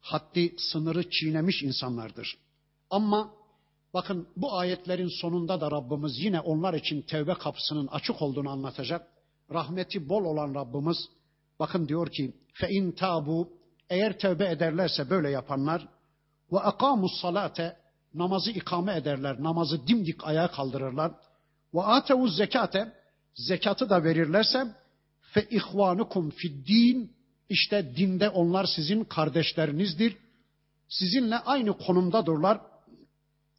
haddi 0.00 0.54
sınırı 0.58 1.10
çiğnemiş 1.10 1.62
insanlardır. 1.62 2.38
Ama 2.90 3.30
bakın 3.94 4.28
bu 4.36 4.58
ayetlerin 4.58 5.20
sonunda 5.20 5.60
da 5.60 5.70
Rabbimiz 5.70 6.18
yine 6.18 6.40
onlar 6.40 6.74
için 6.74 7.02
tevbe 7.02 7.34
kapısının 7.34 7.86
açık 7.86 8.22
olduğunu 8.22 8.50
anlatacak. 8.50 9.06
Rahmeti 9.52 10.08
bol 10.08 10.24
olan 10.24 10.54
Rabbimiz 10.54 10.96
bakın 11.58 11.88
diyor 11.88 12.10
ki 12.10 12.32
fe 12.52 12.68
in 12.68 12.92
tabu 12.92 13.48
eğer 13.90 14.18
tevbe 14.18 14.50
ederlerse 14.50 15.10
böyle 15.10 15.30
yapanlar 15.30 15.88
ve 16.52 16.58
akamus 16.58 17.20
salate 17.20 17.76
namazı 18.14 18.50
ikame 18.50 18.96
ederler, 18.96 19.42
namazı 19.42 19.86
dimdik 19.86 20.24
ayağa 20.24 20.50
kaldırırlar. 20.50 21.12
Ve 21.74 21.82
atevuz 21.82 22.36
zekate 22.36 22.92
zekatı 23.34 23.90
da 23.90 24.04
verirlerse 24.04 24.66
fe 25.20 25.48
ihvanukum 25.50 26.30
fid 26.30 26.66
din 26.66 27.12
işte 27.48 27.96
dinde 27.96 28.28
onlar 28.28 28.64
sizin 28.64 29.04
kardeşlerinizdir. 29.04 30.16
Sizinle 30.88 31.36
aynı 31.38 31.78
konumdadırlar. 31.78 32.60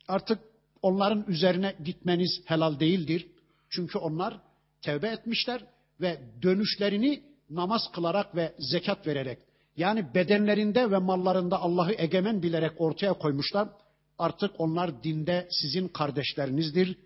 Artık 0.07 0.39
onların 0.81 1.25
üzerine 1.27 1.75
gitmeniz 1.83 2.41
helal 2.45 2.79
değildir. 2.79 3.27
Çünkü 3.69 3.97
onlar 3.97 4.39
tevbe 4.81 5.07
etmişler 5.07 5.63
ve 6.01 6.19
dönüşlerini 6.41 7.23
namaz 7.49 7.91
kılarak 7.93 8.35
ve 8.35 8.55
zekat 8.59 9.07
vererek 9.07 9.39
yani 9.77 10.13
bedenlerinde 10.15 10.91
ve 10.91 10.97
mallarında 10.97 11.61
Allah'ı 11.61 11.93
egemen 11.97 12.43
bilerek 12.43 12.81
ortaya 12.81 13.13
koymuşlar. 13.13 13.69
Artık 14.17 14.51
onlar 14.57 15.03
dinde 15.03 15.47
sizin 15.51 15.87
kardeşlerinizdir. 15.87 16.97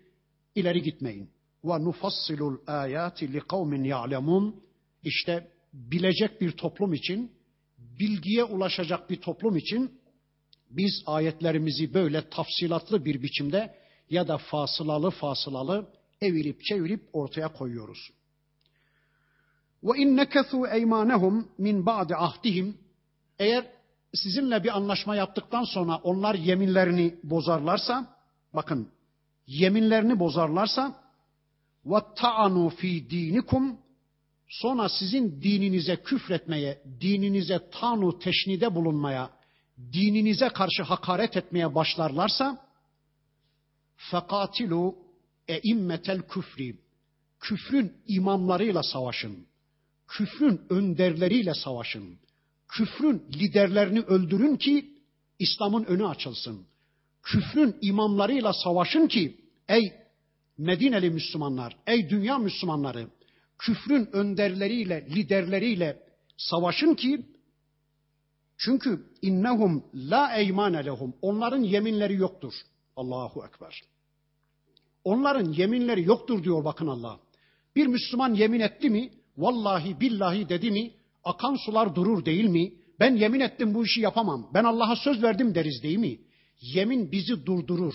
İleri 0.54 0.82
gitmeyin. 0.82 1.30
Ve 1.64 1.84
nufassilul 1.84 2.58
ayati 2.66 3.32
li 3.32 3.40
kavmin 3.40 3.84
ya'lemun. 3.84 4.62
İşte 5.02 5.50
bilecek 5.72 6.40
bir 6.40 6.52
toplum 6.52 6.92
için, 6.92 7.32
bilgiye 7.78 8.44
ulaşacak 8.44 9.10
bir 9.10 9.16
toplum 9.16 9.56
için 9.56 10.00
biz 10.70 11.02
ayetlerimizi 11.06 11.94
böyle 11.94 12.28
tafsilatlı 12.28 13.04
bir 13.04 13.22
biçimde 13.22 13.74
ya 14.10 14.28
da 14.28 14.38
fasılalı 14.38 15.10
fasılalı 15.10 15.90
evirip 16.20 16.64
çevirip 16.64 17.08
ortaya 17.12 17.52
koyuyoruz. 17.52 18.10
Ve 19.84 19.98
in 20.02 20.16
nekethu 20.16 20.66
eymanehum 20.66 21.48
min 21.58 21.86
ba'di 21.86 22.16
ahdihim 22.16 22.78
eğer 23.38 23.66
sizinle 24.14 24.64
bir 24.64 24.76
anlaşma 24.76 25.16
yaptıktan 25.16 25.64
sonra 25.64 25.96
onlar 25.96 26.34
yeminlerini 26.34 27.14
bozarlarsa 27.22 28.16
bakın 28.54 28.88
yeminlerini 29.46 30.18
bozarlarsa 30.18 31.06
ve 31.86 31.98
ta'anu 32.16 32.68
fi 32.68 33.10
dinikum 33.10 33.78
sonra 34.48 34.88
sizin 34.88 35.42
dininize 35.42 35.96
küfretmeye, 35.96 36.82
dininize 37.00 37.70
tanu 37.70 38.18
teşnide 38.18 38.74
bulunmaya, 38.74 39.30
dininize 39.92 40.48
karşı 40.48 40.82
hakaret 40.82 41.36
etmeye 41.36 41.74
başlarlarsa 41.74 42.66
fekatilu 43.96 44.94
eimmetel 45.48 46.22
küfri 46.22 46.76
küfrün 47.40 47.92
imamlarıyla 48.06 48.82
savaşın. 48.82 49.46
Küfrün 50.08 50.60
önderleriyle 50.70 51.54
savaşın. 51.54 52.18
küfrün 52.68 53.22
liderlerini 53.34 54.00
öldürün 54.00 54.56
ki 54.56 54.94
İslam'ın 55.38 55.84
önü 55.84 56.06
açılsın. 56.06 56.66
Küfrün 57.22 57.76
imamlarıyla 57.80 58.52
savaşın 58.52 59.06
ki 59.06 59.40
ey 59.68 59.92
Medineli 60.58 61.10
Müslümanlar, 61.10 61.76
ey 61.86 62.10
dünya 62.10 62.38
Müslümanları, 62.38 63.08
küfrün 63.58 64.08
önderleriyle, 64.12 65.06
liderleriyle 65.10 66.02
savaşın 66.36 66.94
ki 66.94 67.26
çünkü 68.58 69.06
innehum 69.22 69.84
la 69.94 70.36
eymane 70.36 70.84
lehum. 70.84 71.14
Onların 71.22 71.62
yeminleri 71.62 72.14
yoktur. 72.14 72.52
Allahu 72.96 73.46
ekber. 73.46 73.82
Onların 75.04 75.52
yeminleri 75.52 76.02
yoktur 76.02 76.44
diyor 76.44 76.64
bakın 76.64 76.86
Allah. 76.86 77.20
Bir 77.76 77.86
Müslüman 77.86 78.34
yemin 78.34 78.60
etti 78.60 78.90
mi? 78.90 79.10
Vallahi 79.38 80.00
billahi 80.00 80.48
dedi 80.48 80.70
mi? 80.70 80.90
Akan 81.24 81.56
sular 81.66 81.94
durur 81.94 82.24
değil 82.24 82.44
mi? 82.44 82.72
Ben 83.00 83.16
yemin 83.16 83.40
ettim 83.40 83.74
bu 83.74 83.84
işi 83.84 84.00
yapamam. 84.00 84.50
Ben 84.54 84.64
Allah'a 84.64 84.96
söz 84.96 85.22
verdim 85.22 85.54
deriz 85.54 85.82
değil 85.82 85.98
mi? 85.98 86.18
Yemin 86.60 87.12
bizi 87.12 87.46
durdurur. 87.46 87.94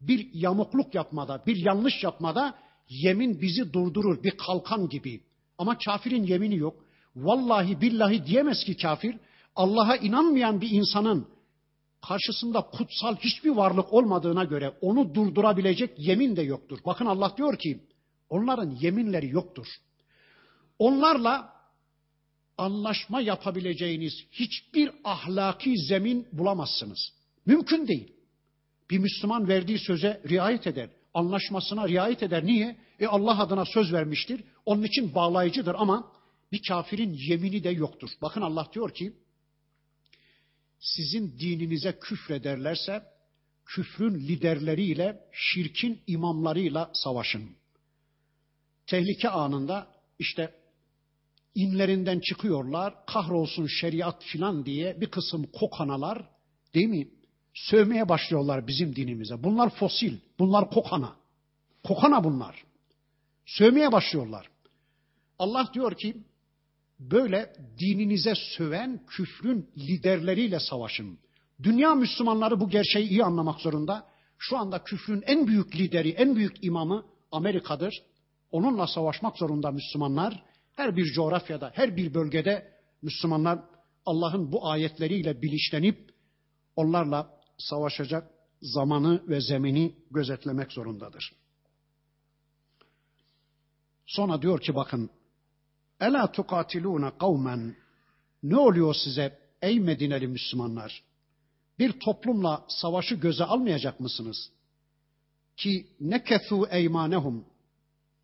Bir 0.00 0.30
yamukluk 0.32 0.94
yapmada, 0.94 1.42
bir 1.46 1.56
yanlış 1.56 2.04
yapmada 2.04 2.54
yemin 2.88 3.40
bizi 3.40 3.72
durdurur 3.72 4.22
bir 4.22 4.30
kalkan 4.30 4.88
gibi. 4.88 5.20
Ama 5.58 5.78
kafirin 5.78 6.24
yemini 6.24 6.56
yok. 6.56 6.84
Vallahi 7.16 7.80
billahi 7.80 8.26
diyemez 8.26 8.64
ki 8.64 8.76
kafir. 8.76 9.16
Allah'a 9.56 9.96
inanmayan 9.96 10.60
bir 10.60 10.70
insanın 10.70 11.28
karşısında 12.08 12.60
kutsal 12.60 13.16
hiçbir 13.16 13.50
varlık 13.50 13.92
olmadığına 13.92 14.44
göre 14.44 14.72
onu 14.80 15.14
durdurabilecek 15.14 15.98
yemin 15.98 16.36
de 16.36 16.42
yoktur. 16.42 16.78
Bakın 16.86 17.06
Allah 17.06 17.34
diyor 17.36 17.58
ki 17.58 17.80
onların 18.28 18.70
yeminleri 18.70 19.28
yoktur. 19.28 19.66
Onlarla 20.78 21.56
anlaşma 22.58 23.20
yapabileceğiniz 23.20 24.12
hiçbir 24.32 24.90
ahlaki 25.04 25.78
zemin 25.78 26.28
bulamazsınız. 26.32 27.12
Mümkün 27.46 27.88
değil. 27.88 28.12
Bir 28.90 28.98
Müslüman 28.98 29.48
verdiği 29.48 29.78
söze 29.78 30.22
riayet 30.28 30.66
eder. 30.66 30.90
Anlaşmasına 31.14 31.88
riayet 31.88 32.22
eder. 32.22 32.46
Niye? 32.46 32.76
E 33.00 33.06
Allah 33.06 33.40
adına 33.40 33.64
söz 33.64 33.92
vermiştir. 33.92 34.44
Onun 34.66 34.82
için 34.82 35.14
bağlayıcıdır 35.14 35.74
ama 35.78 36.12
bir 36.52 36.60
kafirin 36.68 37.16
yemini 37.28 37.64
de 37.64 37.70
yoktur. 37.70 38.10
Bakın 38.22 38.40
Allah 38.40 38.68
diyor 38.72 38.94
ki 38.94 39.12
sizin 40.78 41.38
dininize 41.38 41.98
küfrederlerse 41.98 43.04
küfrün 43.66 44.14
liderleriyle, 44.14 45.20
şirkin 45.32 46.02
imamlarıyla 46.06 46.90
savaşın. 46.94 47.56
Tehlike 48.86 49.28
anında 49.28 49.88
işte 50.18 50.54
inlerinden 51.56 52.20
çıkıyorlar, 52.20 52.94
kahrolsun 53.06 53.66
şeriat 53.66 54.24
filan 54.24 54.66
diye 54.66 55.00
bir 55.00 55.06
kısım 55.06 55.46
kokanalar, 55.52 56.28
değil 56.74 56.88
mi? 56.88 57.08
Sövmeye 57.54 58.08
başlıyorlar 58.08 58.66
bizim 58.66 58.96
dinimize. 58.96 59.42
Bunlar 59.42 59.70
fosil, 59.70 60.18
bunlar 60.38 60.70
kokana. 60.70 61.16
Kokana 61.84 62.24
bunlar. 62.24 62.64
Sövmeye 63.46 63.92
başlıyorlar. 63.92 64.48
Allah 65.38 65.70
diyor 65.74 65.94
ki, 65.94 66.16
böyle 67.00 67.52
dininize 67.78 68.34
söven 68.34 69.00
küfrün 69.06 69.70
liderleriyle 69.76 70.60
savaşın. 70.60 71.18
Dünya 71.62 71.94
Müslümanları 71.94 72.60
bu 72.60 72.68
gerçeği 72.68 73.08
iyi 73.08 73.24
anlamak 73.24 73.60
zorunda. 73.60 74.06
Şu 74.38 74.58
anda 74.58 74.84
küfrün 74.84 75.22
en 75.26 75.46
büyük 75.46 75.76
lideri, 75.76 76.10
en 76.10 76.36
büyük 76.36 76.64
imamı 76.64 77.04
Amerika'dır. 77.32 78.02
Onunla 78.50 78.86
savaşmak 78.86 79.38
zorunda 79.38 79.70
Müslümanlar. 79.70 80.42
Her 80.76 80.96
bir 80.96 81.12
coğrafyada, 81.12 81.70
her 81.74 81.96
bir 81.96 82.14
bölgede 82.14 82.72
Müslümanlar 83.02 83.58
Allah'ın 84.06 84.52
bu 84.52 84.70
ayetleriyle 84.70 85.42
bilinçlenip 85.42 86.10
onlarla 86.76 87.40
savaşacak 87.58 88.30
zamanı 88.62 89.28
ve 89.28 89.40
zemini 89.40 89.94
gözetlemek 90.10 90.72
zorundadır. 90.72 91.32
Sonra 94.06 94.42
diyor 94.42 94.60
ki 94.60 94.74
bakın 94.74 95.10
Ela 96.00 96.32
tukatiluna 96.32 97.18
kavmen 97.18 97.76
ne 98.42 98.56
oluyor 98.56 98.94
size 98.94 99.38
ey 99.62 99.80
Medineli 99.80 100.26
Müslümanlar? 100.26 101.02
Bir 101.78 102.00
toplumla 102.00 102.64
savaşı 102.68 103.14
göze 103.14 103.44
almayacak 103.44 104.00
mısınız? 104.00 104.50
Ki 105.56 105.86
nekethu 106.00 106.66
eymanehum 106.66 107.44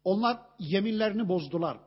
onlar 0.05 0.39
yeminlerini 0.59 1.29
bozdular. 1.29 1.79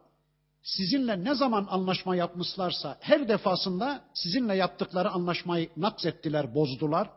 Sizinle 0.66 1.24
ne 1.24 1.36
zaman 1.36 1.68
anlaşma 1.70 2.16
yapmışlarsa 2.16 2.98
her 3.00 3.28
defasında 3.28 4.04
sizinle 4.14 4.56
yaptıkları 4.56 5.10
anlaşmayı 5.10 5.70
nakzettiler, 5.78 6.56
bozdular. 6.56 7.10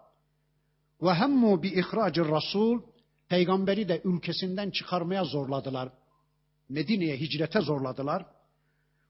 Ve 1.02 1.14
hemmu 1.14 1.62
bi 1.62 1.68
ihracir 1.68 2.28
rasul 2.28 2.82
peygamberi 3.28 3.88
de 3.88 4.00
ülkesinden 4.04 4.70
çıkarmaya 4.70 5.24
zorladılar. 5.24 5.88
Medine'ye 6.68 7.16
hicrete 7.16 7.60
zorladılar. 7.60 8.26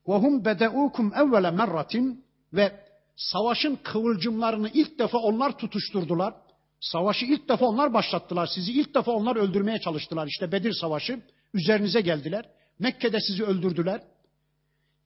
Ve 0.09 0.15
hum 0.15 0.45
bedeukum 0.45 1.13
evvele 1.15 1.51
merratin 1.51 2.25
ve 2.53 2.81
savaşın 3.17 3.79
kıvılcımlarını 3.83 4.71
ilk 4.75 4.99
defa 4.99 5.19
onlar 5.19 5.59
tutuşturdular. 5.59 6.35
Savaşı 6.81 7.27
ilk 7.27 7.49
defa 7.49 7.67
onlar 7.67 7.95
başlattılar. 7.95 8.47
Sizi 8.47 8.73
ilk 8.73 8.95
defa 8.95 9.13
onlar 9.13 9.37
öldürmeye 9.37 9.79
çalıştılar. 9.79 10.27
İşte 10.27 10.53
Bedir 10.53 10.73
Savaşı. 10.73 11.23
Üzerinize 11.55 12.01
geldiler. 12.01 12.49
Mekke'de 12.79 13.21
sizi 13.21 13.45
öldürdüler. 13.45 14.03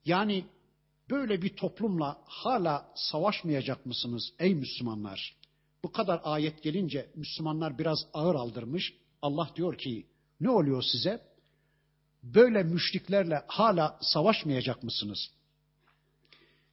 Yani 0.05 0.45
böyle 1.09 1.41
bir 1.41 1.55
toplumla 1.55 2.21
hala 2.25 2.91
savaşmayacak 2.95 3.85
mısınız 3.85 4.33
ey 4.39 4.55
Müslümanlar? 4.55 5.35
Bu 5.83 5.91
kadar 5.91 6.21
ayet 6.23 6.63
gelince 6.63 7.09
Müslümanlar 7.15 7.79
biraz 7.79 8.05
ağır 8.13 8.35
aldırmış. 8.35 8.93
Allah 9.21 9.49
diyor 9.55 9.77
ki 9.77 10.05
ne 10.41 10.49
oluyor 10.49 10.81
size? 10.81 11.21
Böyle 12.23 12.63
müşriklerle 12.63 13.43
hala 13.47 13.99
savaşmayacak 14.01 14.83
mısınız? 14.83 15.31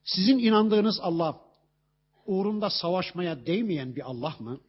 Sizin 0.05 0.39
inandığınız 0.39 1.01
Allah 1.01 1.41
uğrunda 2.27 2.71
savaşmaya 2.71 3.47
değmeyen 3.47 3.97
bir 3.97 4.11
Allah 4.11 4.37
mı? 4.41 4.61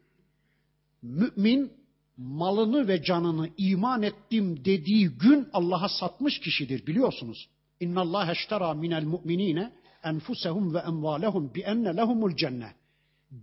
Mümin 1.01 1.73
malını 2.17 2.87
ve 2.87 3.03
canını 3.03 3.49
iman 3.57 4.01
ettim 4.01 4.65
dediği 4.65 5.09
gün 5.09 5.49
Allah'a 5.53 5.89
satmış 5.89 6.39
kişidir 6.39 6.87
biliyorsunuz. 6.87 7.49
Eştera 8.31 8.73
minel 8.73 9.03
mu'minine 9.03 9.73
enfusehum 10.03 10.73
ve 10.73 10.79
emvalehum 10.79 11.53
bi 11.53 11.61
enne 11.61 11.97
lehumul 11.97 12.35
cennet. 12.35 12.75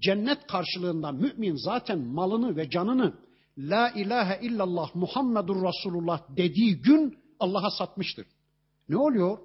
Cennet 0.01 0.47
karşılığında 0.47 1.13
mümin 1.13 1.57
zaten 1.57 1.99
malını 1.99 2.57
ve 2.57 2.71
canını 2.71 3.15
La 3.59 3.91
ilahe 3.91 4.47
illallah 4.47 4.95
Muhammedur 4.95 5.57
Resulullah 5.57 6.21
dediği 6.37 6.83
gün 6.83 7.19
Allah'a 7.41 7.71
satmıştır. 7.71 8.27
Ne 8.89 8.97
oluyor? 8.97 9.39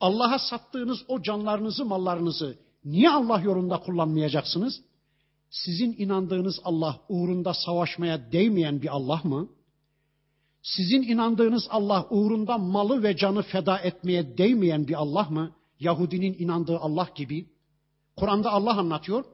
Allah'a 0.00 0.38
sattığınız 0.38 0.98
o 1.08 1.22
canlarınızı, 1.22 1.84
mallarınızı 1.84 2.58
niye 2.84 3.10
Allah 3.10 3.40
yolunda 3.40 3.80
kullanmayacaksınız? 3.80 4.80
Sizin 5.50 5.94
inandığınız 5.98 6.60
Allah 6.64 7.00
uğrunda 7.08 7.54
savaşmaya 7.54 8.32
değmeyen 8.32 8.82
bir 8.82 8.88
Allah 8.88 9.20
mı? 9.24 9.48
Sizin 10.64 11.02
inandığınız 11.02 11.66
Allah 11.70 12.06
uğrunda 12.10 12.58
malı 12.58 13.02
ve 13.02 13.16
canı 13.16 13.42
feda 13.42 13.78
etmeye 13.78 14.38
değmeyen 14.38 14.88
bir 14.88 14.94
Allah 14.94 15.22
mı? 15.22 15.52
Yahudinin 15.80 16.36
inandığı 16.38 16.78
Allah 16.78 17.08
gibi. 17.14 17.46
Kur'an'da 18.16 18.50
Allah 18.50 18.78
anlatıyor. 18.78 19.24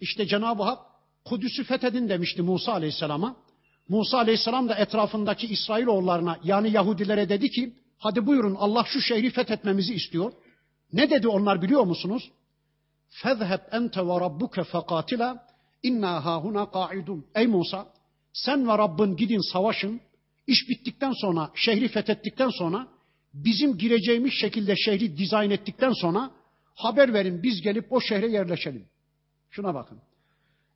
İşte 0.00 0.26
Cenab-ı 0.26 0.62
Hak 0.62 0.78
Kudüs'ü 1.24 1.64
fethedin 1.64 2.08
demişti 2.08 2.42
Musa 2.42 2.72
Aleyhisselam'a. 2.72 3.36
Musa 3.88 4.18
Aleyhisselam 4.18 4.68
da 4.68 4.74
etrafındaki 4.74 5.46
İsrailoğullarına 5.46 6.38
yani 6.44 6.70
Yahudilere 6.70 7.28
dedi 7.28 7.50
ki 7.50 7.74
hadi 7.98 8.26
buyurun 8.26 8.54
Allah 8.54 8.84
şu 8.86 9.00
şehri 9.00 9.30
fethetmemizi 9.30 9.94
istiyor. 9.94 10.32
Ne 10.92 11.10
dedi 11.10 11.28
onlar 11.28 11.62
biliyor 11.62 11.84
musunuz? 11.84 12.30
Fezheb 13.08 13.60
ente 13.72 14.06
ve 14.06 14.20
rabbuke 14.20 14.64
fekatila 14.64 15.46
inna 15.82 16.24
hahuna 16.24 16.70
kaidun. 16.70 17.26
Ey 17.34 17.46
Musa 17.46 17.86
sen 18.32 18.68
ve 18.68 18.78
Rabbin 18.78 19.16
gidin 19.16 19.52
savaşın. 19.52 20.00
İş 20.48 20.68
bittikten 20.68 21.12
sonra 21.12 21.50
şehri 21.54 21.88
fethettikten 21.88 22.48
sonra 22.48 22.88
bizim 23.34 23.78
gireceğimiz 23.78 24.32
şekilde 24.32 24.76
şehri 24.76 25.18
dizayn 25.18 25.50
ettikten 25.50 25.92
sonra 25.92 26.30
haber 26.74 27.14
verin 27.14 27.42
biz 27.42 27.62
gelip 27.62 27.92
o 27.92 28.00
şehre 28.00 28.30
yerleşelim. 28.30 28.88
Şuna 29.50 29.74
bakın. 29.74 30.00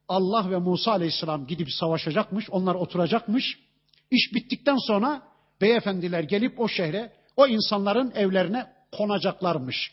Allah 0.08 0.50
ve 0.50 0.58
Musa 0.58 0.90
aleyhisselam 0.92 1.46
gidip 1.46 1.72
savaşacakmış, 1.72 2.50
onlar 2.50 2.74
oturacakmış. 2.74 3.58
İş 4.10 4.34
bittikten 4.34 4.76
sonra 4.86 5.22
beyefendiler 5.60 6.22
gelip 6.22 6.60
o 6.60 6.68
şehre, 6.68 7.12
o 7.36 7.46
insanların 7.46 8.12
evlerine 8.14 8.72
konacaklarmış. 8.92 9.92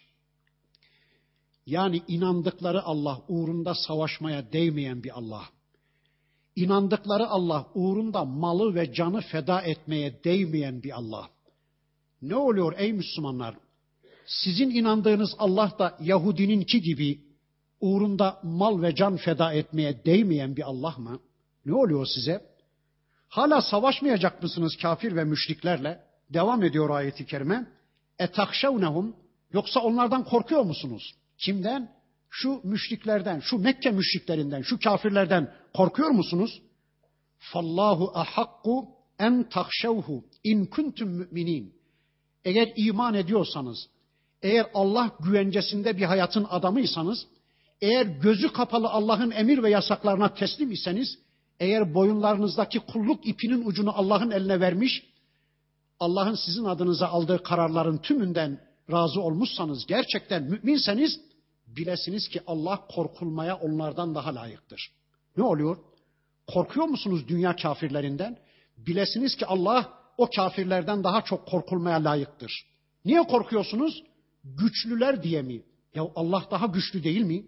Yani 1.65 2.01
inandıkları 2.07 2.81
Allah 2.83 3.21
uğrunda 3.27 3.75
savaşmaya 3.75 4.51
değmeyen 4.51 5.03
bir 5.03 5.17
Allah. 5.17 5.43
İnandıkları 6.59 7.27
Allah 7.27 7.67
uğrunda 7.73 8.25
malı 8.25 8.75
ve 8.75 8.93
canı 8.93 9.21
feda 9.21 9.61
etmeye 9.61 10.23
değmeyen 10.23 10.83
bir 10.83 10.91
Allah. 10.91 11.29
Ne 12.21 12.35
oluyor 12.35 12.73
ey 12.77 12.93
Müslümanlar? 12.93 13.55
sizin 14.29 14.69
inandığınız 14.69 15.35
Allah 15.39 15.71
da 15.79 15.97
Yahudininki 15.99 16.81
gibi 16.81 17.19
uğrunda 17.81 18.39
mal 18.43 18.81
ve 18.81 18.95
can 18.95 19.17
feda 19.17 19.53
etmeye 19.53 20.05
değmeyen 20.05 20.55
bir 20.55 20.63
Allah 20.63 20.95
mı? 20.97 21.19
Ne 21.65 21.73
oluyor 21.73 22.05
size? 22.05 22.41
Hala 23.27 23.61
savaşmayacak 23.61 24.43
mısınız 24.43 24.77
kafir 24.81 25.15
ve 25.15 25.23
müşriklerle? 25.23 26.03
Devam 26.29 26.63
ediyor 26.63 26.89
ayeti 26.89 27.25
kerime. 27.25 27.67
Etakşevnehum 28.19 29.15
yoksa 29.53 29.79
onlardan 29.79 30.23
korkuyor 30.23 30.63
musunuz? 30.63 31.15
Kimden? 31.37 31.99
Şu 32.29 32.61
müşriklerden, 32.63 33.39
şu 33.39 33.57
Mekke 33.57 33.91
müşriklerinden, 33.91 34.61
şu 34.61 34.79
kafirlerden 34.79 35.53
korkuyor 35.73 36.09
musunuz? 36.09 36.61
Fallahu 37.39 38.11
ahakku 38.13 38.85
en 39.19 39.49
takşevhu 39.49 40.23
in 40.43 40.65
kuntum 40.65 41.09
müminin. 41.09 41.73
Eğer 42.45 42.73
iman 42.75 43.13
ediyorsanız, 43.13 43.87
eğer 44.41 44.67
Allah 44.73 45.11
güvencesinde 45.19 45.97
bir 45.97 46.03
hayatın 46.03 46.47
adamıysanız, 46.49 47.27
eğer 47.81 48.05
gözü 48.05 48.53
kapalı 48.53 48.89
Allah'ın 48.89 49.31
emir 49.31 49.63
ve 49.63 49.69
yasaklarına 49.69 50.33
teslim 50.33 50.71
iseniz, 50.71 51.17
eğer 51.59 51.93
boyunlarınızdaki 51.93 52.79
kulluk 52.79 53.27
ipinin 53.27 53.65
ucunu 53.65 53.91
Allah'ın 53.97 54.31
eline 54.31 54.59
vermiş, 54.59 55.03
Allah'ın 55.99 56.35
sizin 56.35 56.65
adınıza 56.65 57.07
aldığı 57.07 57.43
kararların 57.43 57.97
tümünden 57.97 58.61
razı 58.91 59.21
olmuşsanız, 59.21 59.85
gerçekten 59.85 60.43
müminseniz, 60.43 61.21
bilesiniz 61.67 62.29
ki 62.29 62.41
Allah 62.47 62.87
korkulmaya 62.87 63.55
onlardan 63.55 64.15
daha 64.15 64.35
layıktır. 64.35 64.98
Ne 65.37 65.43
oluyor? 65.43 65.77
Korkuyor 66.47 66.87
musunuz 66.87 67.27
dünya 67.27 67.55
kafirlerinden? 67.55 68.37
Bilesiniz 68.77 69.35
ki 69.35 69.45
Allah 69.45 69.93
o 70.17 70.29
kafirlerden 70.35 71.03
daha 71.03 71.21
çok 71.21 71.47
korkulmaya 71.47 72.03
layıktır. 72.03 72.65
Niye 73.05 73.21
korkuyorsunuz? 73.23 74.03
Güçlüler 74.43 75.23
diye 75.23 75.41
mi? 75.41 75.61
Ya 75.95 76.03
Allah 76.15 76.43
daha 76.51 76.65
güçlü 76.65 77.03
değil 77.03 77.21
mi? 77.21 77.45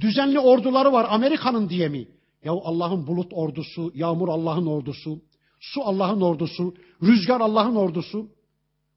Düzenli 0.00 0.40
orduları 0.40 0.92
var 0.92 1.06
Amerika'nın 1.10 1.68
diye 1.68 1.88
mi? 1.88 2.08
Ya 2.44 2.52
Allah'ın 2.52 3.06
bulut 3.06 3.32
ordusu, 3.32 3.92
yağmur 3.94 4.28
Allah'ın 4.28 4.66
ordusu, 4.66 5.20
su 5.60 5.82
Allah'ın 5.82 6.20
ordusu, 6.20 6.74
rüzgar 7.02 7.40
Allah'ın 7.40 7.76
ordusu, 7.76 8.28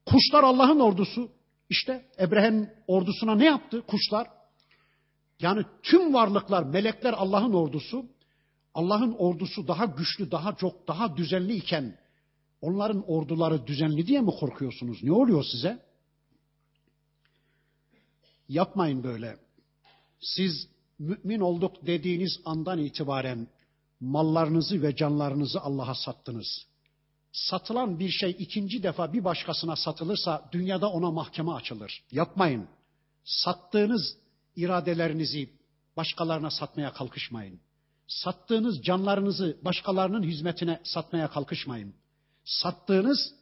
kuşlar 0.06 0.44
Allah'ın 0.44 0.80
ordusu. 0.80 1.30
İşte 1.70 2.06
Ebrehe'nin 2.20 2.70
ordusuna 2.88 3.36
ne 3.36 3.46
yaptı 3.46 3.82
kuşlar? 3.82 4.28
Yani 5.42 5.66
tüm 5.84 6.14
varlıklar, 6.14 6.64
melekler 6.64 7.14
Allah'ın 7.14 7.54
ordusu. 7.54 8.06
Allah'ın 8.74 9.14
ordusu 9.14 9.68
daha 9.68 9.86
güçlü, 9.86 10.32
daha 10.32 10.56
çok, 10.56 10.88
daha 10.88 11.18
düzenli 11.18 11.56
iken 11.56 11.98
onların 12.62 13.10
orduları 13.12 13.68
düzenli 13.68 14.08
diye 14.08 14.22
mi 14.22 14.32
korkuyorsunuz? 14.40 15.04
Ne 15.04 15.12
oluyor 15.12 15.44
size? 15.52 15.86
Yapmayın 18.50 19.04
böyle. 19.04 19.38
Siz 20.20 20.68
mümin 21.00 21.40
olduk 21.40 21.86
dediğiniz 21.86 22.40
andan 22.46 22.80
itibaren 22.80 23.48
mallarınızı 24.00 24.82
ve 24.82 24.96
canlarınızı 24.96 25.62
Allah'a 25.62 25.96
sattınız. 25.96 26.66
Satılan 27.32 28.00
bir 28.00 28.10
şey 28.10 28.36
ikinci 28.40 28.84
defa 28.84 29.14
bir 29.14 29.24
başkasına 29.24 29.76
satılırsa 29.76 30.50
dünyada 30.52 30.90
ona 30.90 31.12
mahkeme 31.12 31.52
açılır. 31.52 32.04
Yapmayın. 32.12 32.68
Sattığınız 33.24 34.18
iradelerinizi 34.56 35.50
başkalarına 35.98 36.52
satmaya 36.52 36.94
kalkışmayın. 36.94 37.60
Sattığınız 38.08 38.84
canlarınızı 38.84 39.58
başkalarının 39.62 40.24
hizmetine 40.24 40.80
satmaya 40.84 41.30
kalkışmayın. 41.30 41.94
Sattığınız 42.46 43.34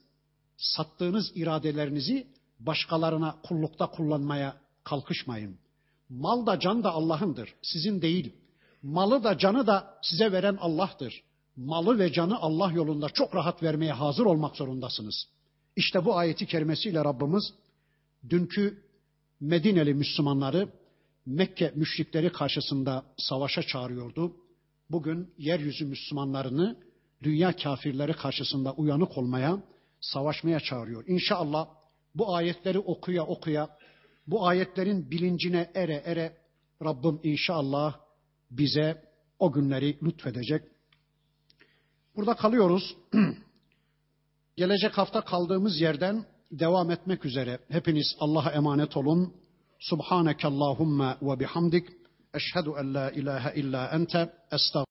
sattığınız 0.58 1.32
iradelerinizi 1.36 2.28
başkalarına 2.60 3.36
kullukta 3.44 3.88
kullanmaya 3.88 4.58
kalkışmayın. 4.84 5.58
Mal 6.10 6.46
da 6.46 6.60
can 6.60 6.84
da 6.84 6.92
Allah'ındır, 6.92 7.56
sizin 7.62 8.02
değil. 8.02 8.36
Malı 8.84 9.24
da 9.24 9.38
canı 9.38 9.68
da 9.68 9.98
size 10.02 10.32
veren 10.32 10.58
Allah'tır. 10.62 11.24
Malı 11.56 12.00
ve 12.00 12.14
canı 12.14 12.40
Allah 12.40 12.72
yolunda 12.72 13.10
çok 13.10 13.36
rahat 13.36 13.64
vermeye 13.64 13.92
hazır 13.92 14.26
olmak 14.26 14.56
zorundasınız. 14.56 15.28
İşte 15.76 16.06
bu 16.06 16.18
ayeti 16.18 16.46
kerimesiyle 16.46 17.04
Rabbimiz 17.04 17.54
dünkü 18.30 18.84
Medineli 19.40 19.94
Müslümanları 19.94 20.70
Mekke 21.30 21.72
müşrikleri 21.76 22.32
karşısında 22.32 23.06
savaşa 23.18 23.64
çağırıyordu. 23.64 24.36
Bugün 24.92 25.34
yeryüzü 25.38 25.86
Müslümanlarını 25.86 26.78
dünya 27.24 27.56
kafirleri 27.56 28.14
karşısında 28.14 28.74
uyanık 28.74 29.18
olmaya, 29.18 29.64
savaşmaya 30.02 30.60
çağırıyor. 30.60 31.04
İnşallah 31.08 31.68
bu 32.16 32.36
ayetleri 32.36 32.80
okuya 32.80 33.26
okuya, 33.26 33.70
bu 34.28 34.48
ayetlerin 34.48 35.12
bilincine 35.12 35.72
ere 35.74 36.04
ere 36.06 36.38
Rabbim 36.84 37.20
inşallah 37.24 38.00
bize 38.52 39.04
o 39.40 39.52
günleri 39.52 39.98
lütfedecek. 40.04 40.64
Burada 42.16 42.36
kalıyoruz. 42.36 42.98
Gelecek 44.58 44.98
hafta 44.98 45.22
kaldığımız 45.22 45.82
yerden 45.82 46.26
devam 46.52 46.92
etmek 46.92 47.26
üzere. 47.26 47.60
Hepiniz 47.68 48.16
Allah'a 48.20 48.52
emanet 48.52 48.98
olun. 48.98 49.39
Subhaneke 49.80 50.48
Allahumma 50.48 51.18
ve 51.22 51.40
bihamdik. 51.40 51.88
Eşhedü 52.34 52.70
en 52.80 52.94
la 52.94 53.12
ilahe 53.12 53.60
illa 53.60 53.88
ente. 53.88 54.34
Estağfurullah. 54.52 54.86